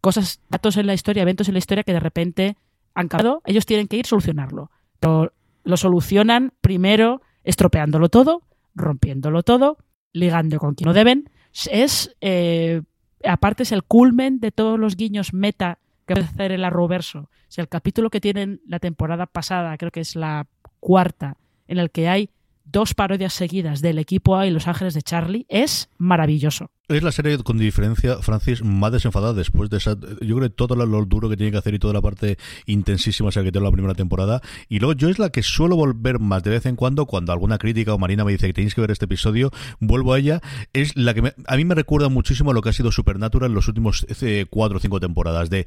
Cosas, 0.00 0.40
datos 0.48 0.76
en 0.76 0.86
la 0.86 0.94
historia, 0.94 1.22
eventos 1.22 1.48
en 1.48 1.54
la 1.54 1.58
historia 1.58 1.82
que 1.82 1.92
de 1.92 2.00
repente 2.00 2.56
han 2.94 3.08
cambiado, 3.08 3.42
ellos 3.46 3.66
tienen 3.66 3.88
que 3.88 3.96
ir 3.96 4.06
solucionarlo. 4.06 4.70
Pero 5.00 5.32
lo 5.64 5.76
solucionan 5.76 6.52
primero 6.60 7.22
estropeándolo 7.44 8.08
todo, 8.08 8.42
rompiéndolo 8.74 9.42
todo, 9.42 9.78
ligando 10.12 10.58
con 10.58 10.74
quien 10.74 10.88
no 10.88 10.92
deben, 10.92 11.30
es, 11.70 12.16
eh, 12.20 12.82
aparte 13.24 13.62
es 13.62 13.72
el 13.72 13.82
culmen 13.82 14.40
de 14.40 14.50
todos 14.50 14.78
los 14.78 14.96
guiños 14.96 15.32
meta 15.32 15.78
que 16.06 16.14
puede 16.14 16.26
hacer 16.26 16.52
el 16.52 16.64
Arrowverso. 16.64 17.20
O 17.20 17.28
sea, 17.52 17.62
el 17.62 17.68
capítulo 17.68 18.10
que 18.10 18.20
tienen 18.20 18.60
la 18.66 18.78
temporada 18.78 19.26
pasada, 19.26 19.76
creo 19.76 19.90
que 19.90 20.00
es 20.00 20.16
la 20.16 20.46
cuarta, 20.78 21.36
en 21.66 21.78
el 21.78 21.90
que 21.90 22.08
hay 22.08 22.30
dos 22.70 22.94
parodias 22.94 23.32
seguidas 23.32 23.80
del 23.80 23.98
equipo 23.98 24.36
A 24.36 24.46
y 24.46 24.50
Los 24.50 24.68
Ángeles 24.68 24.94
de 24.94 25.02
Charlie, 25.02 25.46
es 25.48 25.88
maravilloso. 25.98 26.70
Es 26.88 27.04
la 27.04 27.12
serie 27.12 27.38
con 27.38 27.56
diferencia, 27.56 28.16
Francis, 28.18 28.64
más 28.64 28.90
desenfadada 28.90 29.32
después 29.32 29.70
de 29.70 29.76
esa. 29.76 29.92
Yo 30.22 30.36
creo 30.36 30.40
que 30.40 30.50
todo 30.50 30.74
lo, 30.74 31.04
duro 31.04 31.28
que 31.28 31.36
tiene 31.36 31.52
que 31.52 31.58
hacer 31.58 31.72
y 31.74 31.78
toda 31.78 31.94
la 31.94 32.00
parte 32.02 32.36
intensísima 32.66 33.28
o 33.28 33.32
sea, 33.32 33.44
que 33.44 33.52
tiene 33.52 33.64
la 33.64 33.70
primera 33.70 33.94
temporada. 33.94 34.40
Y 34.68 34.80
luego 34.80 34.94
yo 34.94 35.08
es 35.08 35.20
la 35.20 35.30
que 35.30 35.44
suelo 35.44 35.76
volver 35.76 36.18
más 36.18 36.42
de 36.42 36.50
vez 36.50 36.66
en 36.66 36.74
cuando, 36.74 37.06
cuando 37.06 37.32
alguna 37.32 37.58
crítica 37.58 37.94
o 37.94 37.98
Marina 37.98 38.24
me 38.24 38.32
dice 38.32 38.48
que 38.48 38.54
tenéis 38.54 38.74
que 38.74 38.80
ver 38.80 38.90
este 38.90 39.04
episodio, 39.04 39.52
vuelvo 39.78 40.14
a 40.14 40.18
ella. 40.18 40.40
Es 40.72 40.96
la 40.96 41.14
que 41.14 41.22
me- 41.22 41.34
a 41.46 41.56
mí 41.56 41.64
me 41.64 41.76
recuerda 41.76 42.08
muchísimo 42.08 42.50
a 42.50 42.54
lo 42.54 42.60
que 42.60 42.70
ha 42.70 42.72
sido 42.72 42.90
Supernatural 42.90 43.50
en 43.50 43.54
los 43.54 43.68
últimos 43.68 44.04
eh, 44.22 44.46
cuatro 44.50 44.78
o 44.78 44.80
cinco 44.80 44.98
temporadas. 44.98 45.48
De 45.48 45.66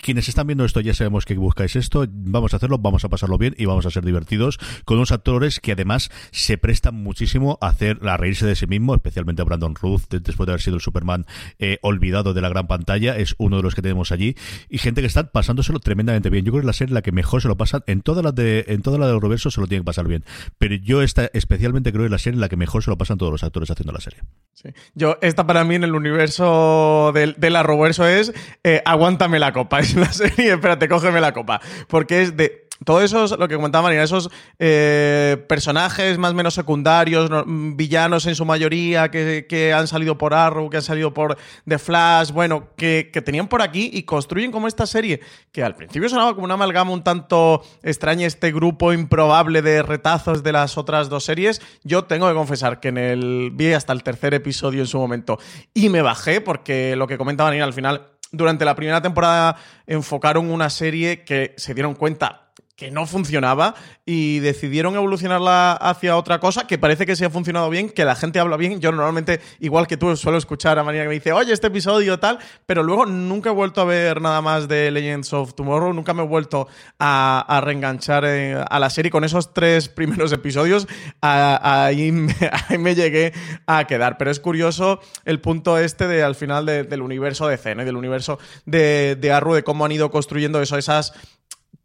quienes 0.00 0.28
están 0.28 0.46
viendo 0.46 0.64
esto 0.64 0.80
ya 0.80 0.94
sabemos 0.94 1.26
que 1.26 1.34
buscáis 1.34 1.76
esto, 1.76 2.06
vamos 2.08 2.54
a 2.54 2.56
hacerlo, 2.56 2.78
vamos 2.78 3.04
a 3.04 3.10
pasarlo 3.10 3.36
bien 3.36 3.54
y 3.58 3.66
vamos 3.66 3.84
a 3.84 3.90
ser 3.90 4.04
divertidos 4.04 4.58
con 4.86 4.96
unos 4.96 5.12
actores 5.12 5.60
que 5.60 5.72
además 5.72 6.10
se 6.30 6.56
prestan 6.56 6.94
muchísimo 6.94 7.58
a 7.60 7.68
hacer 7.68 7.98
a 8.08 8.16
reírse 8.16 8.46
de 8.46 8.56
sí 8.56 8.66
mismo, 8.66 8.94
especialmente 8.94 9.42
a 9.42 9.44
Brandon 9.44 9.74
Ruth 9.74 10.02
de- 10.08 10.20
después 10.20 10.46
de 10.46 10.52
haber 10.52 10.62
sido 10.62 10.76
el 10.76 10.82
Superman 10.82 11.26
eh, 11.58 11.78
olvidado 11.82 12.32
de 12.32 12.40
la 12.40 12.48
gran 12.48 12.66
pantalla, 12.66 13.16
es 13.18 13.34
uno 13.36 13.58
de 13.58 13.62
los 13.64 13.74
que 13.74 13.82
tenemos 13.82 14.12
allí 14.12 14.34
y 14.70 14.78
gente 14.78 15.02
que 15.02 15.06
está 15.06 15.30
pasándoselo 15.30 15.78
tremendamente 15.78 16.30
bien. 16.30 16.44
Yo 16.46 16.52
creo 16.52 16.60
que 16.62 16.64
es 16.64 16.66
la 16.68 16.72
serie 16.72 16.94
la 16.94 17.02
que 17.02 17.12
mejor 17.12 17.42
se 17.42 17.48
lo 17.48 17.56
pasan 17.58 17.82
en 17.86 18.00
todas 18.00 18.24
las 18.24 18.34
de 18.34 18.64
en 18.68 18.80
todas 18.80 18.98
las 18.98 19.08
de 19.08 19.12
Euroverso 19.14 19.50
se 19.50 19.60
lo 19.60 19.66
tienen 19.66 19.82
que 19.82 19.86
pasar 19.86 20.08
bien, 20.08 20.24
pero 20.58 20.74
yo 20.74 21.02
esta 21.02 21.28
especialmente 21.34 21.92
creo 21.92 22.02
que 22.04 22.06
es 22.06 22.12
la 22.12 22.18
serie 22.18 22.40
la 22.40 22.48
que 22.48 22.56
mejor 22.56 22.82
se 22.82 22.90
lo 22.90 22.96
pasan 22.96 23.18
todos 23.18 23.32
los 23.32 23.44
actores 23.44 23.70
haciendo 23.70 23.92
la 23.92 24.00
serie. 24.00 24.20
Sí. 24.54 24.70
Yo, 24.94 25.18
esta 25.20 25.46
para 25.46 25.64
mí 25.64 25.74
en 25.74 25.84
el 25.84 25.94
universo 25.94 27.10
del, 27.14 27.34
del 27.36 27.56
Arrowverso 27.56 28.06
es 28.06 28.32
eh, 28.64 28.80
Aguántame 28.86 29.38
la 29.38 29.52
copa. 29.52 29.81
Es 29.82 29.96
la 29.96 30.12
serie, 30.12 30.52
espérate, 30.54 30.88
cógeme 30.88 31.20
la 31.20 31.32
copa. 31.32 31.60
Porque 31.88 32.22
es 32.22 32.36
de. 32.36 32.62
Todo 32.84 33.00
eso 33.00 33.26
es 33.26 33.30
lo 33.38 33.46
que 33.46 33.54
comentaba 33.54 33.82
Marina, 33.82 34.02
esos 34.02 34.28
eh, 34.58 35.36
personajes 35.48 36.18
más 36.18 36.32
o 36.32 36.34
menos 36.34 36.54
secundarios, 36.54 37.30
mm, 37.30 37.76
villanos 37.76 38.26
en 38.26 38.34
su 38.34 38.44
mayoría, 38.44 39.08
que, 39.08 39.46
que 39.48 39.72
han 39.72 39.86
salido 39.86 40.18
por 40.18 40.34
Arrow, 40.34 40.68
que 40.68 40.78
han 40.78 40.82
salido 40.82 41.14
por 41.14 41.38
The 41.68 41.78
Flash, 41.78 42.32
bueno, 42.32 42.70
que, 42.76 43.10
que 43.12 43.22
tenían 43.22 43.46
por 43.46 43.62
aquí 43.62 43.88
y 43.92 44.02
construyen 44.02 44.50
como 44.50 44.66
esta 44.66 44.84
serie, 44.86 45.20
que 45.52 45.62
al 45.62 45.76
principio 45.76 46.08
sonaba 46.08 46.34
como 46.34 46.46
una 46.46 46.54
amalgama 46.54 46.90
un 46.90 47.04
tanto 47.04 47.62
extraña, 47.84 48.26
este 48.26 48.50
grupo 48.50 48.92
improbable 48.92 49.62
de 49.62 49.84
retazos 49.84 50.42
de 50.42 50.50
las 50.50 50.76
otras 50.76 51.08
dos 51.08 51.22
series. 51.22 51.62
Yo 51.84 52.06
tengo 52.06 52.26
que 52.26 52.34
confesar 52.34 52.80
que 52.80 52.88
en 52.88 52.98
el 52.98 53.50
vi 53.52 53.74
hasta 53.74 53.92
el 53.92 54.02
tercer 54.02 54.34
episodio 54.34 54.80
en 54.80 54.88
su 54.88 54.98
momento 54.98 55.38
y 55.72 55.88
me 55.88 56.02
bajé 56.02 56.40
porque 56.40 56.96
lo 56.96 57.06
que 57.06 57.16
comentaba 57.16 57.50
Marina 57.50 57.64
al 57.64 57.72
final 57.72 58.11
durante 58.32 58.64
la 58.64 58.74
primera 58.74 59.00
temporada 59.00 59.56
enfocaron 59.86 60.50
una 60.50 60.70
serie 60.70 61.22
que 61.22 61.54
se 61.56 61.74
dieron 61.74 61.94
cuenta 61.94 62.51
que 62.76 62.90
no 62.90 63.06
funcionaba 63.06 63.74
y 64.04 64.40
decidieron 64.40 64.94
evolucionarla 64.94 65.72
hacia 65.74 66.16
otra 66.16 66.40
cosa 66.40 66.66
que 66.66 66.78
parece 66.78 67.06
que 67.06 67.16
sí 67.16 67.24
ha 67.24 67.30
funcionado 67.30 67.68
bien, 67.70 67.90
que 67.90 68.04
la 68.04 68.16
gente 68.16 68.40
habla 68.40 68.56
bien. 68.56 68.80
Yo 68.80 68.90
normalmente, 68.92 69.40
igual 69.60 69.86
que 69.86 69.96
tú, 69.96 70.16
suelo 70.16 70.38
escuchar 70.38 70.78
a 70.78 70.84
María 70.84 71.02
que 71.02 71.08
me 71.08 71.14
dice, 71.14 71.32
oye, 71.32 71.52
este 71.52 71.66
episodio 71.66 72.18
tal, 72.18 72.38
pero 72.66 72.82
luego 72.82 73.06
nunca 73.06 73.50
he 73.50 73.52
vuelto 73.52 73.82
a 73.82 73.84
ver 73.84 74.20
nada 74.20 74.40
más 74.40 74.68
de 74.68 74.90
Legends 74.90 75.32
of 75.32 75.54
Tomorrow, 75.54 75.92
nunca 75.92 76.14
me 76.14 76.22
he 76.22 76.26
vuelto 76.26 76.66
a, 76.98 77.60
reenganchar 77.62 78.24
eh, 78.26 78.64
a 78.68 78.78
la 78.78 78.90
serie 78.90 79.10
con 79.10 79.24
esos 79.24 79.52
tres 79.52 79.88
primeros 79.88 80.32
episodios. 80.32 80.88
ahí, 81.20 82.10
me, 82.10 82.94
llegué 82.94 83.32
a 83.66 83.86
quedar. 83.86 84.18
Pero 84.18 84.30
es 84.30 84.40
curioso 84.40 85.00
el 85.24 85.40
punto 85.40 85.78
este 85.78 86.08
de 86.08 86.22
al 86.22 86.34
final 86.34 86.66
de- 86.66 86.84
del 86.84 87.02
universo 87.02 87.46
de 87.46 87.58
CN, 87.58 87.84
del 87.84 87.96
universo 87.96 88.38
de, 88.64 89.32
Arrow, 89.32 89.54
de 89.54 89.62
cómo 89.62 89.84
han 89.84 89.92
ido 89.92 90.10
construyendo 90.10 90.60
eso, 90.60 90.76
esas 90.78 91.12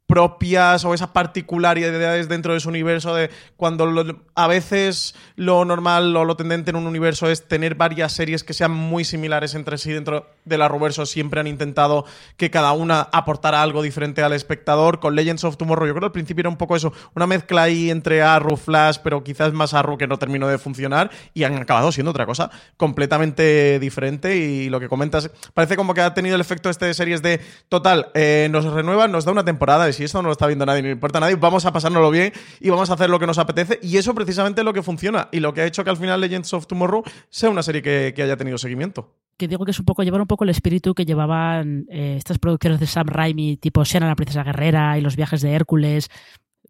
propias 0.07 0.85
o 0.85 0.93
esas 0.93 1.09
particularidades 1.09 2.29
dentro 2.29 2.53
de 2.53 2.61
su 2.61 2.69
universo 2.69 3.13
de 3.13 3.29
cuando 3.57 4.15
a 4.35 4.47
veces 4.47 5.15
lo 5.35 5.65
normal 5.65 6.15
o 6.15 6.23
lo 6.23 6.37
tendente 6.37 6.71
en 6.71 6.77
un 6.77 6.87
universo 6.87 7.29
es 7.29 7.47
tener 7.47 7.75
varias 7.75 8.13
series 8.13 8.45
que 8.45 8.53
sean 8.53 8.71
muy 8.71 9.03
similares 9.03 9.53
entre 9.53 9.77
sí 9.77 9.91
dentro 9.91 10.25
de 10.45 10.57
la 10.57 10.69
Ruverso 10.69 11.05
siempre 11.05 11.41
han 11.41 11.47
intentado 11.47 12.05
que 12.37 12.49
cada 12.49 12.71
una 12.71 13.01
aportara 13.11 13.61
algo 13.61 13.81
diferente 13.81 14.23
al 14.23 14.31
espectador. 14.31 15.01
Con 15.01 15.13
Legends 15.13 15.43
of 15.43 15.57
Tomorrow 15.57 15.87
yo 15.87 15.93
creo 15.93 16.01
que 16.01 16.05
al 16.05 16.11
principio 16.13 16.41
era 16.41 16.49
un 16.49 16.57
poco 16.57 16.77
eso 16.77 16.93
una 17.13 17.27
mezcla 17.27 17.63
ahí 17.63 17.89
entre 17.89 18.21
Arrow 18.21 18.55
Flash 18.55 18.99
pero 19.03 19.25
quizás 19.25 19.51
más 19.51 19.73
Arrow 19.73 19.97
que 19.97 20.07
no 20.07 20.17
terminó 20.17 20.47
de 20.47 20.57
funcionar 20.57 21.11
y 21.33 21.43
han 21.43 21.57
acabado 21.57 21.91
siendo 21.91 22.11
otra 22.11 22.25
cosa 22.25 22.49
completamente 22.77 23.77
diferente. 23.79 24.37
Y 24.37 24.69
lo 24.69 24.79
que 24.79 24.87
comentas 24.87 25.29
parece 25.53 25.75
como 25.75 25.93
que 25.93 25.99
ha 25.99 26.13
tenido 26.13 26.35
el 26.35 26.41
efecto 26.41 26.69
este 26.69 26.85
de 26.85 26.93
series 26.93 27.21
de 27.21 27.41
total 27.67 28.09
eh, 28.13 28.47
nos 28.51 28.63
renuevan 28.63 29.11
nos 29.11 29.25
da 29.25 29.33
una 29.33 29.43
temporada 29.43 29.85
si 29.97 30.05
esto 30.05 30.21
no 30.21 30.29
lo 30.29 30.31
está 30.31 30.47
viendo 30.47 30.65
nadie, 30.65 30.81
no 30.81 30.89
importa 30.89 31.17
a 31.17 31.21
nadie, 31.21 31.35
vamos 31.35 31.65
a 31.65 31.73
pasárnoslo 31.73 32.09
bien 32.09 32.31
y 32.59 32.69
vamos 32.69 32.89
a 32.89 32.93
hacer 32.93 33.09
lo 33.09 33.19
que 33.19 33.27
nos 33.27 33.37
apetece. 33.37 33.79
Y 33.81 33.97
eso 33.97 34.15
precisamente 34.15 34.61
es 34.61 34.65
lo 34.65 34.73
que 34.73 34.83
funciona 34.83 35.27
y 35.31 35.39
lo 35.39 35.53
que 35.53 35.61
ha 35.61 35.65
hecho 35.65 35.83
que 35.83 35.89
al 35.89 35.97
final 35.97 36.21
Legends 36.21 36.53
of 36.53 36.67
Tomorrow 36.67 37.03
sea 37.29 37.49
una 37.49 37.63
serie 37.63 37.81
que, 37.81 38.13
haya 38.17 38.37
tenido 38.37 38.57
seguimiento 38.57 39.15
que 39.37 39.47
digo 39.47 39.65
que 39.65 39.71
es 39.71 39.77
un 39.77 39.85
poco 39.85 40.01
llevar 40.01 40.19
un 40.19 40.25
poco 40.25 40.45
el 40.45 40.49
espíritu 40.49 40.95
que 40.95 41.05
llevaban 41.05 41.85
eh, 41.89 42.15
estas 42.17 42.39
producciones 42.39 42.79
de 42.79 42.87
Sam 42.87 43.05
Raimi, 43.05 43.57
tipo 43.57 43.83
Shanna 43.83 44.07
la 44.07 44.15
princesa 44.15 44.43
guerrera 44.43 44.97
y 44.97 45.01
los 45.01 45.15
viajes 45.15 45.41
de 45.41 45.51
Hércules. 45.51 46.09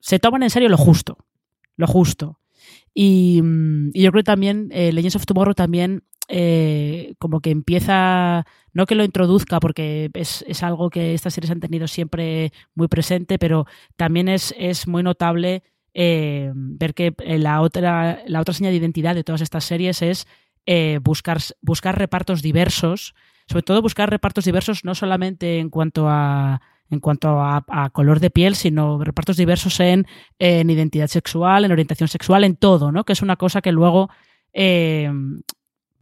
Se 0.02 0.20
toman 0.20 0.44
en 0.44 0.50
serio 0.50 0.68
lo 0.68 0.76
justo, 0.76 1.18
lo 1.78 1.88
justo. 1.88 2.42
Y, 2.94 3.42
mm, 3.42 3.92
yo 3.94 4.12
creo 4.12 4.22
que 4.22 4.26
también 4.26 4.68
eh, 4.72 4.92
Legends 4.92 5.16
of 5.16 5.26
Tomorrow 5.26 5.54
también 5.54 6.04
eh, 6.30 7.14
como 7.20 7.40
que 7.40 7.52
empieza, 7.52 8.46
no 8.74 8.86
que 8.86 8.96
lo 8.96 9.06
introduzca, 9.06 9.60
porque 9.60 10.10
es, 10.14 10.44
algo 10.64 10.90
que 10.90 11.14
estas 11.14 11.34
series 11.34 11.52
han 11.52 11.62
tenido 11.62 11.88
siempre 11.88 12.52
muy 12.76 12.88
presente, 12.88 13.40
pero 13.40 13.66
también 13.96 14.28
es, 14.28 14.54
es 14.58 14.88
muy 14.88 15.04
notable 15.04 15.64
eh, 15.94 16.52
ver 16.54 16.94
que 16.94 17.14
eh, 17.20 17.38
la 17.38 17.62
otra, 17.62 18.24
la 18.28 18.42
otra 18.42 18.54
señal 18.54 18.74
de 18.74 18.78
identidad 18.78 19.16
de 19.16 19.24
todas 19.24 19.42
estas 19.42 19.64
series 19.64 20.02
es 20.02 20.28
buscar, 21.02 21.38
buscar 21.62 21.98
repartos 21.98 22.42
diversos, 22.42 23.16
sobre 23.48 23.64
todo 23.64 23.82
buscar 23.82 24.10
repartos 24.10 24.44
diversos 24.44 24.84
no 24.84 24.96
solamente 24.96 25.60
en 25.60 25.70
cuanto 25.70 26.10
a 26.10 26.62
en 26.90 27.02
cuanto 27.02 27.42
a, 27.42 27.90
color 27.92 28.22
de 28.22 28.30
piel, 28.30 28.56
sino 28.56 29.04
repartos 29.04 29.36
diversos 29.36 29.78
en, 29.82 30.08
en, 30.40 30.70
identidad 30.70 31.08
sexual, 31.08 31.66
en 31.66 31.74
orientación 31.74 32.08
sexual, 32.08 32.46
en 32.46 32.56
todo, 32.56 32.94
¿no? 32.94 33.04
Que 33.04 33.12
es 33.12 33.22
una 33.22 33.36
cosa 33.36 33.62
que 33.62 33.74
luego 33.74 34.10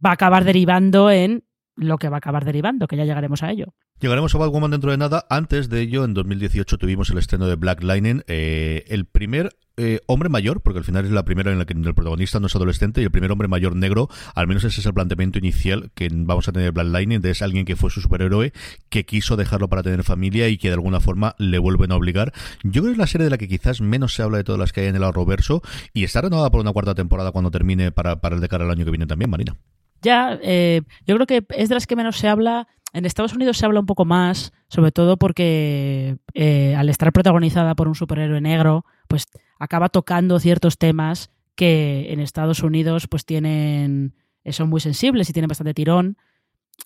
va 0.06 0.10
a 0.10 0.14
acabar 0.14 0.44
derivando 0.44 1.10
en 1.10 1.44
lo 1.74 1.98
que 1.98 2.08
va 2.08 2.16
a 2.16 2.18
acabar 2.18 2.44
derivando, 2.44 2.86
que 2.86 2.96
ya 2.96 3.04
llegaremos 3.04 3.42
a 3.42 3.50
ello. 3.50 3.74
Llegaremos 4.00 4.34
a 4.34 4.38
Batwoman 4.38 4.70
dentro 4.70 4.90
de 4.90 4.96
nada. 4.96 5.26
Antes 5.28 5.68
de 5.68 5.80
ello, 5.80 6.04
en 6.04 6.14
2018 6.14 6.78
tuvimos 6.78 7.10
el 7.10 7.18
estreno 7.18 7.46
de 7.46 7.56
Black 7.56 7.82
Lightning, 7.82 8.22
eh, 8.28 8.84
el 8.88 9.06
primer 9.06 9.56
eh, 9.76 10.00
hombre 10.06 10.28
mayor, 10.28 10.62
porque 10.62 10.78
al 10.78 10.84
final 10.84 11.04
es 11.04 11.10
la 11.10 11.24
primera 11.24 11.52
en 11.52 11.58
la 11.58 11.66
que 11.66 11.74
el 11.74 11.94
protagonista 11.94 12.40
no 12.40 12.46
es 12.46 12.56
adolescente, 12.56 13.02
y 13.02 13.04
el 13.04 13.10
primer 13.10 13.30
hombre 13.30 13.48
mayor 13.48 13.74
negro, 13.76 14.08
al 14.34 14.46
menos 14.46 14.64
ese 14.64 14.80
es 14.80 14.86
el 14.86 14.94
planteamiento 14.94 15.38
inicial 15.38 15.90
que 15.94 16.08
vamos 16.10 16.48
a 16.48 16.52
tener 16.52 16.72
Black 16.72 16.86
Lightning, 16.86 17.20
de 17.20 17.30
es 17.30 17.42
alguien 17.42 17.66
que 17.66 17.76
fue 17.76 17.90
su 17.90 18.00
superhéroe, 18.00 18.52
que 18.88 19.04
quiso 19.04 19.36
dejarlo 19.36 19.68
para 19.68 19.82
tener 19.82 20.02
familia 20.02 20.48
y 20.48 20.56
que 20.56 20.68
de 20.68 20.74
alguna 20.74 21.00
forma 21.00 21.34
le 21.38 21.58
vuelven 21.58 21.92
a 21.92 21.96
obligar. 21.96 22.32
Yo 22.62 22.82
creo 22.82 22.84
que 22.84 22.92
es 22.92 22.98
la 22.98 23.06
serie 23.06 23.24
de 23.24 23.30
la 23.30 23.38
que 23.38 23.48
quizás 23.48 23.82
menos 23.82 24.14
se 24.14 24.22
habla 24.22 24.38
de 24.38 24.44
todas 24.44 24.58
las 24.58 24.72
que 24.72 24.82
hay 24.82 24.86
en 24.86 24.96
el 24.96 25.04
Arrowverso, 25.04 25.62
y 25.92 26.04
está 26.04 26.22
renovada 26.22 26.50
por 26.50 26.60
una 26.60 26.72
cuarta 26.72 26.94
temporada 26.94 27.32
cuando 27.32 27.50
termine 27.50 27.92
para, 27.92 28.20
para 28.20 28.36
el 28.36 28.40
de 28.40 28.48
cara 28.48 28.64
al 28.64 28.70
año 28.70 28.84
que 28.84 28.90
viene 28.90 29.06
también, 29.06 29.30
Marina. 29.30 29.56
Ya, 30.02 30.38
eh, 30.42 30.82
yo 31.06 31.14
creo 31.16 31.26
que 31.26 31.44
es 31.50 31.68
de 31.68 31.74
las 31.74 31.86
que 31.86 31.96
menos 31.96 32.16
se 32.16 32.28
habla. 32.28 32.68
En 32.92 33.04
Estados 33.04 33.34
Unidos 33.34 33.58
se 33.58 33.66
habla 33.66 33.80
un 33.80 33.86
poco 33.86 34.04
más, 34.04 34.52
sobre 34.68 34.92
todo 34.92 35.16
porque 35.16 36.16
eh, 36.34 36.74
al 36.76 36.88
estar 36.88 37.12
protagonizada 37.12 37.74
por 37.74 37.88
un 37.88 37.94
superhéroe 37.94 38.40
negro, 38.40 38.84
pues 39.08 39.26
acaba 39.58 39.88
tocando 39.88 40.38
ciertos 40.40 40.78
temas 40.78 41.30
que 41.54 42.12
en 42.12 42.20
Estados 42.20 42.62
Unidos 42.62 43.06
pues 43.08 43.24
tienen 43.24 44.14
eh, 44.44 44.52
son 44.52 44.68
muy 44.68 44.80
sensibles 44.80 45.28
y 45.28 45.32
tienen 45.32 45.48
bastante 45.48 45.74
tirón. 45.74 46.16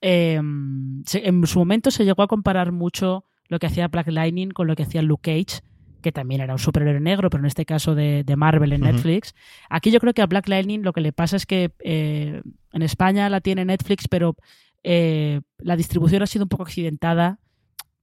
en 0.00 1.04
su 1.46 1.58
momento 1.58 1.90
se 1.90 2.04
llegó 2.04 2.22
a 2.22 2.28
comparar 2.28 2.72
mucho 2.72 3.24
lo 3.48 3.58
que 3.58 3.66
hacía 3.66 3.88
Black 3.88 4.08
Lightning 4.08 4.50
con 4.50 4.66
lo 4.66 4.76
que 4.76 4.84
hacía 4.84 5.02
Luke 5.02 5.30
Cage, 5.30 5.62
que 6.00 6.12
también 6.12 6.40
era 6.40 6.52
un 6.52 6.58
superhéroe 6.58 7.00
negro, 7.00 7.30
pero 7.30 7.42
en 7.42 7.46
este 7.46 7.64
caso 7.64 7.94
de, 7.94 8.24
Marvel 8.36 8.72
en 8.72 8.82
Netflix. 8.82 9.34
Aquí 9.68 9.90
yo 9.90 10.00
creo 10.00 10.14
que 10.14 10.22
a 10.22 10.26
Black 10.26 10.48
Lightning 10.48 10.82
lo 10.82 10.92
que 10.92 11.00
le 11.00 11.12
pasa 11.12 11.36
es 11.36 11.46
que 11.46 11.72
eh, 11.80 12.42
en 12.72 12.82
España 12.82 13.28
la 13.28 13.40
tiene 13.40 13.64
Netflix, 13.64 14.08
pero 14.08 14.36
eh, 14.82 15.40
la 15.58 15.76
distribución 15.76 16.22
ha 16.22 16.26
sido 16.26 16.44
un 16.44 16.48
poco 16.48 16.62
accidentada. 16.64 17.38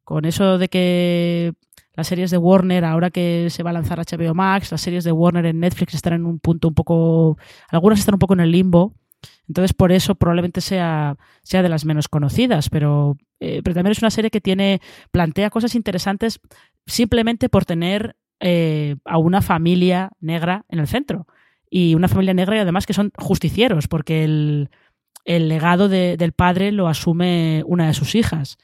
Con 0.03 0.23
eso 0.23 0.57
de 0.57 0.69
que 0.69 1.53
las 1.93 2.07
series 2.07 2.31
de 2.31 2.37
Warner, 2.37 2.85
ahora 2.85 3.09
que 3.09 3.49
se 3.49 3.63
va 3.63 3.71
a 3.71 3.73
lanzar 3.73 3.99
HBO 3.99 4.33
Max, 4.33 4.71
las 4.71 4.81
series 4.81 5.03
de 5.03 5.11
Warner 5.11 5.47
en 5.47 5.59
Netflix 5.59 5.95
están 5.95 6.13
en 6.13 6.25
un 6.25 6.39
punto 6.39 6.67
un 6.67 6.75
poco. 6.75 7.37
Algunas 7.69 7.99
están 7.99 8.15
un 8.15 8.19
poco 8.19 8.33
en 8.33 8.39
el 8.41 8.51
limbo. 8.51 8.93
Entonces, 9.47 9.73
por 9.73 9.91
eso 9.91 10.15
probablemente 10.15 10.61
sea, 10.61 11.15
sea 11.43 11.63
de 11.63 11.69
las 11.69 11.85
menos 11.85 12.07
conocidas, 12.07 12.69
pero, 12.69 13.15
eh, 13.39 13.61
pero 13.63 13.73
también 13.73 13.91
es 13.91 14.01
una 14.01 14.11
serie 14.11 14.29
que 14.29 14.41
tiene, 14.41 14.81
plantea 15.11 15.49
cosas 15.49 15.75
interesantes 15.75 16.39
simplemente 16.85 17.49
por 17.49 17.65
tener 17.65 18.15
eh, 18.39 18.97
a 19.05 19.17
una 19.17 19.41
familia 19.41 20.11
negra 20.19 20.65
en 20.69 20.79
el 20.79 20.87
centro. 20.87 21.27
Y 21.69 21.95
una 21.95 22.07
familia 22.07 22.33
negra 22.33 22.55
y 22.55 22.59
además 22.59 22.85
que 22.85 22.93
son 22.93 23.11
justicieros, 23.17 23.87
porque 23.87 24.23
el, 24.23 24.69
legado 25.25 25.89
del 25.89 26.31
padre 26.31 26.71
lo 26.71 26.87
asume 26.87 27.63
una 27.65 27.87
de 27.87 27.93
sus 27.93 28.15
hijas. 28.15 28.57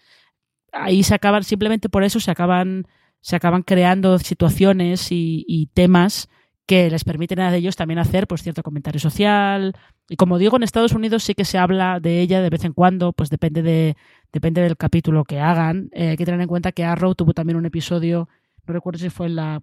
Ahí 0.71 1.03
se 1.03 1.13
acaban, 1.13 1.43
simplemente 1.43 1.89
por 1.89 2.03
eso 2.03 2.19
se 2.19 2.31
acaban, 2.31 2.87
se 3.19 3.35
acaban 3.35 3.63
creando 3.63 4.17
situaciones 4.19 5.07
y, 5.11 5.69
temas 5.73 6.29
que 6.65 6.89
les 6.89 7.03
permiten 7.03 7.41
a 7.41 7.53
ellos 7.53 7.75
también 7.75 7.99
hacer 7.99 8.25
pues 8.25 8.41
cierto 8.41 8.63
comentario 8.63 8.99
social 8.99 9.75
y 10.09 10.15
como 10.15 10.37
digo 10.37 10.57
en 10.57 10.63
Estados 10.63 10.93
Unidos 10.93 11.23
sí 11.23 11.33
que 11.33 11.45
se 11.45 11.57
habla 11.57 11.99
de 11.99 12.19
ella 12.19 12.41
de 12.41 12.49
vez 12.49 12.65
en 12.65 12.73
cuando 12.73 13.13
pues 13.13 13.29
depende 13.29 13.61
de 13.61 13.95
depende 14.31 14.61
del 14.61 14.75
capítulo 14.75 15.23
que 15.23 15.39
hagan. 15.39 15.89
Eh, 15.93 16.09
hay 16.09 16.17
que 16.17 16.25
tener 16.25 16.41
en 16.41 16.47
cuenta 16.47 16.71
que 16.71 16.83
Arrow 16.83 17.15
tuvo 17.15 17.33
también 17.33 17.57
un 17.57 17.65
episodio, 17.65 18.27
no 18.67 18.73
recuerdo 18.73 18.99
si 18.99 19.09
fue 19.09 19.27
en 19.27 19.35
la 19.35 19.61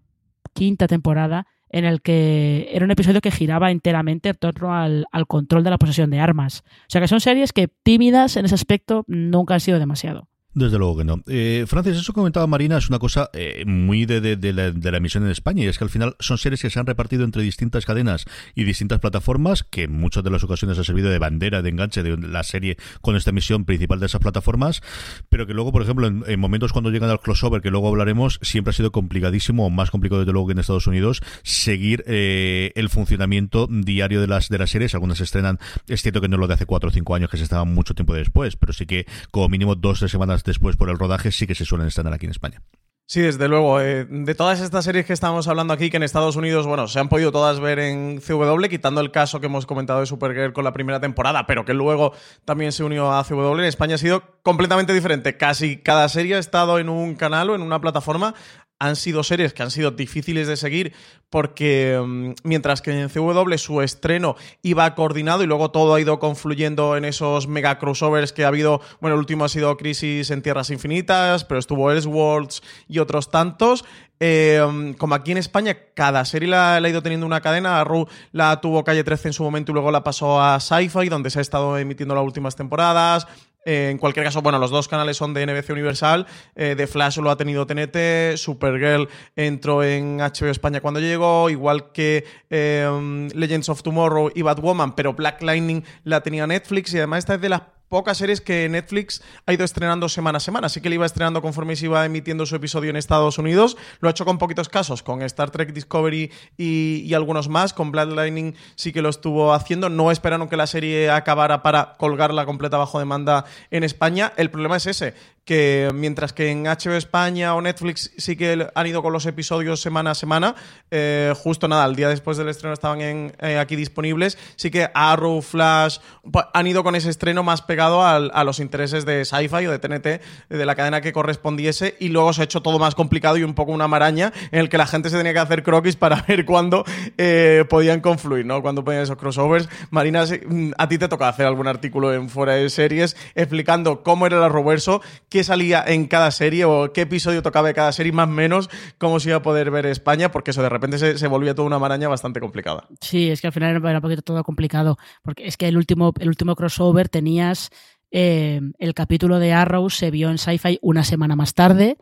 quinta 0.54 0.86
temporada, 0.86 1.46
en 1.68 1.84
el 1.84 2.00
que 2.00 2.68
era 2.72 2.84
un 2.84 2.90
episodio 2.90 3.20
que 3.20 3.30
giraba 3.30 3.70
enteramente 3.70 4.30
en 4.30 4.36
torno 4.36 4.74
al, 4.74 5.06
al, 5.12 5.26
control 5.26 5.62
de 5.62 5.70
la 5.70 5.78
posesión 5.78 6.10
de 6.10 6.20
armas. 6.20 6.64
O 6.64 6.86
sea 6.88 7.00
que 7.00 7.08
son 7.08 7.20
series 7.20 7.52
que 7.52 7.68
tímidas 7.68 8.36
en 8.36 8.46
ese 8.46 8.54
aspecto 8.54 9.04
nunca 9.06 9.54
han 9.54 9.60
sido 9.60 9.78
demasiado. 9.78 10.29
Desde 10.52 10.78
luego 10.78 10.96
que 10.96 11.04
no. 11.04 11.22
Eh, 11.28 11.64
Francis, 11.68 11.96
eso 11.96 12.12
que 12.12 12.16
comentaba 12.16 12.44
Marina 12.48 12.76
es 12.76 12.88
una 12.88 12.98
cosa 12.98 13.30
eh, 13.34 13.62
muy 13.66 14.04
de, 14.04 14.20
de, 14.20 14.52
la, 14.52 14.96
emisión 14.96 15.24
en 15.24 15.30
España 15.30 15.62
y 15.62 15.68
es 15.68 15.78
que 15.78 15.84
al 15.84 15.90
final 15.90 16.16
son 16.18 16.38
series 16.38 16.60
que 16.60 16.70
se 16.70 16.80
han 16.80 16.86
repartido 16.86 17.22
entre 17.22 17.42
distintas 17.42 17.86
cadenas 17.86 18.24
y 18.56 18.64
distintas 18.64 18.98
plataformas 18.98 19.62
que 19.62 19.84
en 19.84 19.92
muchas 19.92 20.24
de 20.24 20.30
las 20.30 20.42
ocasiones 20.42 20.76
ha 20.78 20.82
servido 20.82 21.08
de 21.08 21.20
bandera, 21.20 21.62
de 21.62 21.70
enganche 21.70 22.02
de 22.02 22.16
la 22.16 22.42
serie 22.42 22.78
con 23.00 23.14
esta 23.14 23.30
emisión 23.30 23.64
principal 23.64 24.00
de 24.00 24.06
esas 24.06 24.20
plataformas, 24.20 24.82
pero 25.28 25.46
que 25.46 25.54
luego, 25.54 25.70
por 25.70 25.82
ejemplo, 25.82 26.08
en, 26.08 26.40
momentos 26.40 26.72
cuando 26.72 26.90
llegan 26.90 27.10
al 27.10 27.20
crossover, 27.20 27.62
que 27.62 27.70
luego 27.70 27.86
hablaremos, 27.86 28.40
siempre 28.42 28.70
ha 28.70 28.74
sido 28.74 28.90
complicadísimo, 28.90 29.66
o 29.66 29.70
más 29.70 29.92
complicado 29.92 30.22
desde 30.22 30.32
luego 30.32 30.48
que 30.48 30.52
en 30.52 30.58
Estados 30.58 30.88
Unidos, 30.88 31.22
seguir 31.44 32.02
eh, 32.08 32.72
el 32.74 32.88
funcionamiento 32.88 33.68
diario 33.70 34.20
de 34.20 34.26
las, 34.26 34.48
de 34.48 34.58
las 34.58 34.70
series. 34.70 34.94
Algunas 34.94 35.18
se 35.18 35.24
estrenan, 35.24 35.60
es 35.86 36.02
cierto 36.02 36.20
que 36.20 36.26
no 36.26 36.36
es 36.36 36.40
lo 36.40 36.48
de 36.48 36.54
hace 36.54 36.66
cuatro 36.66 36.88
o 36.88 36.92
cinco 36.92 37.14
años 37.14 37.30
que 37.30 37.36
se 37.36 37.44
estaban 37.44 37.72
mucho 37.72 37.94
tiempo 37.94 38.14
después, 38.14 38.56
pero 38.56 38.72
sí 38.72 38.86
que 38.86 39.06
como 39.30 39.48
mínimo 39.48 39.76
dos 39.76 39.98
o 39.98 40.00
tres 40.00 40.10
semanas 40.10 40.39
después 40.44 40.76
por 40.76 40.90
el 40.90 40.98
rodaje 40.98 41.32
sí 41.32 41.46
que 41.46 41.54
se 41.54 41.64
suelen 41.64 41.88
estrenar 41.88 42.12
aquí 42.12 42.26
en 42.26 42.32
España. 42.32 42.62
Sí, 43.10 43.22
desde 43.22 43.48
luego. 43.48 43.80
Eh, 43.80 44.06
de 44.08 44.34
todas 44.36 44.60
estas 44.60 44.84
series 44.84 45.04
que 45.04 45.12
estamos 45.12 45.48
hablando 45.48 45.74
aquí, 45.74 45.90
que 45.90 45.96
en 45.96 46.04
Estados 46.04 46.36
Unidos, 46.36 46.68
bueno, 46.68 46.86
se 46.86 47.00
han 47.00 47.08
podido 47.08 47.32
todas 47.32 47.58
ver 47.58 47.80
en 47.80 48.20
CW, 48.20 48.66
quitando 48.68 49.00
el 49.00 49.10
caso 49.10 49.40
que 49.40 49.46
hemos 49.46 49.66
comentado 49.66 49.98
de 49.98 50.06
Supergirl 50.06 50.52
con 50.52 50.62
la 50.62 50.72
primera 50.72 51.00
temporada, 51.00 51.44
pero 51.44 51.64
que 51.64 51.74
luego 51.74 52.12
también 52.44 52.70
se 52.70 52.84
unió 52.84 53.10
a 53.10 53.24
CW, 53.24 53.58
en 53.58 53.64
España 53.64 53.96
ha 53.96 53.98
sido 53.98 54.22
completamente 54.44 54.94
diferente. 54.94 55.36
Casi 55.36 55.78
cada 55.78 56.08
serie 56.08 56.36
ha 56.36 56.38
estado 56.38 56.78
en 56.78 56.88
un 56.88 57.16
canal 57.16 57.50
o 57.50 57.56
en 57.56 57.62
una 57.62 57.80
plataforma 57.80 58.36
han 58.80 58.96
sido 58.96 59.22
series 59.22 59.52
que 59.52 59.62
han 59.62 59.70
sido 59.70 59.92
difíciles 59.92 60.48
de 60.48 60.56
seguir 60.56 60.92
porque 61.28 62.00
mm, 62.04 62.32
mientras 62.42 62.82
que 62.82 62.98
en 62.98 63.08
CW 63.08 63.56
su 63.56 63.82
estreno 63.82 64.36
iba 64.62 64.94
coordinado 64.94 65.44
y 65.44 65.46
luego 65.46 65.70
todo 65.70 65.94
ha 65.94 66.00
ido 66.00 66.18
confluyendo 66.18 66.96
en 66.96 67.04
esos 67.04 67.46
mega 67.46 67.78
crossovers 67.78 68.32
que 68.32 68.44
ha 68.44 68.48
habido, 68.48 68.80
bueno, 69.00 69.14
el 69.14 69.20
último 69.20 69.44
ha 69.44 69.48
sido 69.48 69.76
Crisis 69.76 70.30
en 70.30 70.42
Tierras 70.42 70.70
Infinitas, 70.70 71.44
pero 71.44 71.60
estuvo 71.60 71.92
Elseworlds 71.92 72.62
y 72.88 72.98
otros 72.98 73.30
tantos. 73.30 73.84
Mm, 74.18 74.92
como 74.94 75.14
aquí 75.14 75.32
en 75.32 75.38
España, 75.38 75.76
cada 75.94 76.24
serie 76.24 76.48
la, 76.48 76.74
ha 76.74 76.88
ido 76.88 77.02
teniendo 77.02 77.26
una 77.26 77.40
cadena. 77.40 77.82
Ru 77.84 78.06
la 78.32 78.60
tuvo 78.60 78.84
Calle 78.84 79.04
13 79.04 79.28
en 79.28 79.32
su 79.34 79.42
momento 79.42 79.72
y 79.72 79.74
luego 79.74 79.90
la 79.90 80.04
pasó 80.04 80.40
a 80.42 80.58
Sci-Fi, 80.58 81.08
donde 81.08 81.30
se 81.30 81.38
ha 81.38 81.42
estado 81.42 81.78
emitiendo 81.78 82.14
las 82.14 82.24
últimas 82.24 82.56
temporadas. 82.56 83.26
En 83.64 83.98
cualquier 83.98 84.24
caso, 84.24 84.40
bueno, 84.42 84.58
los 84.58 84.70
dos 84.70 84.88
canales 84.88 85.16
son 85.16 85.34
de 85.34 85.46
NBC 85.46 85.70
Universal. 85.70 86.26
Eh, 86.54 86.74
The 86.76 86.86
Flash 86.86 87.18
lo 87.18 87.30
ha 87.30 87.36
tenido 87.36 87.66
TNT. 87.66 88.36
Supergirl 88.36 89.08
entró 89.36 89.82
en 89.82 90.18
HBO 90.18 90.50
España 90.50 90.80
cuando 90.80 91.00
llegó, 91.00 91.50
igual 91.50 91.92
que 91.92 92.24
eh, 92.48 93.28
Legends 93.34 93.68
of 93.68 93.82
Tomorrow 93.82 94.30
y 94.34 94.42
Batwoman, 94.42 94.94
pero 94.94 95.12
Black 95.12 95.42
Lightning 95.42 95.82
la 96.04 96.22
tenía 96.22 96.46
Netflix. 96.46 96.94
Y 96.94 96.98
además, 96.98 97.18
esta 97.20 97.34
es 97.34 97.40
de 97.40 97.50
las 97.50 97.62
pocas 97.90 98.18
series 98.18 98.40
que 98.40 98.68
Netflix 98.68 99.20
ha 99.46 99.52
ido 99.52 99.64
estrenando 99.64 100.08
semana 100.08 100.38
a 100.38 100.40
semana. 100.40 100.68
Así 100.68 100.80
que 100.80 100.88
le 100.88 100.94
iba 100.94 101.04
estrenando 101.04 101.42
conforme 101.42 101.74
se 101.74 101.86
iba 101.86 102.06
emitiendo 102.06 102.46
su 102.46 102.54
episodio 102.54 102.88
en 102.88 102.96
Estados 102.96 103.36
Unidos. 103.36 103.76
Lo 103.98 104.08
ha 104.08 104.12
hecho 104.12 104.24
con 104.24 104.38
poquitos 104.38 104.68
casos, 104.68 105.02
con 105.02 105.22
Star 105.22 105.50
Trek 105.50 105.72
Discovery 105.72 106.30
y, 106.56 107.12
algunos 107.12 107.48
más. 107.48 107.74
Con 107.74 107.90
Bloodlining 107.90 108.54
sí 108.76 108.92
que 108.92 109.02
lo 109.02 109.08
estuvo 109.08 109.52
haciendo. 109.52 109.88
No 109.88 110.12
esperaron 110.12 110.48
que 110.48 110.56
la 110.56 110.68
serie 110.68 111.10
acabara 111.10 111.64
para 111.64 111.94
colgarla 111.98 112.46
completa 112.46 112.78
bajo 112.78 113.00
demanda 113.00 113.44
en 113.72 113.82
España. 113.82 114.32
El 114.36 114.50
problema 114.50 114.76
es 114.76 114.86
ese, 114.86 115.14
que 115.50 115.90
mientras 115.92 116.32
que 116.32 116.52
en 116.52 116.62
HBO 116.62 116.94
España 116.94 117.56
o 117.56 117.60
Netflix 117.60 118.12
sí 118.16 118.36
que 118.36 118.68
han 118.72 118.86
ido 118.86 119.02
con 119.02 119.12
los 119.12 119.26
episodios 119.26 119.80
semana 119.80 120.12
a 120.12 120.14
semana, 120.14 120.54
eh, 120.92 121.34
justo 121.36 121.66
nada, 121.66 121.84
el 121.86 121.96
día 121.96 122.08
después 122.08 122.36
del 122.36 122.48
estreno 122.48 122.72
estaban 122.72 123.00
eh, 123.00 123.58
aquí 123.58 123.74
disponibles, 123.74 124.38
sí 124.54 124.70
que 124.70 124.88
Arrow, 124.94 125.42
Flash 125.42 125.98
pues, 126.30 126.44
han 126.54 126.68
ido 126.68 126.84
con 126.84 126.94
ese 126.94 127.10
estreno 127.10 127.42
más 127.42 127.62
pegado 127.62 128.04
a 128.04 128.44
los 128.44 128.60
intereses 128.60 129.04
de 129.04 129.24
Sci-Fi 129.24 129.66
o 129.66 129.72
de 129.72 129.80
TNT, 129.80 130.22
de 130.50 130.66
la 130.66 130.76
cadena 130.76 131.00
que 131.00 131.12
correspondiese, 131.12 131.96
y 131.98 132.10
luego 132.10 132.32
se 132.32 132.42
ha 132.42 132.44
hecho 132.44 132.62
todo 132.62 132.78
más 132.78 132.94
complicado 132.94 133.36
y 133.36 133.42
un 133.42 133.54
poco 133.54 133.72
una 133.72 133.88
maraña 133.88 134.32
en 134.52 134.60
el 134.60 134.68
que 134.68 134.78
la 134.78 134.86
gente 134.86 135.10
se 135.10 135.16
tenía 135.16 135.32
que 135.32 135.40
hacer 135.40 135.64
croquis 135.64 135.96
para 135.96 136.22
ver 136.28 136.44
cuándo 136.44 136.84
eh, 137.18 137.64
podían 137.68 138.00
confluir, 138.00 138.46
¿no? 138.46 138.62
Cuándo 138.62 138.84
podían 138.84 139.02
esos 139.02 139.16
crossovers. 139.16 139.68
Marina, 139.90 140.24
mm, 140.26 140.74
a 140.78 140.88
ti 140.88 140.96
te 140.96 141.08
toca 141.08 141.28
hacer 141.28 141.46
algún 141.46 141.66
artículo 141.66 142.14
en 142.14 142.28
Fuera 142.28 142.54
de 142.54 142.70
Series 142.70 143.16
explicando 143.34 144.04
cómo 144.04 144.26
era 144.26 144.36
el 144.36 144.44
Arrowverso, 144.44 145.02
salía 145.44 145.84
en 145.86 146.06
cada 146.06 146.30
serie 146.30 146.64
o 146.64 146.92
qué 146.92 147.02
episodio 147.02 147.42
tocaba 147.42 147.68
de 147.68 147.74
cada 147.74 147.92
serie, 147.92 148.12
más 148.12 148.28
o 148.28 148.32
menos 148.32 148.70
cómo 148.98 149.20
se 149.20 149.30
iba 149.30 149.38
a 149.38 149.42
poder 149.42 149.70
ver 149.70 149.86
España, 149.86 150.30
porque 150.30 150.50
eso 150.52 150.62
de 150.62 150.68
repente 150.68 150.98
se, 150.98 151.26
volvía 151.26 151.54
toda 151.54 151.66
una 151.66 151.78
maraña 151.78 152.08
bastante 152.08 152.40
complicada. 152.40 152.86
Sí, 153.00 153.30
es 153.30 153.40
que 153.40 153.46
al 153.46 153.52
final 153.52 153.76
era 153.76 153.98
un 153.98 154.02
poquito 154.02 154.22
todo 154.22 154.42
complicado, 154.44 154.98
porque 155.22 155.46
es 155.46 155.56
que 155.56 155.68
el 155.68 155.76
último, 155.76 156.12
el 156.18 156.28
último 156.28 156.56
crossover 156.56 157.08
tenías 157.08 157.70
eh, 158.10 158.60
el 158.78 158.94
capítulo 158.94 159.38
de 159.38 159.52
Arrow 159.52 159.88
se 159.88 160.10
vio 160.10 160.30
en 160.30 160.38
Sci-Fi 160.38 160.78
una 160.82 161.04
semana 161.04 161.36
más 161.36 161.54
tarde, 161.54 161.96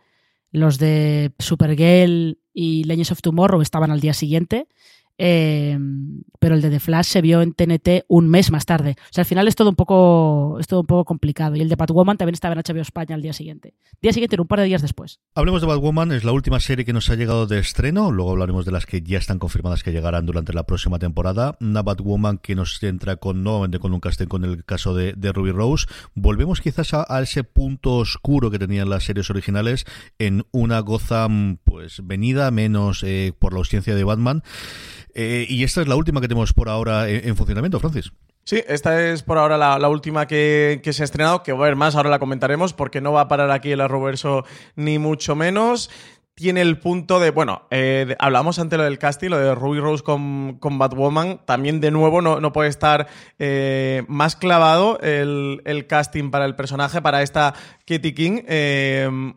los 0.50 0.78
de 0.78 1.32
Supergirl 1.38 2.38
y 2.54 2.84
Legends 2.84 3.12
of 3.12 3.20
Tomorrow 3.20 3.60
estaban 3.60 3.90
al 3.90 4.00
día 4.00 4.14
siguiente. 4.14 4.66
Em, 5.20 6.22
pero 6.38 6.54
el 6.54 6.62
de 6.62 6.70
The 6.70 6.78
Flash 6.78 7.06
se 7.06 7.20
vio 7.20 7.42
en 7.42 7.52
TNT 7.52 8.04
un 8.06 8.28
mes 8.28 8.52
más 8.52 8.64
tarde. 8.64 8.94
O 8.98 9.12
sea, 9.12 9.22
al 9.22 9.26
final 9.26 9.48
es 9.48 9.56
todo 9.56 9.68
un 9.68 9.74
poco, 9.74 10.58
es 10.60 10.68
todo 10.68 10.80
un 10.80 10.86
poco 10.86 11.04
complicado. 11.04 11.56
Y 11.56 11.60
el 11.60 11.68
de 11.68 11.74
Batwoman 11.74 12.16
también 12.16 12.34
estaba 12.34 12.54
en 12.54 12.60
HBO 12.60 12.80
España 12.80 13.16
al 13.16 13.22
día 13.22 13.32
siguiente. 13.32 13.74
Día 14.00 14.12
siguiente, 14.12 14.40
un 14.40 14.46
par 14.46 14.60
de 14.60 14.66
días 14.66 14.80
después. 14.80 15.18
Hablemos 15.34 15.60
de 15.60 15.66
Batwoman, 15.66 16.12
es 16.12 16.22
la 16.22 16.30
última 16.30 16.60
serie 16.60 16.84
que 16.84 16.92
nos 16.92 17.10
ha 17.10 17.16
llegado 17.16 17.48
de 17.48 17.58
estreno. 17.58 18.12
Luego 18.12 18.30
hablaremos 18.30 18.64
de 18.64 18.70
las 18.70 18.86
que 18.86 19.02
ya 19.02 19.18
están 19.18 19.40
confirmadas 19.40 19.82
que 19.82 19.90
llegarán 19.90 20.24
durante 20.24 20.52
la 20.52 20.62
próxima 20.64 21.00
temporada. 21.00 21.56
Una 21.60 21.82
Batwoman 21.82 22.38
que 22.38 22.54
nos 22.54 22.80
entra 22.84 23.16
con 23.16 23.42
nuevamente 23.42 23.80
con 23.80 23.92
un 23.92 24.00
casting 24.00 24.26
con 24.26 24.44
el 24.44 24.64
caso 24.64 24.94
de, 24.94 25.14
Ruby 25.32 25.50
Rose. 25.50 25.86
Volvemos 26.14 26.60
quizás 26.60 26.94
a, 26.94 27.20
ese 27.20 27.42
punto 27.42 27.96
oscuro 27.96 28.50
que 28.50 28.58
tenían 28.58 28.88
las 28.88 29.04
series 29.04 29.30
originales 29.30 29.84
en 30.18 30.46
una 30.52 30.78
Gotham 30.80 31.58
pues 31.64 32.06
venida 32.06 32.50
menos 32.50 33.02
eh, 33.02 33.32
por 33.36 33.52
la 33.52 33.58
ausencia 33.58 33.94
de 33.94 34.04
Batman. 34.04 34.42
Eh, 35.20 35.46
y 35.48 35.64
esta 35.64 35.80
es 35.82 35.88
la 35.88 35.96
última 35.96 36.20
que 36.20 36.28
tenemos 36.28 36.52
por 36.52 36.68
ahora 36.68 37.08
en, 37.08 37.34
funcionamiento, 37.34 37.80
Francis. 37.80 38.12
Sí, 38.44 38.62
esta 38.68 39.04
es 39.04 39.24
por 39.24 39.36
ahora 39.36 39.58
la, 39.58 39.88
última 39.88 40.28
que, 40.28 40.80
se 40.92 41.02
ha 41.02 41.04
estrenado, 41.04 41.42
que 41.42 41.50
va 41.50 41.58
a 41.58 41.62
haber 41.62 41.74
más, 41.74 41.96
ahora 41.96 42.08
la 42.08 42.20
comentaremos, 42.20 42.72
porque 42.72 43.00
no 43.00 43.10
va 43.10 43.22
a 43.22 43.28
parar 43.28 43.50
aquí 43.50 43.72
el 43.72 43.80
Arroverso 43.80 44.44
ni 44.76 45.00
mucho 45.00 45.34
menos 45.34 45.90
tiene 46.36 46.60
el 46.60 46.78
punto 46.78 47.18
de, 47.18 47.32
bueno, 47.32 47.62
eh, 47.72 48.14
hablamos 48.20 48.60
antes 48.60 48.78
lo 48.78 48.84
del 48.84 49.00
casting, 49.00 49.30
lo 49.30 49.40
de 49.40 49.56
Ruby 49.56 49.80
Rose 49.80 50.04
con, 50.04 50.58
con 50.60 50.78
Batwoman, 50.78 51.40
también 51.44 51.80
de 51.80 51.90
nuevo 51.90 52.22
no, 52.22 52.52
puede 52.52 52.68
estar 52.68 53.08
eh, 53.40 54.04
más 54.06 54.36
clavado 54.36 55.00
el, 55.00 55.86
casting 55.88 56.30
para 56.30 56.44
el 56.44 56.54
personaje, 56.54 57.02
para 57.02 57.22
esta 57.22 57.54
Katie 57.84 58.14
King, 58.14 58.42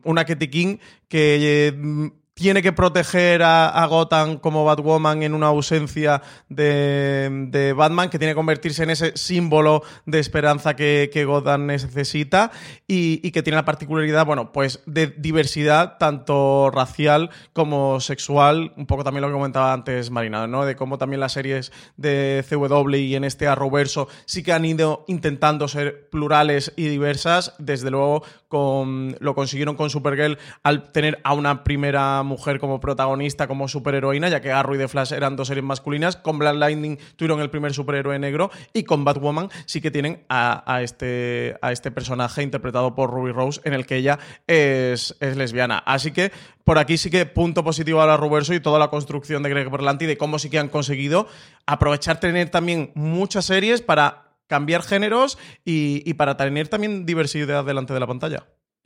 una 0.04 0.26
Katie 0.26 0.52
King 0.52 0.78
que 1.08 2.12
tiene 2.34 2.62
que 2.62 2.72
proteger 2.72 3.44
a, 3.44 3.86
Gotham 3.88 4.38
como 4.38 4.64
Batwoman 4.64 5.22
en 5.24 5.34
una 5.34 5.48
ausencia 5.48 6.22
de, 6.50 7.74
Batman, 7.76 8.10
que 8.10 8.18
tiene 8.18 8.32
que 8.32 8.38
convertirse 8.38 8.84
en 8.84 8.90
ese 8.90 9.16
símbolo 9.16 9.84
de 10.06 10.20
esperanza 10.20 10.76
que, 10.76 11.24
Gotham 11.26 11.68
necesita 11.68 12.52
y, 12.88 13.32
que 13.32 13.44
tiene 13.44 13.58
la 13.58 13.66
particularidad, 13.66 14.26
bueno, 14.26 14.52
pues 14.52 14.82
de 14.86 15.08
diversidad 15.08 15.98
tanto 15.98 16.72
racial 16.72 17.30
como 17.54 18.00
sexual, 18.00 18.74
un 18.76 18.88
poco 18.88 19.04
también 19.04 19.22
lo 19.22 19.28
que 19.28 19.34
comentaba 19.34 19.74
antes 19.74 20.10
Marina, 20.10 20.48
¿no? 20.48 20.66
De 20.66 20.76
cómo 20.76 20.98
también 20.98 21.20
las 21.20 21.34
series 21.34 21.72
de 21.98 22.44
CW 22.50 22.96
y 22.96 23.16
en 23.16 23.24
este 23.24 23.48
Arrowverso 23.48 24.08
sí 24.26 24.42
que 24.42 24.54
han 24.54 24.66
ido 24.66 25.06
intentando 25.08 25.68
ser 25.68 26.10
plurales 26.10 26.74
y 26.76 26.88
diversas, 26.88 27.54
desde 27.60 27.92
luego 27.92 28.24
con, 28.52 29.16
lo 29.22 29.34
consiguieron 29.34 29.78
con 29.78 29.90
Supergirl 29.90 30.38
al 30.62 30.92
tener 30.92 31.22
a 31.24 31.34
una 31.34 31.64
primera 31.64 32.22
mujer 32.22 32.60
como 32.60 32.82
protagonista, 32.82 33.48
como 33.48 33.70
superheroína, 33.70 34.28
ya 34.28 34.42
que 34.42 34.52
Arrow 34.52 34.76
y 34.76 34.78
The 34.78 34.90
Flash 34.90 35.14
eran 35.14 35.38
dos 35.38 35.48
series 35.48 35.64
masculinas. 35.64 36.18
Con 36.18 36.38
Black 36.38 36.58
Lightning 36.58 36.98
tuvieron 37.16 37.40
el 37.40 37.50
primer 37.50 37.74
superhéroe 37.74 38.20
negro 38.20 38.52
y 38.74 38.84
con 38.84 39.06
Batwoman 39.06 39.50
sí 39.66 39.80
que 39.80 39.90
tienen 39.90 40.26
a, 40.28 40.82
este, 40.84 41.56
a 41.62 41.72
este 41.72 41.92
personaje 41.92 42.44
interpretado 42.44 42.94
por 42.94 43.10
Ruby 43.10 43.32
Rose, 43.32 43.62
en 43.64 43.74
el 43.74 43.86
que 43.86 43.96
ella 43.96 44.20
es, 44.48 45.16
lesbiana. 45.22 45.78
Así 45.78 46.12
que 46.12 46.34
por 46.66 46.78
aquí 46.78 46.98
sí 46.98 47.10
que 47.10 47.26
punto 47.26 47.64
positivo 47.64 48.02
a 48.02 48.06
la 48.06 48.18
Roverso 48.18 48.54
y 48.54 48.60
toda 48.60 48.80
la 48.80 48.90
construcción 48.90 49.44
de 49.44 49.50
Greg 49.50 49.72
Berlanti 49.72 50.06
de 50.06 50.18
cómo 50.18 50.40
sí 50.40 50.50
que 50.50 50.60
han 50.60 50.68
conseguido 50.68 51.28
aprovechar 51.66 52.20
tener 52.20 52.50
también 52.50 52.92
muchas 52.96 53.46
series 53.46 53.82
para 53.82 54.31
cambiar 54.52 54.84
géneros 54.84 55.38
y, 55.64 56.04
y 56.06 56.16
para 56.16 56.36
tener 56.36 56.68
también 56.68 57.06
diversidad 57.06 57.64
delante 57.64 57.94
de 57.94 58.02
la 58.02 58.08
pantalla. 58.08 58.44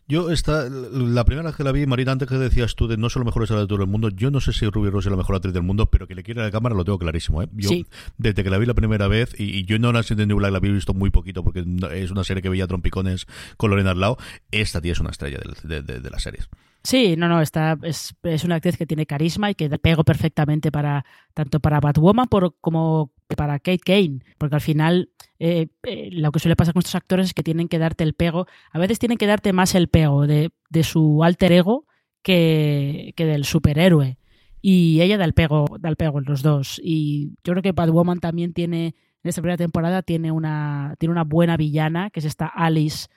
Yo 0.07 0.29
esta, 0.29 0.69
la 0.69 1.25
primera 1.25 1.47
vez 1.47 1.55
que 1.55 1.63
la 1.63 1.71
vi, 1.71 1.87
Marina, 1.87 2.11
antes 2.11 2.29
que 2.29 2.35
decías 2.35 2.75
tú 2.75 2.87
de 2.87 2.97
no 2.97 3.09
solo 3.09 3.25
mejor 3.25 3.41
actriz 3.41 3.57
de 3.57 3.65
todo 3.65 3.81
el 3.81 3.89
mundo, 3.89 4.09
yo 4.09 4.29
no 4.29 4.39
sé 4.39 4.53
si 4.53 4.67
Ruby 4.67 4.91
Rose 4.91 5.09
es 5.09 5.11
la 5.11 5.17
mejor 5.17 5.37
actriz 5.37 5.55
del 5.55 5.63
mundo, 5.63 5.87
pero 5.87 6.05
que 6.05 6.13
le 6.13 6.21
quiere 6.21 6.41
a 6.41 6.43
la 6.43 6.51
cámara 6.51 6.75
lo 6.75 6.85
tengo 6.85 6.99
clarísimo. 6.99 7.41
¿eh? 7.41 7.49
Yo, 7.53 7.71
desde 8.19 8.43
que 8.43 8.51
la 8.51 8.59
vi 8.59 8.67
la 8.67 8.75
primera 8.75 9.07
vez, 9.07 9.33
y, 9.39 9.65
yo 9.65 9.79
no 9.79 9.91
la 9.91 10.03
de 10.03 10.27
New 10.27 10.37
Black 10.37 10.51
la 10.51 10.59
había 10.59 10.71
visto 10.71 10.93
muy 10.93 11.09
poquito 11.09 11.43
porque 11.43 11.65
es 11.93 12.11
una 12.11 12.23
serie 12.23 12.43
que 12.43 12.49
veía 12.49 12.67
trompicones 12.67 13.25
con 13.57 13.71
Lorena 13.71 13.89
Arlao, 13.89 14.17
esta 14.51 14.79
tía 14.79 14.91
es 14.91 14.99
una 14.99 15.09
estrella 15.09 15.39
de, 15.63 15.81
de 15.81 16.09
las 16.11 16.21
series. 16.21 16.47
Sí, 16.85 17.15
no, 17.17 17.27
no, 17.27 17.41
está, 17.41 17.79
es, 17.81 18.15
es, 18.21 18.43
una 18.43 18.57
actriz 18.57 18.77
que 18.77 18.85
tiene 18.85 19.07
carisma 19.07 19.49
y 19.49 19.55
que 19.55 19.67
pego 19.79 20.03
perfectamente 20.03 20.71
para 20.71 21.03
tanto 21.33 21.59
para 21.59 21.79
Batwoman 21.79 22.27
por, 22.27 22.53
como 22.61 23.11
para 23.35 23.59
Kate 23.59 23.79
Kane, 23.79 24.19
porque 24.37 24.55
al 24.55 24.61
final 24.61 25.09
eh, 25.39 25.67
eh, 25.83 26.09
lo 26.11 26.31
que 26.31 26.39
suele 26.39 26.55
pasar 26.55 26.73
con 26.73 26.81
estos 26.81 26.95
actores 26.95 27.27
es 27.27 27.33
que 27.33 27.43
tienen 27.43 27.67
que 27.67 27.79
darte 27.79 28.03
el 28.03 28.13
pego, 28.13 28.47
a 28.71 28.79
veces 28.79 28.99
tienen 28.99 29.17
que 29.17 29.27
darte 29.27 29.53
más 29.53 29.75
el 29.75 29.87
pego 29.87 30.27
de, 30.27 30.51
de 30.69 30.83
su 30.83 31.23
alter 31.23 31.51
ego 31.51 31.85
que, 32.21 33.13
que, 33.15 33.25
del 33.25 33.45
superhéroe. 33.45 34.17
Y 34.61 35.01
ella 35.01 35.17
da 35.17 35.25
el 35.25 35.33
pego, 35.33 35.65
da 35.79 35.89
el 35.89 35.95
pego 35.95 36.19
en 36.19 36.25
los 36.25 36.41
dos. 36.41 36.81
Y 36.83 37.35
yo 37.43 37.53
creo 37.53 37.61
que 37.61 37.71
Batwoman 37.71 38.19
también 38.19 38.53
tiene, 38.53 38.95
en 39.23 39.29
esta 39.29 39.41
primera 39.41 39.57
temporada, 39.57 40.01
tiene 40.01 40.31
una, 40.31 40.95
tiene 40.97 41.11
una 41.11 41.23
buena 41.23 41.55
villana, 41.57 42.09
que 42.09 42.19
es 42.19 42.25
esta 42.25 42.47
Alice, 42.47 43.07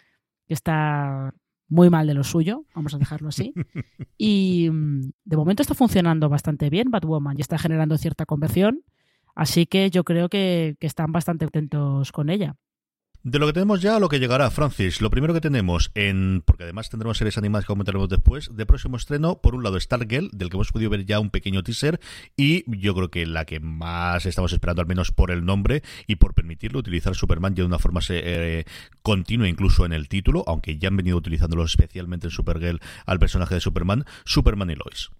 que 0.47 0.55
está 0.55 1.33
muy 1.69 1.91
mal 1.91 2.07
de 2.07 2.15
lo 2.15 2.25
suyo, 2.25 2.65
vamos 2.75 2.95
a 2.95 2.99
dejarlo 2.99 3.29
así. 3.29 3.53
Y 4.21 4.69
mm, 4.71 5.13
de 5.25 5.37
momento 5.37 5.63
está 5.63 5.75
funcionando 5.75 6.29
bastante 6.29 6.71
bien 6.71 6.91
Batwoman 6.91 7.37
y 7.39 7.41
está 7.41 7.57
generando 7.57 7.97
cierta 7.99 8.27
conversión, 8.27 8.83
así 9.39 9.67
que 9.67 9.89
yo 9.91 10.05
creo 10.05 10.29
que, 10.29 10.77
están 10.81 11.13
bastante 11.13 11.45
atentos 11.45 12.13
con 12.13 12.29
ella. 12.29 12.57
De 13.23 13.39
lo 13.39 13.47
que 13.47 13.53
tenemos 13.53 13.83
ya 13.83 13.97
a 13.97 14.01
lo 14.01 14.09
que 14.09 14.21
llegará, 14.21 14.51
Francis. 14.51 15.01
Lo 15.01 15.11
primero 15.11 15.35
que 15.35 15.41
tenemos, 15.41 15.91
en 15.95 16.43
porque 16.45 16.65
además 16.65 16.89
tendremos 16.89 17.19
series 17.19 17.37
animadas 17.37 17.65
que 17.65 17.73
comentaremos 17.73 18.09
después, 18.09 18.51
de 18.53 18.65
próximo 18.65 18.97
estreno, 18.97 19.41
por 19.41 19.55
un 19.55 19.63
lado 19.63 19.79
Stargirl, 19.79 20.31
del 20.33 20.49
que 20.49 20.57
hemos 20.57 20.73
podido 20.73 20.91
ver 20.91 21.05
ya 21.05 21.21
un 21.21 21.31
pequeño 21.31 21.63
teaser, 21.63 22.01
y 22.37 22.65
yo 22.81 22.95
creo 22.95 23.11
que 23.11 23.27
la 23.27 23.45
que 23.45 23.61
más 23.61 24.25
estamos 24.25 24.53
esperando, 24.53 24.83
al 24.83 24.89
menos 24.89 25.13
por 25.13 25.31
el 25.31 25.45
nombre 25.45 25.83
y 26.07 26.17
por 26.17 26.35
permitirlo, 26.35 26.79
utilizar 26.79 27.15
Superman 27.15 27.55
ya 27.55 27.63
de 27.63 27.67
una 27.67 27.79
forma 27.79 28.01
eh, 28.09 28.65
continua, 29.03 29.49
incluso 29.49 29.85
en 29.85 29.93
el 29.93 30.09
título, 30.09 30.45
aunque 30.47 30.79
ya 30.79 30.89
han 30.89 30.97
venido 30.97 31.17
utilizándolo 31.17 31.65
especialmente 31.65 32.29
en 32.29 32.31
Supergirl 32.31 32.81
al 33.05 33.19
personaje 33.19 33.57
de 33.57 33.61
Superman, 33.61 34.05
Superman 34.25 34.71
y 34.71 34.75
Lois. 34.75 35.11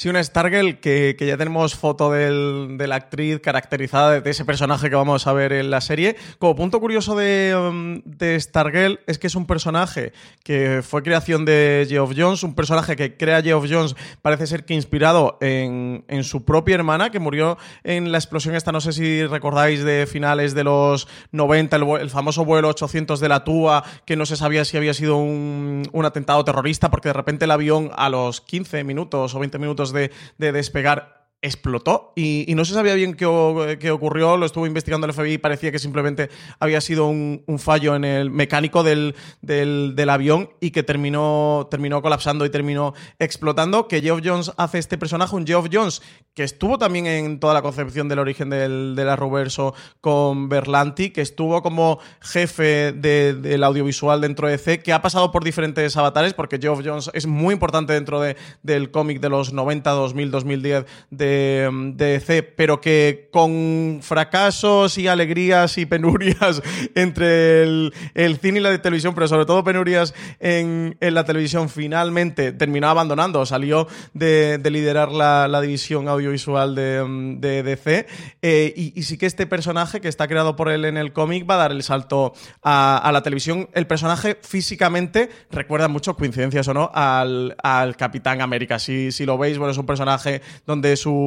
Sí, 0.00 0.08
una 0.08 0.24
Stargirl 0.24 0.80
que, 0.80 1.14
que 1.18 1.26
ya 1.26 1.36
tenemos 1.36 1.74
foto 1.74 2.10
de 2.10 2.86
la 2.86 2.94
actriz 2.94 3.38
caracterizada 3.40 4.22
de, 4.22 4.30
ese 4.30 4.46
personaje 4.46 4.88
que 4.88 4.96
vamos 4.96 5.26
a 5.26 5.34
ver 5.34 5.52
en 5.52 5.68
la 5.68 5.82
serie. 5.82 6.16
Como 6.38 6.56
punto 6.56 6.80
curioso 6.80 7.14
de, 7.16 7.54
um, 7.54 8.00
de 8.06 8.40
Stargirl 8.40 9.00
es 9.06 9.18
que 9.18 9.26
es 9.26 9.34
un 9.34 9.44
personaje 9.44 10.14
que 10.42 10.80
fue 10.82 11.02
creación 11.02 11.44
de 11.44 11.84
Geoff 11.86 12.12
Jones, 12.16 12.42
un 12.44 12.54
personaje 12.54 12.96
que 12.96 13.18
crea 13.18 13.42
Geoff 13.42 13.66
Jones 13.68 13.94
parece 14.22 14.46
ser 14.46 14.64
que 14.64 14.72
inspirado 14.72 15.36
en, 15.42 16.02
en, 16.08 16.24
su 16.24 16.46
propia 16.46 16.76
hermana, 16.76 17.10
que 17.10 17.18
murió 17.18 17.58
en 17.84 18.10
la 18.10 18.16
explosión 18.16 18.54
esta, 18.54 18.72
no 18.72 18.80
sé 18.80 18.94
si 18.94 19.26
recordáis, 19.26 19.84
de 19.84 20.06
finales 20.06 20.54
de 20.54 20.64
los 20.64 21.08
90, 21.32 21.76
el, 21.76 21.82
el 22.00 22.08
famoso 22.08 22.46
vuelo 22.46 22.68
800 22.68 23.20
de 23.20 23.28
la 23.28 23.44
TUA, 23.44 23.84
que 24.06 24.16
no 24.16 24.24
se 24.24 24.36
sabía 24.36 24.64
si 24.64 24.78
había 24.78 24.94
sido 24.94 25.18
un, 25.18 25.82
un 25.92 26.04
atentado 26.06 26.42
terrorista, 26.42 26.90
porque 26.90 27.10
de 27.10 27.12
repente 27.12 27.44
el 27.44 27.50
avión 27.50 27.90
a 27.94 28.08
los 28.08 28.40
15 28.40 28.82
minutos 28.82 29.34
o 29.34 29.38
20 29.38 29.58
minutos 29.58 29.89
de, 29.92 30.10
despegar 30.52 31.19
explotó 31.42 32.12
y, 32.16 32.46
no 32.54 32.64
se 32.64 32.74
sabía 32.74 32.94
bien 32.94 33.14
qué, 33.14 33.24
ocurrió, 33.24 34.36
lo 34.36 34.44
estuvo 34.44 34.66
investigando 34.66 35.06
el 35.06 35.14
FBI 35.14 35.34
y 35.34 35.38
parecía 35.38 35.72
que 35.72 35.78
simplemente 35.78 36.28
había 36.58 36.80
sido 36.80 37.06
un, 37.06 37.42
fallo 37.58 37.94
en 37.94 38.04
el 38.04 38.30
mecánico 38.30 38.82
del, 38.82 39.14
del, 39.40 40.10
avión 40.10 40.50
y 40.60 40.70
que 40.70 40.82
terminó, 40.82 41.68
terminó 41.70 42.02
colapsando 42.02 42.44
y 42.44 42.50
terminó 42.50 42.94
explotando, 43.18 43.88
que 43.88 44.00
Geoff 44.00 44.20
Jones 44.24 44.52
hace 44.56 44.78
este 44.78 44.98
personaje, 44.98 45.34
un 45.34 45.46
Geoff 45.46 45.68
Jones 45.72 46.02
que 46.34 46.44
estuvo 46.44 46.78
también 46.78 47.06
en 47.06 47.40
toda 47.40 47.54
la 47.54 47.62
concepción 47.62 48.08
del 48.08 48.18
origen 48.18 48.50
del, 48.50 48.94
del 48.94 49.08
Arrowverso 49.08 49.74
con 50.00 50.48
Berlanti, 50.48 51.10
que 51.10 51.22
estuvo 51.22 51.62
como 51.62 52.00
jefe 52.20 52.92
del 52.92 53.64
audiovisual 53.64 54.20
dentro 54.20 54.48
de 54.48 54.58
C, 54.58 54.80
que 54.80 54.92
ha 54.92 55.02
pasado 55.02 55.32
por 55.32 55.44
diferentes 55.44 55.96
avatares, 55.96 56.34
porque 56.34 56.58
Geoff 56.58 56.80
Jones 56.84 57.10
es 57.14 57.26
muy 57.26 57.54
importante 57.54 57.92
dentro 57.92 58.20
de, 58.20 58.36
del 58.62 58.90
cómic 58.90 59.20
de 59.20 59.28
los 59.28 59.52
90, 59.52 59.90
2000, 59.90 60.30
2010 60.30 60.86
de 61.10 61.29
de, 61.30 62.22
C, 62.24 62.42
pero 62.42 62.80
que 62.80 63.28
con 63.32 64.00
fracasos 64.02 64.98
y 64.98 65.08
alegrías 65.08 65.78
y 65.78 65.86
penurias 65.86 66.62
entre 66.94 67.62
el, 67.62 67.92
cine 68.40 68.60
y 68.60 68.62
la 68.62 68.80
televisión, 68.80 69.14
pero 69.14 69.28
sobre 69.28 69.46
todo 69.46 69.62
penurias 69.64 70.14
en, 70.38 70.96
la 71.00 71.24
televisión, 71.24 71.68
finalmente 71.68 72.52
terminó 72.52 72.88
abandonando, 72.88 73.44
salió 73.46 73.86
de, 74.14 74.60
liderar 74.70 75.10
la, 75.10 75.60
división 75.60 76.08
audiovisual 76.08 76.74
de, 76.74 77.36
de 77.38 77.62
DC. 77.62 78.06
Eh, 78.42 78.72
y, 78.76 79.02
sí 79.02 79.18
que 79.18 79.26
este 79.26 79.46
personaje 79.46 80.00
que 80.00 80.08
está 80.08 80.28
creado 80.28 80.56
por 80.56 80.70
él 80.70 80.84
en 80.84 80.96
el 80.96 81.12
cómic 81.12 81.48
va 81.48 81.54
a 81.54 81.58
dar 81.58 81.72
el 81.72 81.82
salto 81.82 82.32
a, 82.62 83.10
la 83.12 83.22
televisión. 83.22 83.68
El 83.74 83.86
personaje 83.86 84.38
físicamente 84.42 85.30
recuerda 85.50 85.88
mucho, 85.88 86.16
coincidencias 86.16 86.66
o 86.68 86.74
no, 86.74 86.90
al, 86.94 87.56
Capitán 87.96 88.40
América. 88.40 88.78
Si, 88.78 89.12
si 89.12 89.26
lo 89.26 89.36
veis, 89.36 89.58
bueno, 89.58 89.72
es 89.72 89.78
un 89.78 89.86
personaje 89.86 90.40
donde 90.66 90.96
su 90.96 91.19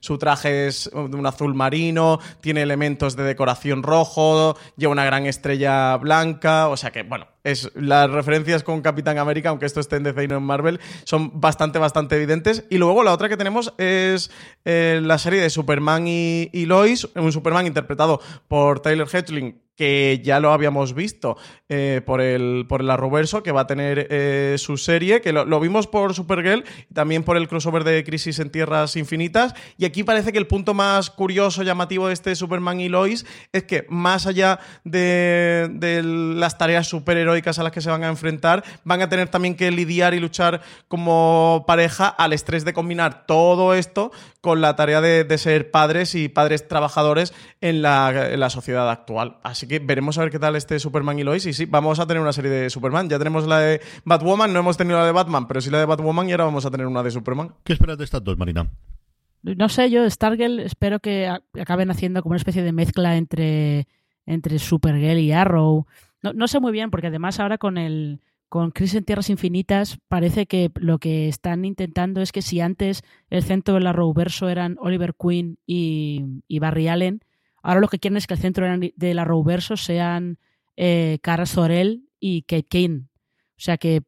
su, 0.00 0.18
traje 0.18 0.66
es 0.66 0.90
de 0.92 1.16
un 1.16 1.26
azul 1.26 1.54
marino, 1.54 2.20
tiene 2.40 2.62
elementos 2.62 3.16
de 3.16 3.24
decoración 3.24 3.82
rojo, 3.82 4.56
lleva 4.76 4.92
una 4.92 5.04
gran 5.04 5.26
estrella 5.26 5.96
blanca, 5.96 6.68
o 6.68 6.76
sea 6.76 6.90
que, 6.90 7.02
bueno, 7.02 7.26
es, 7.44 7.70
las 7.74 8.10
referencias 8.10 8.62
con 8.62 8.82
Capitán 8.82 9.18
América, 9.18 9.48
aunque 9.48 9.66
esto 9.66 9.80
esté 9.80 9.96
en 9.96 10.02
DC 10.02 10.24
y 10.24 10.28
no 10.28 10.36
en 10.36 10.42
Marvel, 10.42 10.80
son 11.04 11.40
bastante, 11.40 11.78
bastante 11.78 12.16
evidentes. 12.16 12.64
Y 12.70 12.78
luego 12.78 13.02
la 13.02 13.12
otra 13.12 13.28
que 13.28 13.36
tenemos 13.36 13.72
es 13.78 14.30
eh, 14.64 15.00
la 15.02 15.18
serie 15.18 15.40
de 15.40 15.50
Superman 15.50 16.06
y, 16.06 16.50
y 16.52 16.66
Lois, 16.66 17.08
un 17.14 17.32
Superman 17.32 17.66
interpretado 17.66 18.20
por 18.48 18.80
Tyler 18.80 19.06
Hoechlin, 19.12 19.60
que 19.80 20.20
ya 20.22 20.40
lo 20.40 20.52
habíamos 20.52 20.92
visto 20.92 21.38
eh, 21.70 22.02
por, 22.04 22.20
el, 22.20 22.66
por 22.68 22.82
el 22.82 22.90
Arroverso, 22.90 23.42
que 23.42 23.50
va 23.50 23.62
a 23.62 23.66
tener 23.66 24.08
eh, 24.10 24.56
su 24.58 24.76
serie, 24.76 25.22
que 25.22 25.32
lo, 25.32 25.58
vimos 25.58 25.86
por 25.86 26.12
Supergirl 26.12 26.64
también 26.92 27.22
por 27.22 27.38
el 27.38 27.48
crossover 27.48 27.82
de 27.82 28.04
Crisis 28.04 28.40
en 28.40 28.50
Tierras 28.50 28.94
Infinitas. 28.96 29.54
Y 29.78 29.86
aquí 29.86 30.04
parece 30.04 30.32
que 30.32 30.38
el 30.38 30.46
punto 30.46 30.74
más 30.74 31.08
curioso, 31.08 31.62
llamativo 31.62 32.08
de 32.08 32.12
este 32.12 32.34
Superman 32.34 32.78
y 32.78 32.90
Lois 32.90 33.24
es 33.52 33.62
que 33.62 33.86
más 33.88 34.26
allá 34.26 34.60
de, 34.84 35.70
de 35.72 36.02
las 36.02 36.58
tareas 36.58 36.86
superheroicas 36.86 37.58
a 37.58 37.62
las 37.62 37.72
que 37.72 37.80
se 37.80 37.88
van 37.88 38.04
a 38.04 38.08
enfrentar, 38.08 38.62
van 38.84 39.00
a 39.00 39.08
tener 39.08 39.28
también 39.28 39.54
que 39.54 39.70
lidiar 39.70 40.12
y 40.12 40.20
luchar 40.20 40.60
como 40.88 41.64
pareja 41.66 42.06
al 42.06 42.34
estrés 42.34 42.66
de 42.66 42.74
combinar 42.74 43.24
todo 43.26 43.72
esto 43.72 44.12
con 44.40 44.60
la 44.60 44.74
tarea 44.76 45.00
de, 45.00 45.38
ser 45.38 45.70
padres 45.70 46.14
y 46.14 46.28
padres 46.28 46.66
trabajadores 46.66 47.34
en 47.60 47.82
la, 47.82 48.32
en 48.32 48.40
la 48.40 48.50
sociedad 48.50 48.90
actual. 48.90 49.38
Así 49.42 49.68
que 49.68 49.78
veremos 49.78 50.18
a 50.18 50.22
ver 50.22 50.30
qué 50.30 50.38
tal 50.38 50.56
este 50.56 50.78
Superman 50.78 51.18
y 51.18 51.24
Lois. 51.24 51.44
Y 51.46 51.52
sí, 51.52 51.66
vamos 51.66 52.00
a 52.00 52.06
tener 52.06 52.22
una 52.22 52.32
serie 52.32 52.50
de 52.50 52.70
Superman. 52.70 53.08
Ya 53.08 53.18
tenemos 53.18 53.46
la 53.46 53.58
de 53.58 53.80
Batwoman, 54.04 54.52
no 54.52 54.60
hemos 54.60 54.76
tenido 54.76 54.98
la 54.98 55.06
de 55.06 55.12
Batman, 55.12 55.46
pero 55.46 55.60
sí 55.60 55.70
la 55.70 55.78
de 55.78 55.84
Batwoman 55.84 56.28
y 56.28 56.32
ahora 56.32 56.44
vamos 56.44 56.64
a 56.64 56.70
tener 56.70 56.86
una 56.86 57.02
de 57.02 57.10
Superman. 57.10 57.54
¿Qué 57.64 57.72
esperas 57.72 57.98
de 57.98 58.04
estas 58.04 58.24
dos, 58.24 58.38
Marina? 58.38 58.66
No 59.42 59.68
sé, 59.68 59.90
yo 59.90 60.08
Stargirl 60.08 60.60
espero 60.60 61.00
que 61.00 61.28
acaben 61.58 61.90
haciendo 61.90 62.22
como 62.22 62.32
una 62.32 62.38
especie 62.38 62.62
de 62.62 62.72
mezcla 62.72 63.16
entre, 63.16 63.86
entre 64.26 64.58
Supergirl 64.58 65.18
y 65.18 65.32
Arrow. 65.32 65.86
No, 66.22 66.32
no 66.34 66.46
sé 66.46 66.60
muy 66.60 66.72
bien, 66.72 66.90
porque 66.90 67.06
además 67.06 67.40
ahora 67.40 67.56
con 67.56 67.78
el 67.78 68.20
con 68.50 68.72
Crisis 68.72 68.96
en 68.96 69.04
Tierras 69.04 69.30
Infinitas 69.30 69.98
parece 70.08 70.46
que 70.46 70.72
lo 70.74 70.98
que 70.98 71.28
están 71.28 71.64
intentando 71.64 72.20
es 72.20 72.32
que 72.32 72.42
si 72.42 72.60
antes 72.60 73.02
el 73.30 73.44
centro 73.44 73.74
del 73.74 73.86
Arrowverso 73.86 74.48
eran 74.48 74.76
Oliver 74.80 75.14
Queen 75.14 75.56
y, 75.66 76.42
Barry 76.58 76.88
Allen, 76.88 77.20
ahora 77.62 77.80
lo 77.80 77.86
que 77.86 78.00
quieren 78.00 78.16
es 78.16 78.26
que 78.26 78.34
el 78.34 78.40
centro 78.40 78.66
del 78.96 79.18
Arrowverso 79.20 79.76
sean 79.76 80.38
eh, 80.76 81.20
Cara 81.22 81.46
Sorel 81.46 82.08
y 82.18 82.42
Kate 82.42 82.66
Kane. 82.68 83.04
O 83.52 83.62
sea 83.62 83.78
que 83.78 84.02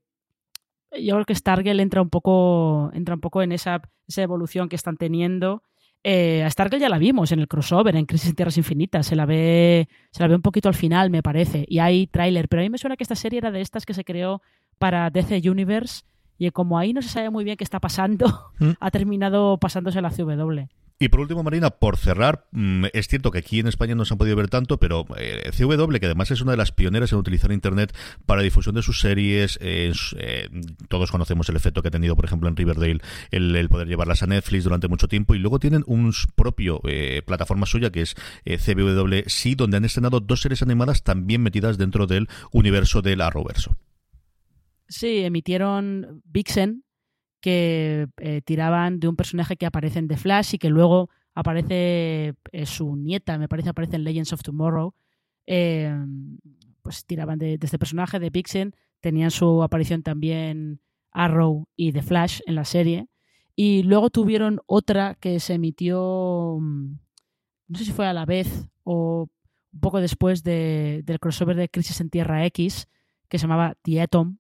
yo 0.91 1.15
creo 1.15 1.25
que 1.25 1.37
Stargirl 1.37 1.79
entra 1.79 2.03
un 2.03 2.11
poco, 2.11 2.91
entra 2.95 3.15
un 3.15 3.21
poco 3.21 3.43
en 3.43 3.53
esa, 3.53 3.81
esa 4.09 4.23
evolución 4.23 4.69
que 4.69 4.77
están 4.77 4.97
teniendo 4.97 5.63
eh, 6.05 6.43
a 6.43 6.51
Stargirl 6.51 6.81
ya 6.81 6.89
la 6.89 6.99
vimos 6.99 7.31
en 7.33 7.39
el 7.39 7.49
crossover, 7.49 7.95
en 7.95 8.07
Crisis 8.07 8.31
en 8.31 8.37
Tierras 8.37 8.59
Infinitas. 8.59 9.07
Se 9.07 9.17
la 9.17 9.27
ve, 9.27 9.89
se 10.11 10.23
la 10.23 10.29
ve 10.29 10.35
un 10.35 10.43
poquito 10.43 10.69
al 10.69 10.75
final, 10.75 11.11
me 11.11 11.23
parece. 11.23 11.65
Y 11.69 11.79
hay 11.79 12.07
tráiler. 12.07 12.49
Pero 12.49 12.63
a 12.63 12.65
mí 12.65 12.71
me 12.71 12.79
suena 12.79 12.97
que 12.97 13.05
esta 13.05 13.15
serie 13.15 13.39
era 13.39 13.51
de 13.51 13.61
estas 13.61 13.87
que 13.87 13.95
se 13.95 14.05
creó 14.05 14.43
para 14.79 15.11
DC 15.11 15.49
Universe. 15.49 16.03
Y 16.39 16.51
como 16.51 16.79
ahí 16.79 16.93
no 16.93 17.03
se 17.03 17.09
sabe 17.09 17.31
muy 17.31 17.45
bien 17.45 17.57
qué 17.57 17.65
está 17.65 17.79
pasando, 17.79 18.27
¿Mm? 18.59 18.71
ha 18.81 18.91
terminado 18.91 19.59
pasándose 19.59 19.99
a 20.01 20.03
la 20.03 20.11
CW. 20.11 20.67
Y 21.03 21.09
por 21.09 21.19
último, 21.19 21.43
Marina, 21.43 21.71
por 21.71 21.97
cerrar, 21.97 22.47
mm, 22.53 22.85
es 22.93 23.09
cierto 23.09 23.33
que 23.33 23.39
aquí 23.39 23.59
en 23.59 23.67
España 23.67 23.97
no 23.97 24.05
se 24.05 24.15
han 24.15 24.19
podido 24.19 24.37
ver 24.37 24.49
tanto, 24.49 24.79
pero 24.79 25.05
eh, 25.19 25.51
CW, 25.51 25.99
que 25.99 26.07
además 26.07 26.31
es 26.31 26.41
una 26.43 26.53
de 26.53 26.57
las 26.57 26.71
pioneras 26.71 27.11
en 27.11 27.19
utilizar 27.19 27.51
Internet 27.51 27.93
para 28.25 28.41
difusión 28.41 28.77
de 28.77 28.83
sus 28.83 29.01
series, 29.01 29.59
eh, 29.61 29.93
todos 30.89 31.11
conocemos 31.11 31.49
el 31.49 31.57
efecto 31.57 31.83
que 31.83 31.89
ha 31.89 31.91
tenido, 31.91 32.15
por 32.15 32.25
ejemplo, 32.25 32.49
en 32.49 32.55
Riverdale, 32.55 33.01
el, 33.33 33.69
poder 33.69 33.89
llevarlas 33.89 34.23
a 34.23 34.29
Netflix 34.29 34.63
durante 34.63 34.87
mucho 34.87 35.09
tiempo, 35.09 35.35
y 35.35 35.41
luego 35.41 35.59
tienen 35.59 35.83
un 35.89 36.13
propio 36.37 36.81
eh, 36.85 37.23
plataforma 37.27 37.67
suya 37.67 37.91
que 37.91 38.03
es 38.03 38.15
CW 38.45 39.23
Sí, 39.27 39.57
donde 39.57 39.79
han 39.79 39.85
estrenado 39.85 40.21
dos 40.21 40.41
series 40.41 40.63
animadas 40.63 41.03
también 41.03 41.43
metidas 41.43 41.79
dentro 41.79 42.07
del 42.07 42.29
universo 42.53 43.03
del 43.03 43.23
Arrowverso. 43.23 43.77
Sí, 44.87 45.25
emitieron 45.25 46.23
Vixen, 46.27 46.85
que 47.43 48.09
eh, 48.19 48.41
tiraban 48.43 49.01
de 49.01 49.09
un 49.09 49.17
personaje 49.17 49.57
que 49.57 49.67
aparece 49.67 49.99
en 49.99 50.09
The 50.09 50.17
Flash 50.17 50.55
y 50.55 50.59
que 50.59 50.71
luego 50.71 51.11
aparece 51.35 52.35
eh, 52.53 52.67
su 52.67 52.97
nieta, 52.97 53.37
me 53.37 53.49
parece, 53.49 53.69
aparece 53.69 53.97
en 53.97 54.05
Legends 54.05 54.33
of 54.33 54.43
Tomorrow. 54.43 54.95
Eh, 55.47 55.93
pues 56.83 57.05
tiraban 57.05 57.39
de, 57.39 57.59
este 57.61 57.79
personaje, 57.79 58.21
de 58.21 58.31
Vixen, 58.31 58.75
tenían 59.01 59.33
su 59.33 59.63
aparición 59.63 60.03
también 60.03 60.81
Arrow 61.11 61.69
y 61.77 61.93
The 61.93 62.03
Flash 62.03 62.41
en 62.47 62.55
la 62.55 62.65
serie. 62.65 63.09
Y 63.57 63.83
luego 63.83 64.09
tuvieron 64.09 64.61
otra 64.67 65.17
que 65.17 65.41
se 65.41 65.55
emitió, 65.55 66.59
mm, 66.61 66.99
no 67.69 67.79
sé 67.79 67.85
si 67.85 67.93
fue 67.93 68.07
a 68.07 68.13
la 68.13 68.25
vez 68.25 68.69
o 68.85 69.29
un 69.73 69.81
poco 69.81 70.01
después 70.01 70.45
del 70.45 71.19
crossover 71.21 71.57
de 71.57 71.69
Crisis 71.69 72.01
en 72.01 72.09
Tierra 72.09 72.47
X, 72.47 72.89
que 73.29 73.39
se 73.39 73.43
llamaba 73.43 73.75
The 73.83 74.03
Atom, 74.03 74.39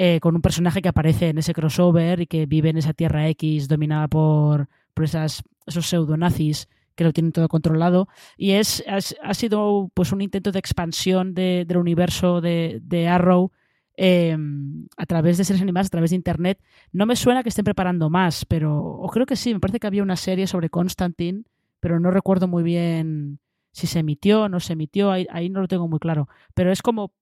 eh, 0.00 0.20
con 0.20 0.36
un 0.36 0.42
personaje 0.42 0.80
que 0.80 0.88
aparece 0.88 1.30
en 1.30 1.38
ese 1.38 1.52
crossover 1.52 2.20
y 2.20 2.26
que 2.28 2.46
vive 2.46 2.70
en 2.70 2.78
esa 2.78 2.92
Tierra 2.92 3.28
X 3.30 3.66
dominada 3.66 4.06
por, 4.06 4.68
por 4.94 5.04
esas, 5.04 5.42
esos 5.66 5.86
pseudonazis 5.86 6.68
que 6.94 7.02
lo 7.02 7.12
tienen 7.12 7.32
todo 7.32 7.48
controlado. 7.48 8.06
Y 8.36 8.52
es, 8.52 8.84
ha 8.86 9.34
sido 9.34 9.90
pues 9.94 10.12
un 10.12 10.20
intento 10.20 10.52
de 10.52 10.60
expansión 10.60 11.34
del 11.34 11.76
universo 11.76 12.40
de, 12.40 13.08
Arrow 13.08 13.50
em, 13.96 14.86
a 14.96 15.04
través 15.04 15.36
de 15.36 15.44
series 15.44 15.62
animadas, 15.62 15.88
a 15.88 15.90
través 15.90 16.10
de 16.10 16.16
internet. 16.16 16.60
No 16.92 17.04
me 17.04 17.16
suena 17.16 17.42
que 17.42 17.48
estén 17.48 17.64
preparando 17.64 18.08
más, 18.08 18.44
pero 18.44 18.78
o 18.78 19.08
creo 19.08 19.26
que 19.26 19.34
sí, 19.34 19.52
me 19.52 19.58
parece 19.58 19.80
que 19.80 19.88
había 19.88 20.04
una 20.04 20.16
serie 20.16 20.46
sobre 20.46 20.70
Constantine, 20.70 21.42
pero 21.80 21.98
no 21.98 22.12
recuerdo 22.12 22.46
muy 22.46 22.62
bien 22.62 23.40
si 23.72 23.88
se 23.88 23.98
emitió 23.98 24.42
o 24.42 24.48
no 24.48 24.60
se 24.60 24.74
emitió, 24.74 25.10
ahí 25.10 25.50
no 25.50 25.60
lo 25.60 25.66
tengo 25.66 25.88
muy 25.88 25.98
claro. 25.98 26.28
Pero 26.54 26.70
es 26.70 26.82
como 26.82 27.12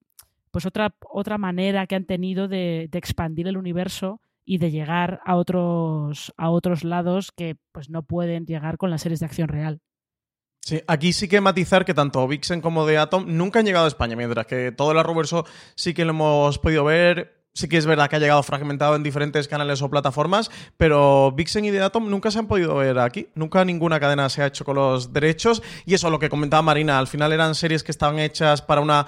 pues 0.56 0.64
otra, 0.64 0.94
otra 1.10 1.36
manera 1.36 1.86
que 1.86 1.96
han 1.96 2.06
tenido 2.06 2.48
de, 2.48 2.88
expandir 2.94 3.46
el 3.46 3.58
universo 3.58 4.22
y 4.42 4.56
de 4.56 4.70
llegar 4.70 5.20
a 5.26 5.36
otros, 5.36 6.32
a 6.38 6.48
otros 6.48 6.82
lados 6.82 7.30
que 7.30 7.58
pues 7.72 7.90
no 7.90 8.04
pueden 8.04 8.46
llegar 8.46 8.78
con 8.78 8.88
las 8.88 9.02
series 9.02 9.20
de 9.20 9.26
acción 9.26 9.48
real. 9.48 9.82
Sí, 10.62 10.80
aquí 10.86 11.12
sí 11.12 11.28
que 11.28 11.42
matizar 11.42 11.84
que 11.84 11.92
tanto 11.92 12.26
Vixen 12.26 12.62
como 12.62 12.86
The 12.86 12.96
Atom 12.96 13.26
nunca 13.36 13.58
han 13.58 13.66
llegado 13.66 13.84
a 13.84 13.88
España, 13.88 14.16
mientras 14.16 14.46
que 14.46 14.72
todo 14.72 14.92
el 14.92 14.98
Arrowverso 14.98 15.44
sí 15.74 15.92
que 15.92 16.06
lo 16.06 16.12
hemos 16.12 16.58
podido 16.58 16.84
ver. 16.84 17.44
Sí 17.52 17.68
que 17.68 17.76
es 17.76 17.86
verdad 17.86 18.08
que 18.08 18.16
ha 18.16 18.18
llegado 18.18 18.42
fragmentado 18.42 18.96
en 18.96 19.02
diferentes 19.02 19.48
canales 19.48 19.80
o 19.80 19.90
plataformas, 19.90 20.50
pero 20.76 21.32
Vixen 21.32 21.64
y 21.66 21.70
The 21.70 21.82
Atom 21.82 22.08
nunca 22.08 22.30
se 22.30 22.38
han 22.38 22.48
podido 22.48 22.76
ver 22.76 22.98
aquí. 22.98 23.28
Nunca 23.34 23.62
ninguna 23.64 24.00
cadena 24.00 24.30
se 24.30 24.42
ha 24.42 24.46
hecho 24.46 24.64
con 24.64 24.76
los 24.76 25.12
derechos. 25.12 25.62
Y 25.84 25.92
eso, 25.94 26.08
lo 26.08 26.18
que 26.18 26.30
comentaba 26.30 26.62
Marina, 26.62 26.98
al 26.98 27.06
final 27.06 27.32
eran 27.32 27.54
series 27.54 27.82
que 27.82 27.92
estaban 27.92 28.18
hechas 28.18 28.60
para 28.60 28.82
una 28.82 29.06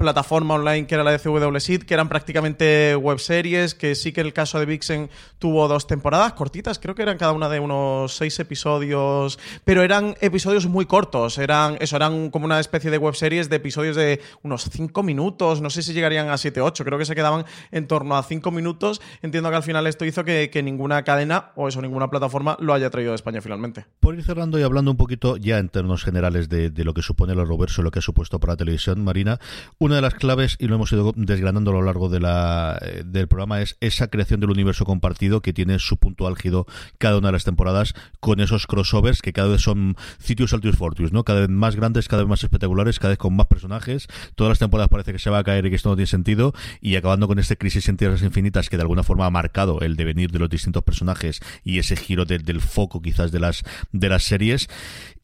plataforma 0.00 0.54
online 0.54 0.86
que 0.86 0.94
era 0.94 1.04
la 1.04 1.12
de 1.12 1.18
CW 1.18 1.56
Seed, 1.58 1.82
que 1.84 1.94
eran 1.94 2.08
prácticamente 2.08 2.96
webseries, 2.96 3.74
que 3.74 3.94
sí 3.94 4.12
que 4.12 4.22
el 4.22 4.32
caso 4.32 4.58
de 4.58 4.64
Vixen 4.66 5.10
tuvo 5.38 5.68
dos 5.68 5.86
temporadas 5.86 6.32
cortitas, 6.32 6.78
creo 6.78 6.94
que 6.94 7.02
eran 7.02 7.18
cada 7.18 7.32
una 7.32 7.48
de 7.48 7.60
unos 7.60 8.16
seis 8.16 8.40
episodios, 8.40 9.38
pero 9.64 9.82
eran 9.82 10.16
episodios 10.20 10.66
muy 10.66 10.86
cortos, 10.86 11.38
eran 11.38 11.76
eso, 11.80 11.96
eran 11.96 12.30
como 12.30 12.46
una 12.46 12.58
especie 12.58 12.90
de 12.90 12.98
webseries 12.98 13.50
de 13.50 13.56
episodios 13.56 13.94
de 13.94 14.20
unos 14.42 14.64
cinco 14.70 15.02
minutos, 15.02 15.60
no 15.60 15.68
sé 15.68 15.82
si 15.82 15.92
llegarían 15.92 16.30
a 16.30 16.38
siete, 16.38 16.60
ocho, 16.60 16.84
creo 16.84 16.98
que 16.98 17.04
se 17.04 17.14
quedaban 17.14 17.44
en 17.70 17.86
torno 17.86 18.16
a 18.16 18.22
cinco 18.22 18.50
minutos. 18.50 19.02
Entiendo 19.22 19.50
que 19.50 19.56
al 19.56 19.62
final 19.62 19.86
esto 19.86 20.04
hizo 20.04 20.24
que, 20.24 20.60
ninguna 20.62 21.02
cadena 21.04 21.52
o 21.56 21.68
eso, 21.68 21.82
ninguna 21.82 22.08
plataforma 22.08 22.56
lo 22.60 22.72
haya 22.74 22.90
traído 22.90 23.12
de 23.12 23.16
España 23.16 23.40
finalmente. 23.40 23.86
Por 24.00 24.14
ir 24.14 24.24
cerrando 24.24 24.58
y 24.58 24.62
hablando 24.62 24.90
un 24.90 24.96
poquito 24.96 25.36
ya 25.36 25.58
en 25.58 25.68
términos 25.68 26.04
generales 26.04 26.48
de, 26.48 26.70
lo 26.84 26.94
que 26.94 27.02
supone 27.02 27.34
el 27.34 27.46
Roverso, 27.46 27.82
lo 27.82 27.90
que 27.90 27.98
ha 27.98 28.02
supuesto 28.02 28.40
para 28.40 28.54
la 28.54 28.56
televisión 28.56 29.04
marina, 29.04 29.38
una 29.78 29.89
de 29.94 30.02
las 30.02 30.14
claves, 30.14 30.56
y 30.58 30.66
lo 30.66 30.76
hemos 30.76 30.92
ido 30.92 31.12
desgranando 31.16 31.70
a 31.70 31.74
lo 31.74 31.82
largo 31.82 32.08
de 32.08 32.20
la, 32.20 32.78
eh, 32.82 33.02
del 33.04 33.28
programa, 33.28 33.60
es 33.60 33.76
esa 33.80 34.08
creación 34.08 34.40
del 34.40 34.50
universo 34.50 34.84
compartido 34.84 35.40
que 35.42 35.52
tiene 35.52 35.78
su 35.78 35.96
punto 35.96 36.26
álgido 36.26 36.66
cada 36.98 37.18
una 37.18 37.28
de 37.28 37.32
las 37.32 37.44
temporadas 37.44 37.94
con 38.20 38.40
esos 38.40 38.66
crossovers 38.66 39.22
que 39.22 39.32
cada 39.32 39.48
vez 39.48 39.62
son 39.62 39.96
sitios 40.18 40.52
altos 40.52 40.76
fortuos, 40.76 41.12
¿no? 41.12 41.24
Cada 41.24 41.40
vez 41.40 41.48
más 41.48 41.76
grandes, 41.76 42.08
cada 42.08 42.22
vez 42.22 42.28
más 42.28 42.42
espectaculares, 42.42 42.98
cada 42.98 43.10
vez 43.10 43.18
con 43.18 43.34
más 43.34 43.46
personajes. 43.46 44.08
Todas 44.34 44.50
las 44.50 44.58
temporadas 44.58 44.88
parece 44.88 45.12
que 45.12 45.18
se 45.18 45.30
va 45.30 45.38
a 45.38 45.44
caer 45.44 45.66
y 45.66 45.70
que 45.70 45.76
esto 45.76 45.90
no 45.90 45.96
tiene 45.96 46.06
sentido. 46.06 46.52
Y 46.80 46.96
acabando 46.96 47.28
con 47.28 47.38
este 47.38 47.56
crisis 47.56 47.88
en 47.88 47.96
tierras 47.96 48.22
infinitas 48.22 48.68
que 48.68 48.76
de 48.76 48.82
alguna 48.82 49.02
forma 49.02 49.26
ha 49.26 49.30
marcado 49.30 49.80
el 49.80 49.96
devenir 49.96 50.30
de 50.30 50.38
los 50.38 50.50
distintos 50.50 50.82
personajes 50.82 51.40
y 51.64 51.78
ese 51.78 51.96
giro 51.96 52.24
del 52.24 52.60
foco 52.60 53.02
quizás 53.02 53.32
de 53.32 53.40
las, 53.40 53.62
de 53.92 54.08
las 54.08 54.24
series. 54.24 54.68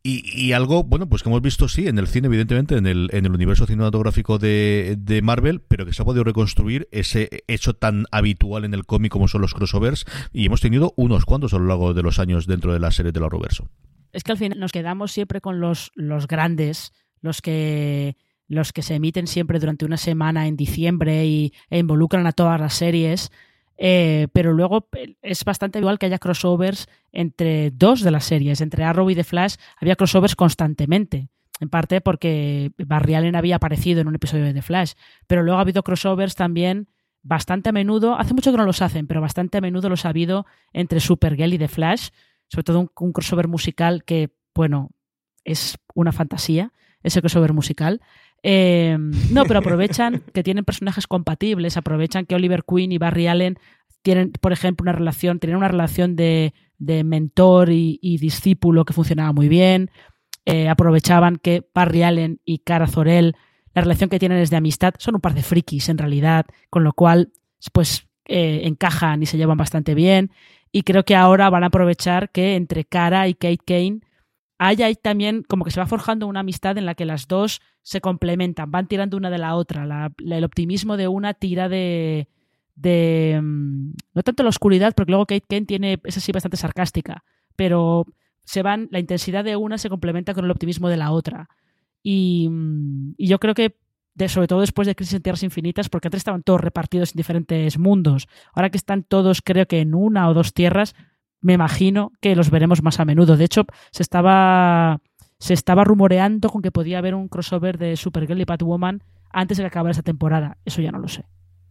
Y, 0.09 0.53
algo, 0.53 0.85
bueno, 0.85 1.09
pues 1.09 1.25
que 1.25 1.29
hemos 1.29 1.43
visto, 1.43 1.67
sí, 1.67 1.89
en 1.89 1.99
el 1.99 2.07
cine, 2.07 2.29
evidentemente, 2.29 2.77
en 2.77 2.87
el, 2.87 3.11
en 3.13 3.27
el 3.27 3.33
universo 3.33 3.67
cinematográfico 3.67 4.39
de, 4.39 4.95
de, 4.97 5.21
Marvel, 5.21 5.61
pero 5.61 5.85
que 5.85 5.93
se 5.93 6.01
ha 6.01 6.05
podido 6.05 6.23
reconstruir 6.23 6.87
ese 6.93 7.43
hecho 7.49 7.75
tan 7.75 8.05
habitual 8.13 8.65
en 8.65 8.73
el 8.73 8.87
cómic 8.87 9.11
como 9.11 9.27
son 9.27 9.41
los 9.41 9.53
crossovers, 9.53 10.05
y 10.33 10.47
hemos 10.47 10.61
tenido 10.61 10.95
unos 10.97 11.25
cuantos 11.25 11.55
a 11.55 11.59
lo 11.59 11.67
largo 11.67 11.93
de 11.93 12.05
los 12.05 12.21
años 12.21 12.47
dentro 12.47 12.73
de 12.73 12.79
la 12.79 12.93
serie 12.93 13.11
de 13.11 13.19
la 13.19 13.29
Roverso. 13.29 13.69
Es 14.13 14.23
que 14.23 14.31
al 14.31 14.39
final 14.39 14.61
nos 14.61 14.71
quedamos 14.71 15.11
siempre 15.11 15.41
con 15.41 15.59
los, 15.59 15.91
los 15.97 16.29
grandes, 16.29 16.93
los 17.21 17.43
que 17.43 18.17
los 18.49 18.73
que 18.73 18.83
se 18.83 18.95
emiten 18.95 19.27
siempre 19.27 19.59
durante 19.59 19.85
una 19.85 19.97
semana 19.97 20.47
en 20.47 20.57
diciembre 20.57 21.27
y, 21.27 21.53
e 21.69 21.79
involucran 21.79 22.29
a 22.29 22.33
todas 22.33 22.61
las 22.61 22.75
series. 22.75 23.33
Eh, 23.79 24.29
pero 24.33 24.53
luego 24.53 24.89
eh, 24.93 25.17
es 25.23 25.45
bastante 25.45 25.79
igual 25.79 25.99
que 25.99 26.07
haya 26.07 26.19
crossovers 26.19 26.89
entre 27.13 27.71
dos 27.71 28.03
de 28.03 28.11
las 28.11 28.25
series, 28.25 28.61
entre 28.61 28.85
Arrow 28.85 29.11
y 29.11 29.15
The 29.15 29.25
Flash, 29.25 29.57
había 29.77 29.97
crossovers 29.97 30.35
constantemente. 30.35 31.29
En 31.61 31.71
parte 31.71 32.01
porque 32.01 32.73
Barry 32.79 33.15
Allen 33.15 33.37
había 33.37 33.57
aparecido 33.57 34.01
en 34.01 34.09
un 34.09 34.15
episodio 34.15 34.45
de 34.45 34.53
The 34.53 34.63
Flash. 34.63 34.93
Pero 35.27 35.43
luego 35.43 35.59
ha 35.59 35.63
habido 35.63 35.83
crossovers 35.83 36.35
también 36.35 36.89
bastante 37.23 37.71
a 37.71 37.73
menudo. 37.73 38.19
Hace 38.19 38.35
mucho 38.35 38.51
que 38.51 38.59
no 38.59 38.67
los 38.67 38.83
hacen, 38.83 39.07
pero 39.07 39.23
bastante 39.23 39.59
a 39.59 39.61
menudo 39.63 39.89
los 39.89 40.05
ha 40.05 40.11
habido 40.11 40.47
entre 40.73 41.01
Supergirl 41.01 41.55
y 41.55 41.59
The 41.59 41.69
Flash. 41.69 42.11
Sobre 42.49 42.65
todo 42.65 42.91
un 43.01 43.13
crossover 43.13 43.49
musical 43.49 44.05
que, 44.05 44.31
bueno, 44.55 44.91
es 45.45 45.79
una 45.95 46.13
fantasía, 46.13 46.73
ese 47.03 47.21
crossover 47.21 47.53
musical. 47.53 48.03
Em, 48.49 49.11
no, 49.33 49.45
pero 49.45 49.59
aprovechan 49.59 50.23
que 50.33 50.45
tienen 50.45 50.65
personajes 50.65 51.09
compatibles, 51.09 51.77
aprovechan 51.77 52.27
que 52.27 52.37
Oliver 52.37 52.63
Queen 52.63 52.93
y 52.93 52.99
Barry 52.99 53.27
Allen 53.27 53.59
tienen, 54.03 54.31
por 54.31 54.53
ejemplo, 54.53 54.85
una 54.85 54.93
relación, 54.93 55.41
tienen 55.41 55.57
una 55.57 55.67
relación 55.67 56.15
de, 56.15 56.55
mentor 56.79 57.71
y, 57.73 58.19
discípulo 58.21 58.85
que 58.85 58.93
funcionaba 58.93 59.33
muy 59.33 59.49
bien. 59.49 59.91
Eh, 60.45 60.69
aprovechaban 60.69 61.39
que 61.39 61.67
Barry 61.75 62.05
Allen 62.05 62.41
y 62.45 62.59
Cara 62.61 62.87
Zorel, 62.87 63.35
la 63.75 63.83
relación 63.83 64.11
que 64.11 64.21
tienen 64.21 64.39
es 64.39 64.51
de 64.51 64.59
amistad, 64.59 64.95
son 64.99 65.17
un 65.17 65.21
par 65.21 65.35
de 65.35 65.43
frikis 65.43 65.89
en 65.89 65.99
realidad, 65.99 66.47
con 66.71 66.85
lo 66.85 66.93
cual, 66.93 67.33
pues 67.73 68.07
eh, 68.27 68.61
encajan 68.63 69.25
y 69.25 69.27
se 69.27 69.39
llevan 69.39 69.59
bastante 69.59 69.97
bien. 69.97 70.31
Y 70.71 70.83
creo 70.83 71.05
que 71.05 71.17
ahora 71.17 71.51
van 71.51 71.65
a 71.65 71.67
aprovechar 71.67 72.31
que 72.31 72.55
entre 72.55 72.85
Cara 72.85 73.27
y 73.27 73.35
Kate 73.35 73.59
Kane 73.67 74.03
hay 74.59 74.83
ahí 74.83 74.95
también 74.95 75.43
como 75.43 75.65
que 75.65 75.71
se 75.71 75.81
va 75.81 75.87
forjando 75.87 76.27
una 76.27 76.41
amistad 76.41 76.79
en 76.79 76.87
la 76.87 76.95
que 76.95 77.05
las 77.05 77.29
dos 77.29 77.61
se 77.83 78.01
complementan, 78.01 78.71
van 78.71 78.89
tirando 78.89 79.17
una 79.17 79.31
de 79.31 79.39
la 79.39 79.55
otra. 79.55 80.11
el 80.19 80.45
optimismo 80.45 80.97
de 80.97 81.09
una 81.09 81.35
tira 81.35 81.69
de, 81.69 82.29
de 82.75 83.41
mm, 83.43 83.93
no 84.15 84.23
tanto 84.23 84.43
la 84.43 84.51
oscuridad, 84.51 84.95
porque 84.95 85.13
luego 85.13 85.27
Kate 85.27 85.45
Kane 85.49 85.67
tiene, 85.67 86.01
es 86.05 86.17
así 86.17 86.33
bastante 86.33 86.57
sarcástica, 86.57 87.25
pero 87.57 88.07
se 88.45 88.63
van, 88.63 88.89
la 88.91 89.01
intensidad 89.01 89.45
de 89.45 89.57
una 89.57 89.79
se 89.79 89.89
complementa 89.89 90.35
con 90.35 90.45
el 90.45 90.51
optimismo 90.51 90.89
de 90.89 90.97
la 90.97 91.11
otra. 91.11 91.49
Y, 92.03 92.49
mm, 92.49 93.15
yo 93.19 93.39
creo 93.39 93.55
que, 93.55 93.77
sobre 94.29 94.47
todo 94.47 94.61
después 94.61 94.87
de 94.87 94.95
Crisis 94.95 95.15
en 95.15 95.23
Tierras 95.23 95.43
Infinitas, 95.43 95.89
porque 95.89 96.09
antes 96.09 96.21
estaban 96.21 96.43
todos 96.43 96.61
repartidos 96.61 97.13
en 97.13 97.19
diferentes 97.19 97.79
mundos, 97.79 98.29
ahora 98.55 98.71
que 98.71 98.79
están 98.79 99.03
todos 99.03 99.43
creo 99.43 99.67
que 99.67 99.81
en 99.81 99.95
una 99.95 100.29
o 100.29 100.35
dos 100.35 100.55
tierras, 100.55 100.95
me 101.41 101.55
imagino 101.55 102.13
que 102.21 102.37
los 102.37 102.51
veremos 102.51 102.83
más 102.83 103.01
a 103.01 103.05
menudo. 103.05 103.37
De 103.37 103.45
hecho, 103.45 103.65
se 103.91 104.03
estaba, 104.03 105.01
se 105.39 105.55
estaba 105.55 105.85
rumoreando 105.85 106.49
con 106.49 106.63
que 106.63 106.73
podía 106.73 106.99
haber 106.99 107.15
un 107.15 107.29
crossover 107.29 107.79
de 107.79 107.97
Supergirl 107.97 108.41
y 108.41 108.45
Batwoman 108.45 109.03
antes 109.31 109.59
de 109.59 109.65
que 109.65 109.69
acabara 109.69 109.93
esa 109.93 110.03
temporada. 110.03 110.59
Eso 110.65 110.83
ya 110.83 110.93
no 110.93 110.99
lo 110.99 111.09
sé. 111.09 111.25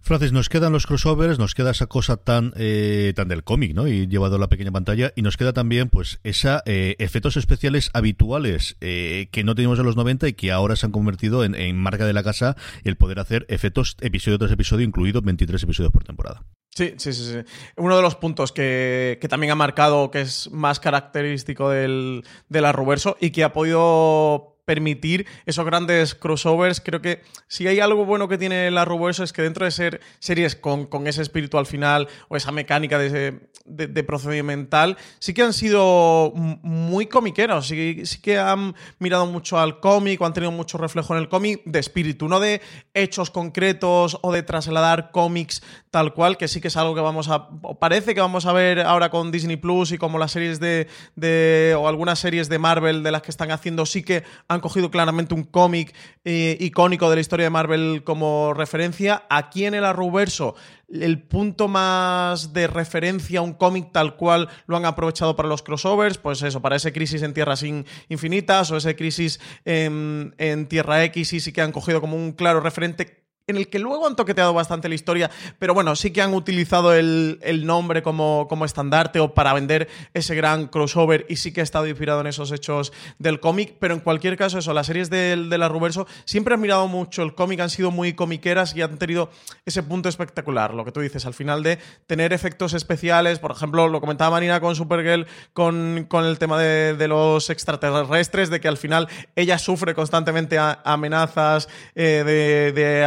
Francis, 0.06 0.32
nos 0.32 0.50
quedan 0.50 0.72
los 0.72 0.86
crossovers, 0.86 1.40
nos 1.40 1.56
queda 1.56 1.72
esa 1.72 1.88
cosa 1.88 2.18
tan 2.18 2.54
eh, 2.58 3.12
tan 3.16 3.28
del 3.28 3.44
cómic, 3.44 3.74
¿no? 3.74 3.88
Y 3.88 4.06
llevado 4.06 4.36
a 4.36 4.40
la 4.40 4.50
pequeña 4.50 4.72
pantalla, 4.72 5.12
y 5.16 5.24
nos 5.24 5.36
queda 5.36 5.52
también, 5.52 5.90
pues, 5.90 6.20
esa 6.24 6.62
eh, 6.68 6.96
efectos 7.00 7.38
especiales 7.38 7.90
habituales 7.92 8.78
eh, 8.82 9.30
que 9.32 9.44
no 9.44 9.56
teníamos 9.56 9.80
en 9.80 9.86
los 9.86 9.96
90 9.96 10.28
y 10.28 10.34
que 10.34 10.52
ahora 10.52 10.76
se 10.76 10.86
han 10.86 10.92
convertido 10.92 11.44
en, 11.44 11.56
en, 11.56 11.76
marca 11.78 12.06
de 12.06 12.14
la 12.14 12.22
casa 12.22 12.56
el 12.84 12.98
poder 12.98 13.20
hacer 13.20 13.48
efectos 13.50 13.98
episodio 14.00 14.38
tras 14.38 14.52
episodio, 14.52 14.86
incluidos 14.86 15.24
23 15.24 15.64
episodios 15.64 15.92
por 15.92 16.04
temporada. 16.04 16.44
Sí, 16.76 16.94
sí, 16.98 17.14
sí, 17.14 17.24
sí. 17.32 17.54
Uno 17.78 17.96
de 17.96 18.02
los 18.02 18.16
puntos 18.16 18.52
que, 18.52 19.18
que 19.22 19.30
también 19.30 19.52
ha 19.52 19.56
marcado, 19.56 20.12
que 20.12 20.20
es 20.20 20.52
más 20.52 20.82
característico 20.82 21.70
del, 21.70 22.26
del 22.50 22.66
Arroverso 22.66 23.16
y 23.22 23.32
que 23.32 23.46
ha 23.46 23.54
podido 23.54 24.55
permitir 24.66 25.26
esos 25.46 25.66
grandes 25.66 26.16
crossovers. 26.16 26.82
Creo 26.82 27.02
que 27.02 27.22
si 27.48 27.68
hay 27.68 27.80
algo 27.80 28.06
bueno 28.06 28.28
que 28.28 28.38
tiene 28.38 28.70
la 28.72 28.82
Arrowverse 28.82 29.24
es 29.24 29.34
que 29.34 29.42
dentro 29.42 29.66
de 29.66 29.72
ser 29.72 30.02
series 30.20 30.56
con, 30.56 30.90
ese 31.08 31.22
espíritu 31.22 31.58
al 31.58 31.66
final 31.66 32.08
o 32.28 32.36
esa 32.36 32.52
mecánica 32.52 32.98
de, 32.98 33.40
de, 33.66 34.04
procedimental, 34.04 34.98
sí 35.20 35.34
que 35.34 35.44
han 35.44 35.54
sido 35.54 36.32
muy 36.36 37.06
comiqueros, 37.06 37.68
sí, 37.68 38.06
sí 38.06 38.20
que 38.22 38.38
han 38.38 38.76
mirado 39.00 39.26
mucho 39.26 39.60
al 39.60 39.80
cómic 39.80 40.20
o 40.22 40.26
han 40.26 40.34
tenido 40.34 40.52
mucho 40.52 40.78
reflejo 40.78 41.14
en 41.14 41.22
el 41.22 41.30
cómic 41.30 41.62
de 41.66 41.80
espíritu, 41.80 42.28
no 42.28 42.40
de 42.40 42.62
hechos 42.94 43.30
concretos 43.30 44.18
o 44.22 44.32
de 44.32 44.44
trasladar 44.44 45.12
cómics 45.12 45.62
tal 45.92 46.14
cual, 46.14 46.38
que 46.38 46.48
sí 46.48 46.60
que 46.60 46.68
es 46.68 46.78
algo 46.78 46.94
que 46.94 47.02
vamos 47.02 47.30
a, 47.30 47.50
parece 47.80 48.14
que 48.14 48.22
vamos 48.22 48.46
a 48.46 48.52
ver 48.52 48.82
ahora 48.82 49.10
con 49.10 49.32
Disney 49.32 49.56
Plus 49.56 49.94
y 49.94 49.98
como 49.98 50.18
las 50.18 50.32
series 50.32 50.60
de, 50.60 50.88
de 51.16 51.74
o 51.80 51.88
algunas 51.88 52.20
series 52.20 52.50
de 52.50 52.60
Marvel 52.60 53.02
de 53.02 53.12
las 53.12 53.22
que 53.22 53.32
están 53.32 53.52
haciendo, 53.52 53.86
sí 53.86 54.04
que 54.04 54.24
han 54.48 54.55
cogido 54.62 54.92
claramente 54.92 55.34
un 55.34 55.44
cómic 55.44 55.96
eh, 56.24 56.58
icónico 56.60 57.10
de 57.10 57.16
la 57.16 57.22
historia 57.22 57.46
de 57.46 57.50
Marvel 57.50 58.04
como 58.04 58.54
referencia. 58.54 59.24
Aquí 59.30 59.66
en 59.66 59.74
el 59.74 59.86
Arrowverso, 59.86 60.56
el 60.90 61.22
punto 61.22 61.68
más 61.68 62.54
de 62.54 62.68
referencia 62.68 63.40
a 63.40 63.42
un 63.42 63.54
cómic 63.54 63.92
tal 63.92 64.16
cual 64.16 64.50
lo 64.68 64.78
han 64.78 64.86
aprovechado 64.86 65.36
para 65.36 65.50
los 65.50 65.64
crossovers, 65.64 66.18
pues 66.18 66.42
eso, 66.42 66.62
para 66.62 66.76
ese 66.76 66.94
crisis 66.94 67.22
en 67.22 67.34
Tierras 67.34 67.64
Infinitas 68.10 68.72
o 68.72 68.78
ese 68.78 68.96
crisis 68.96 69.40
en, 69.66 70.36
en 70.38 70.68
Tierra 70.68 71.04
X, 71.06 71.34
y 71.34 71.40
sí 71.40 71.52
que 71.52 71.62
han 71.62 71.72
cogido 71.72 72.02
como 72.02 72.16
un 72.16 72.34
claro 72.34 72.60
referente 72.60 73.25
en 73.48 73.58
el 73.58 73.70
que 73.70 73.80
luego 73.80 74.08
han 74.08 74.16
toqueteado 74.16 74.54
bastante 74.54 74.90
la 74.90 74.96
historia, 74.96 75.30
pero 75.60 75.74
bueno, 75.74 75.96
sí 75.96 76.12
que 76.12 76.22
han 76.22 76.34
utilizado 76.34 76.94
el, 76.94 77.40
nombre 77.66 78.02
como, 78.02 78.48
como, 78.50 78.66
estandarte 78.66 79.20
o 79.20 79.34
para 79.34 79.54
vender 79.54 79.88
ese 80.14 80.36
gran 80.36 80.68
crossover 80.68 81.26
y 81.30 81.36
sí 81.36 81.54
que 81.54 81.62
ha 81.62 81.64
estado 81.64 81.88
inspirado 81.88 82.22
en 82.22 82.28
esos 82.28 82.52
hechos 82.52 82.92
del 83.20 83.40
cómic, 83.40 83.76
pero 83.80 83.94
en 83.94 84.00
cualquier 84.00 84.36
caso 84.38 84.58
eso, 84.58 84.74
las 84.74 84.88
series 84.88 85.10
de, 85.10 85.36
de 85.36 85.58
la 85.58 85.70
Ruverso 85.70 86.08
siempre 86.26 86.56
han 86.56 86.62
mirado 86.62 86.88
mucho 86.88 87.22
el 87.22 87.36
cómic, 87.36 87.60
han 87.60 87.70
sido 87.70 87.92
muy 87.92 88.14
comiqueras 88.14 88.76
y 88.76 88.82
han 88.82 88.98
tenido 88.98 89.30
ese 89.66 89.84
punto 89.84 90.10
espectacular, 90.10 90.74
lo 90.74 90.84
que 90.84 90.92
tú 90.92 91.02
dices, 91.02 91.26
al 91.26 91.34
final 91.36 91.62
de 91.62 91.78
tener 92.08 92.34
efectos 92.34 92.74
especiales, 92.74 93.38
por 93.38 93.52
ejemplo, 93.52 93.88
lo 93.88 94.02
comentaba 94.02 94.32
Marina 94.32 94.60
con 94.60 94.76
Supergirl, 94.76 95.28
con, 95.54 96.06
con 96.10 96.26
el 96.26 96.40
tema 96.40 96.60
de, 96.60 97.08
los 97.08 97.52
extraterrestres, 97.52 98.50
de 98.50 98.60
que 98.60 98.68
al 98.68 98.78
final 98.78 99.08
ella 99.36 99.60
sufre 99.60 99.94
constantemente 99.94 100.58
amenazas 100.58 101.70
eh, 101.94 102.24
de, 102.26 102.72
de 102.72 103.06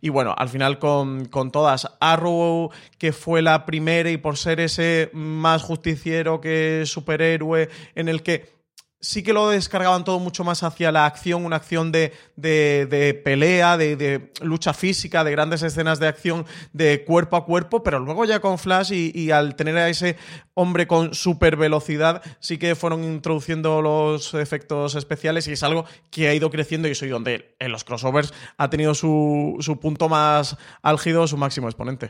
y 0.00 0.08
bueno, 0.08 0.34
al 0.36 0.48
final 0.48 0.78
con, 0.78 1.28
todas. 1.52 1.88
Arrow, 2.00 2.70
que 2.98 3.12
fue 3.12 3.42
la 3.42 3.66
primera 3.66 4.10
y 4.10 4.16
por 4.16 4.36
ser 4.36 4.60
ese 4.60 5.10
más 5.12 5.62
justiciero 5.62 6.40
que 6.40 6.84
superhéroe 6.86 7.68
en 7.94 8.08
el 8.08 8.22
que 8.22 8.55
sí 9.06 9.22
que 9.22 9.32
lo 9.32 9.50
descargaban 9.50 10.02
todo 10.02 10.18
mucho 10.18 10.42
más 10.42 10.64
hacia 10.64 10.90
la 10.90 11.06
acción, 11.06 11.44
una 11.44 11.56
acción 11.56 11.92
de, 11.92 12.12
de, 12.34 13.20
pelea, 13.24 13.76
de, 13.76 13.94
de, 13.94 14.32
lucha 14.42 14.74
física, 14.74 15.22
de 15.22 15.30
grandes 15.30 15.62
escenas 15.62 16.00
de 16.00 16.08
acción 16.08 16.44
de 16.72 17.04
cuerpo 17.04 17.36
a 17.36 17.44
cuerpo, 17.44 17.84
pero 17.84 18.00
luego 18.00 18.24
ya 18.24 18.40
con 18.40 18.58
Flash 18.58 18.90
y, 18.92 19.30
al 19.30 19.54
tener 19.54 19.76
a 19.76 19.88
ese 19.88 20.16
hombre 20.54 20.88
con 20.88 21.14
super 21.14 21.56
velocidad, 21.56 22.20
sí 22.40 22.58
que 22.58 22.74
fueron 22.74 23.04
introduciendo 23.04 23.80
los 23.80 24.34
efectos 24.34 24.96
especiales 24.96 25.46
y 25.46 25.52
es 25.52 25.62
algo 25.62 25.84
que 26.10 26.28
ha 26.28 26.34
ido 26.34 26.50
creciendo 26.50 26.88
y 26.88 26.96
soy 26.96 27.08
donde 27.08 27.54
en 27.60 27.70
los 27.70 27.84
crossovers 27.84 28.34
ha 28.56 28.70
tenido 28.70 28.94
su, 28.94 29.56
su 29.60 29.78
punto 29.78 30.08
más 30.08 30.56
álgido, 30.82 31.28
su 31.28 31.36
máximo 31.36 31.68
exponente. 31.68 32.08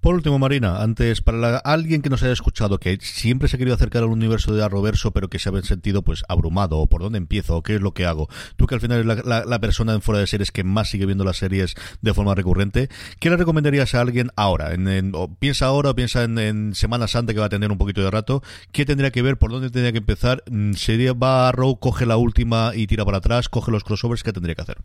Por 0.00 0.14
último, 0.14 0.38
Marina, 0.38 0.82
antes, 0.82 1.20
para 1.20 1.58
alguien 1.58 2.00
que 2.00 2.08
nos 2.08 2.22
haya 2.22 2.32
escuchado, 2.32 2.78
que 2.78 2.96
siempre 3.02 3.48
se 3.48 3.56
ha 3.56 3.58
querido 3.58 3.74
acercar 3.74 4.02
al 4.02 4.08
universo 4.08 4.54
de 4.54 4.64
Arroverso, 4.64 5.10
pero 5.10 5.28
que 5.28 5.38
se 5.38 5.50
ha 5.50 5.62
sentido 5.62 6.00
pues 6.00 6.24
abrumado, 6.26 6.78
o 6.78 6.86
por 6.86 7.02
dónde 7.02 7.18
empiezo, 7.18 7.56
o 7.56 7.62
qué 7.62 7.74
es 7.74 7.82
lo 7.82 7.92
que 7.92 8.06
hago, 8.06 8.30
tú 8.56 8.66
que 8.66 8.74
al 8.74 8.80
final 8.80 9.00
eres 9.00 9.26
la, 9.26 9.60
persona 9.60 9.92
en 9.92 10.00
fuera 10.00 10.18
de 10.18 10.26
series 10.26 10.52
que 10.52 10.64
más 10.64 10.88
sigue 10.88 11.04
viendo 11.04 11.22
las 11.22 11.36
series 11.36 11.74
de 12.00 12.14
forma 12.14 12.34
recurrente, 12.34 12.88
¿qué 13.18 13.28
le 13.28 13.36
recomendarías 13.36 13.94
a 13.94 14.00
alguien 14.00 14.30
ahora? 14.36 14.72
En, 14.72 15.12
piensa 15.38 15.66
ahora 15.66 15.90
o 15.90 15.94
piensa 15.94 16.24
en, 16.24 16.74
Semana 16.74 17.06
Santa 17.06 17.34
que 17.34 17.40
va 17.40 17.46
a 17.46 17.50
tener 17.50 17.70
un 17.70 17.76
poquito 17.76 18.00
de 18.02 18.10
rato, 18.10 18.42
¿qué 18.72 18.86
tendría 18.86 19.10
que 19.10 19.20
ver? 19.20 19.36
¿Por 19.36 19.50
dónde 19.50 19.68
tendría 19.68 19.92
que 19.92 19.98
empezar? 19.98 20.42
Mm, 20.50 20.72
¿Sería 20.72 21.12
va 21.12 21.44
a 21.44 21.48
Arrow, 21.50 21.78
coge 21.78 22.06
la 22.06 22.16
última 22.16 22.72
y 22.74 22.86
tira 22.86 23.04
para 23.04 23.18
atrás, 23.18 23.50
coge 23.50 23.70
los 23.70 23.84
crossovers? 23.84 24.22
¿Qué 24.22 24.32
tendría 24.32 24.54
que 24.54 24.62
hacer? 24.62 24.78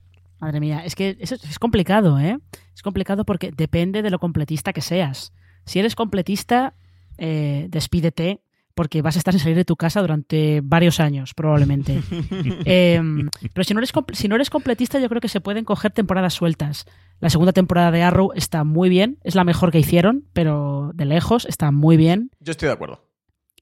Madre 0.45 0.59
mía, 0.59 0.83
es 0.85 0.93
que 0.93 1.17
eso 1.19 1.33
es 1.33 1.57
complicado, 1.57 2.19
¿eh? 2.19 2.37
Es 2.75 2.83
complicado 2.83 3.25
porque 3.25 3.49
depende 3.49 4.03
de 4.03 4.11
lo 4.11 4.19
completista 4.19 4.73
que 4.73 4.81
seas. 4.81 5.33
Si 5.65 5.79
eres 5.79 5.95
completista, 5.95 6.75
eh, 7.17 7.65
despídete 7.71 8.43
porque 8.75 9.01
vas 9.01 9.15
a 9.15 9.17
estar 9.17 9.33
sin 9.33 9.41
salir 9.41 9.55
de 9.55 9.65
tu 9.65 9.75
casa 9.75 10.01
durante 10.01 10.61
varios 10.63 10.99
años, 10.99 11.33
probablemente. 11.33 11.99
Em, 12.65 13.27
pero 13.53 13.63
si 13.63 13.73
no, 13.73 13.79
eres, 13.79 13.91
si 14.13 14.27
no 14.27 14.35
eres 14.35 14.51
completista, 14.51 14.99
yo 14.99 15.09
creo 15.09 15.19
que 15.19 15.29
se 15.29 15.41
pueden 15.41 15.65
coger 15.65 15.91
temporadas 15.93 16.35
sueltas. 16.35 16.85
La 17.19 17.31
segunda 17.31 17.51
temporada 17.51 17.89
de 17.89 18.03
Arrow 18.03 18.31
está 18.35 18.63
muy 18.63 18.87
bien, 18.87 19.17
es 19.23 19.33
la 19.33 19.45
mejor 19.45 19.71
que 19.71 19.79
hicieron, 19.79 20.27
pero 20.33 20.91
de 20.93 21.05
lejos 21.05 21.45
está 21.45 21.71
muy 21.71 21.97
bien. 21.97 22.29
Yo 22.39 22.51
estoy 22.51 22.67
de 22.67 22.73
acuerdo. 22.73 23.01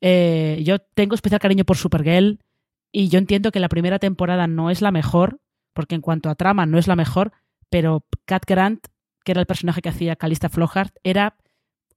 Eh, 0.02 0.62
yo 0.66 0.80
tengo 0.80 1.16
especial 1.16 1.40
cariño 1.40 1.64
por 1.64 1.78
Supergirl 1.78 2.40
y 2.92 3.08
yo 3.08 3.20
entiendo 3.20 3.54
que 3.54 3.62
la 3.62 3.70
primera 3.70 4.00
temporada 4.00 4.48
no 4.48 4.70
es 4.70 4.82
la 4.82 4.92
mejor, 4.92 5.40
porque 5.74 5.96
en 5.96 6.02
cuanto 6.02 6.30
a 6.30 6.36
trama 6.36 6.66
no 6.66 6.78
es 6.78 6.88
la 6.88 6.96
mejor, 6.96 7.32
pero 7.70 8.06
Cat 8.26 8.44
Grant, 8.46 8.88
que 9.24 9.32
era 9.32 9.42
el 9.42 9.48
personaje 9.48 9.82
que 9.82 9.90
hacía 9.90 10.16
Calista 10.16 10.50
Flockhart, 10.50 10.96
era 11.04 11.38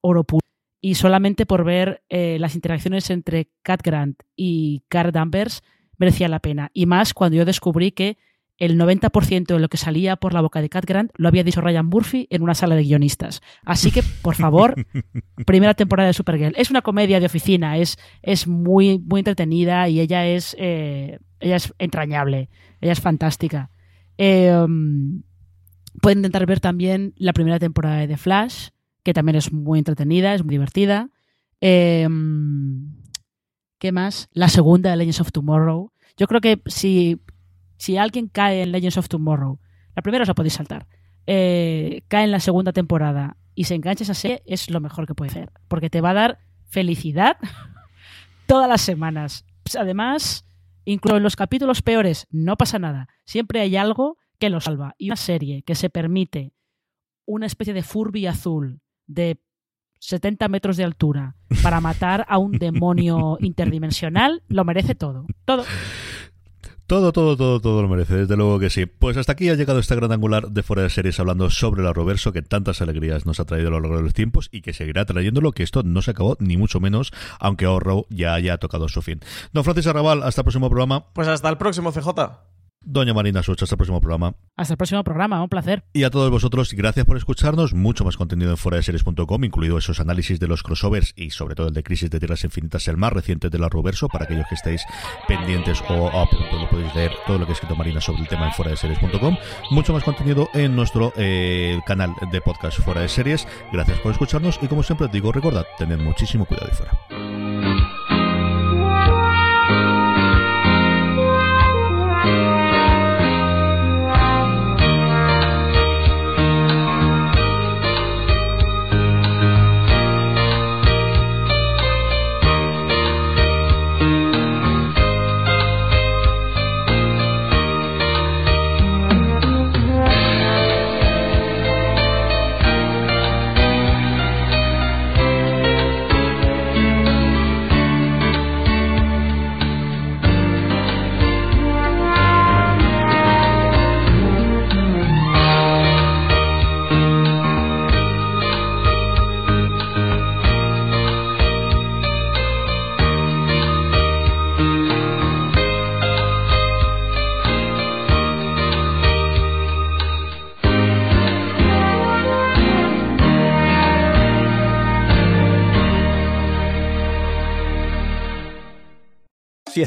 oro 0.01 0.24
puro. 0.24 0.41
Y 0.81 0.95
solamente 0.95 1.47
por 1.47 1.64
ver 1.64 2.03
eh, 2.09 2.39
las 2.39 2.55
interacciones 2.55 3.11
entre 3.11 3.51
Cat 3.62 3.83
Grant 3.83 4.22
y 4.37 4.85
Carl 4.89 5.12
Danvers 5.12 5.62
merecía 5.99 6.29
la 6.29 6.41
pena. 6.41 6.70
Y 6.72 6.87
más 6.87 7.14
cuando 7.14 7.37
yo 7.37 7.45
descubrí 7.45 7.93
que 7.93 8.18
el 8.59 8.79
90% 8.79 9.47
de 9.47 9.59
lo 9.59 9.68
que 9.68 9.77
salía 9.77 10.16
por 10.16 10.33
la 10.33 10.41
boca 10.41 10.62
de 10.62 10.68
Cat 10.68 10.87
Grant 10.87 11.12
lo 11.16 11.29
había 11.29 11.45
dicho 11.45 11.61
Ryan 11.61 11.87
Murphy 11.87 12.27
en 12.31 12.43
una 12.43 12.55
sala 12.55 12.74
de 12.74 12.85
guionistas. 12.85 13.43
Así 13.64 13.91
que, 13.91 14.03
por 14.22 14.35
favor, 14.35 14.74
primera 15.47 15.74
temporada 15.74 16.09
de 16.09 16.14
Supergirl. 16.14 16.55
Es 16.57 16.70
una 16.70 16.83
comedia 16.83 17.20
de 17.20 17.27
oficina, 17.27 17.77
es, 17.77 17.99
es 18.22 18.47
muy, 18.47 18.99
muy 18.99 19.20
entretenida 19.20 19.89
y 19.89 20.01
ella 20.01 20.27
es, 20.27 20.57
eh, 20.59 21.18
ella 21.41 21.57
es 21.57 21.74
entrañable, 21.79 22.49
ella 22.81 22.93
es 22.93 23.01
fantástica. 23.01 23.70
Em, 24.18 25.22
pueden 26.01 26.18
intentar 26.18 26.47
ver 26.47 26.61
también 26.61 27.14
la 27.16 27.33
primera 27.33 27.59
temporada 27.59 27.97
de 27.97 28.09
The 28.09 28.16
Flash, 28.16 28.68
que 29.03 29.14
también 29.14 29.37
es 29.37 29.53
muy 29.53 29.79
entretenida, 29.79 30.35
es 30.35 30.45
muy 30.45 30.53
divertida. 30.53 31.11
Em, 31.61 32.97
¿Qué 33.79 33.93
más? 33.93 34.29
La 34.33 34.49
segunda 34.49 34.91
de 34.91 34.97
Legends 34.97 35.20
of 35.20 35.33
Tomorrow. 35.33 35.93
Yo 36.16 36.27
creo 36.27 36.41
que 36.41 36.62
si 36.66 37.20
si 37.79 37.97
alguien 37.97 38.29
cae 38.29 38.62
en 38.62 38.72
Legends 38.72 38.97
of 38.97 39.09
Tomorrow, 39.09 39.59
la 39.95 40.03
primera 40.03 40.22
os 40.22 40.29
la 40.29 40.35
podéis 40.35 40.55
saltar, 40.55 40.87
eh, 41.27 42.03
cae 42.09 42.24
en 42.24 42.31
la 42.31 42.41
segunda 42.41 42.72
temporada 42.72 43.37
y 43.55 43.64
se 43.64 43.74
engancha 43.74 44.05
esa 44.05 44.14
serie, 44.14 44.43
es 44.47 44.70
lo 44.70 44.81
mejor 44.81 45.07
que 45.07 45.14
puede 45.14 45.31
hacer. 45.31 45.53
Porque 45.68 45.91
te 45.91 46.01
va 46.01 46.11
a 46.11 46.14
dar 46.14 46.39
felicidad 46.66 47.37
todas 48.47 48.68
las 48.68 48.81
semanas. 48.81 49.45
Además, 49.79 50.45
incluso 50.87 51.18
en 51.18 51.22
los 51.22 51.37
capítulos 51.37 51.82
peores, 51.82 52.26
no 52.30 52.57
pasa 52.57 52.78
nada. 52.78 53.09
Siempre 53.26 53.61
hay 53.61 53.76
algo 53.76 54.16
que 54.39 54.49
lo 54.49 54.61
salva. 54.61 54.95
Y 54.97 55.09
una 55.09 55.16
serie 55.16 55.62
que 55.62 55.74
se 55.74 55.91
permite 55.91 56.55
una 57.26 57.47
especie 57.47 57.74
de 57.74 57.82
Furby 57.82 58.26
azul 58.26 58.80
de 59.07 59.41
70 59.99 60.49
metros 60.49 60.76
de 60.76 60.84
altura 60.84 61.37
para 61.62 61.80
matar 61.80 62.24
a 62.28 62.39
un 62.39 62.53
demonio 62.53 63.37
interdimensional, 63.41 64.43
lo 64.49 64.64
merece 64.64 64.95
todo. 64.95 65.26
Todo. 65.45 65.64
Todo, 66.87 67.12
todo, 67.12 67.37
todo, 67.37 67.61
todo 67.61 67.82
lo 67.82 67.89
merece, 67.89 68.14
desde 68.14 68.37
luego 68.37 68.61
que 68.61 68.70
sí. 68.70 68.87
Pues 68.87 69.16
hasta 69.16 69.32
aquí 69.32 69.49
ha 69.49 69.55
llegado 69.55 69.80
este 69.80 69.97
gran 69.97 70.12
angular 70.12 70.51
de 70.51 70.62
fuera 70.62 70.82
de 70.82 70.91
series 70.91 71.18
hablando 71.18 71.51
sobre 71.51 71.82
la 71.82 71.93
Roverso 71.93 72.32
que 72.32 72.43
tantas 72.43 72.80
alegrías 72.80 73.26
nos 73.26 73.41
ha 73.41 73.45
traído 73.45 73.68
a 73.68 73.70
lo 73.72 73.80
largo 73.80 73.97
de 73.97 74.05
los 74.05 74.14
tiempos 74.14 74.49
y 74.53 74.61
que 74.61 74.72
seguirá 74.72 75.05
trayéndolo, 75.05 75.51
que 75.51 75.64
esto 75.64 75.82
no 75.82 76.01
se 76.01 76.12
acabó 76.12 76.37
ni 76.39 76.57
mucho 76.57 76.78
menos, 76.78 77.12
aunque 77.41 77.64
ahorro 77.64 78.07
ya 78.09 78.34
haya 78.34 78.59
tocado 78.59 78.89
su 78.89 79.03
fin. 79.03 79.18
Don 79.53 79.64
Francis 79.64 79.89
Arrabal, 79.89 80.22
hasta 80.22 80.43
el 80.43 80.45
próximo 80.45 80.68
programa. 80.68 81.07
Pues 81.12 81.26
hasta 81.26 81.49
el 81.49 81.59
próximo 81.59 81.91
CJ. 81.91 82.56
Doña 82.87 83.12
Marina 83.12 83.43
Such, 83.43 83.64
hasta 83.64 83.74
el 83.74 83.78
próximo 83.78 84.01
programa. 84.01 84.37
Hasta 84.57 84.74
el 84.74 84.78
próximo 84.78 85.03
programa, 85.03 85.43
un 85.43 85.49
placer. 85.49 85.82
Y 85.93 86.05
a 86.05 86.11
todos 86.11 86.30
vosotros, 86.30 86.72
gracias 86.72 87.05
por 87.05 87.16
escucharnos. 87.16 87.74
Mucho 87.74 88.05
más 88.05 88.16
contenido 88.16 88.53
en 88.53 88.57
fuera 88.57 88.76
de 88.76 88.84
series.com, 88.84 89.45
incluido 89.45 89.76
esos 89.76 89.99
análisis 89.99 90.39
de 90.39 90.47
los 90.47 90.62
crossovers 90.62 91.12
y 91.16 91.30
sobre 91.30 91.57
todo 91.57 91.66
el 91.66 91.74
de 91.74 91.82
Crisis 91.82 92.11
de 92.11 92.20
Tierras 92.20 92.45
Infinitas, 92.45 92.87
el 92.87 92.97
más 92.97 93.12
reciente 93.12 93.51
de 93.51 93.59
la 93.59 93.68
Roverso, 93.68 94.09
para 94.09 94.24
aquellos 94.24 94.47
que 94.49 94.55
estéis 94.55 94.82
pendientes 95.26 95.82
o 95.89 96.09
a 96.09 96.30
punto 96.30 96.59
lo 96.61 96.70
podéis 96.70 96.95
leer 96.95 97.11
todo 97.26 97.39
lo 97.39 97.45
que 97.45 97.53
ha 97.53 97.55
escrito 97.55 97.74
Marina 97.74 98.01
sobre 98.01 98.22
el 98.22 98.28
tema 98.28 98.47
en 98.47 98.53
fuera 98.53 98.70
de 98.70 98.76
series.com. 98.76 99.37
Mucho 99.72 99.93
más 99.93 100.05
contenido 100.05 100.49
en 100.55 100.76
nuestro 100.76 101.12
eh, 101.16 101.80
canal 101.87 102.14
de 102.30 102.41
podcast 102.41 102.78
fuera 102.80 103.01
de 103.01 103.09
series. 103.09 103.49
Gracias 103.72 103.99
por 103.99 104.12
escucharnos 104.12 104.61
y 104.62 104.68
como 104.68 104.84
siempre 104.84 105.09
digo, 105.09 105.32
recordad, 105.32 105.66
tened 105.76 105.99
muchísimo 105.99 106.45
cuidado 106.45 106.68
y 106.70 106.74
fuera. 106.76 107.45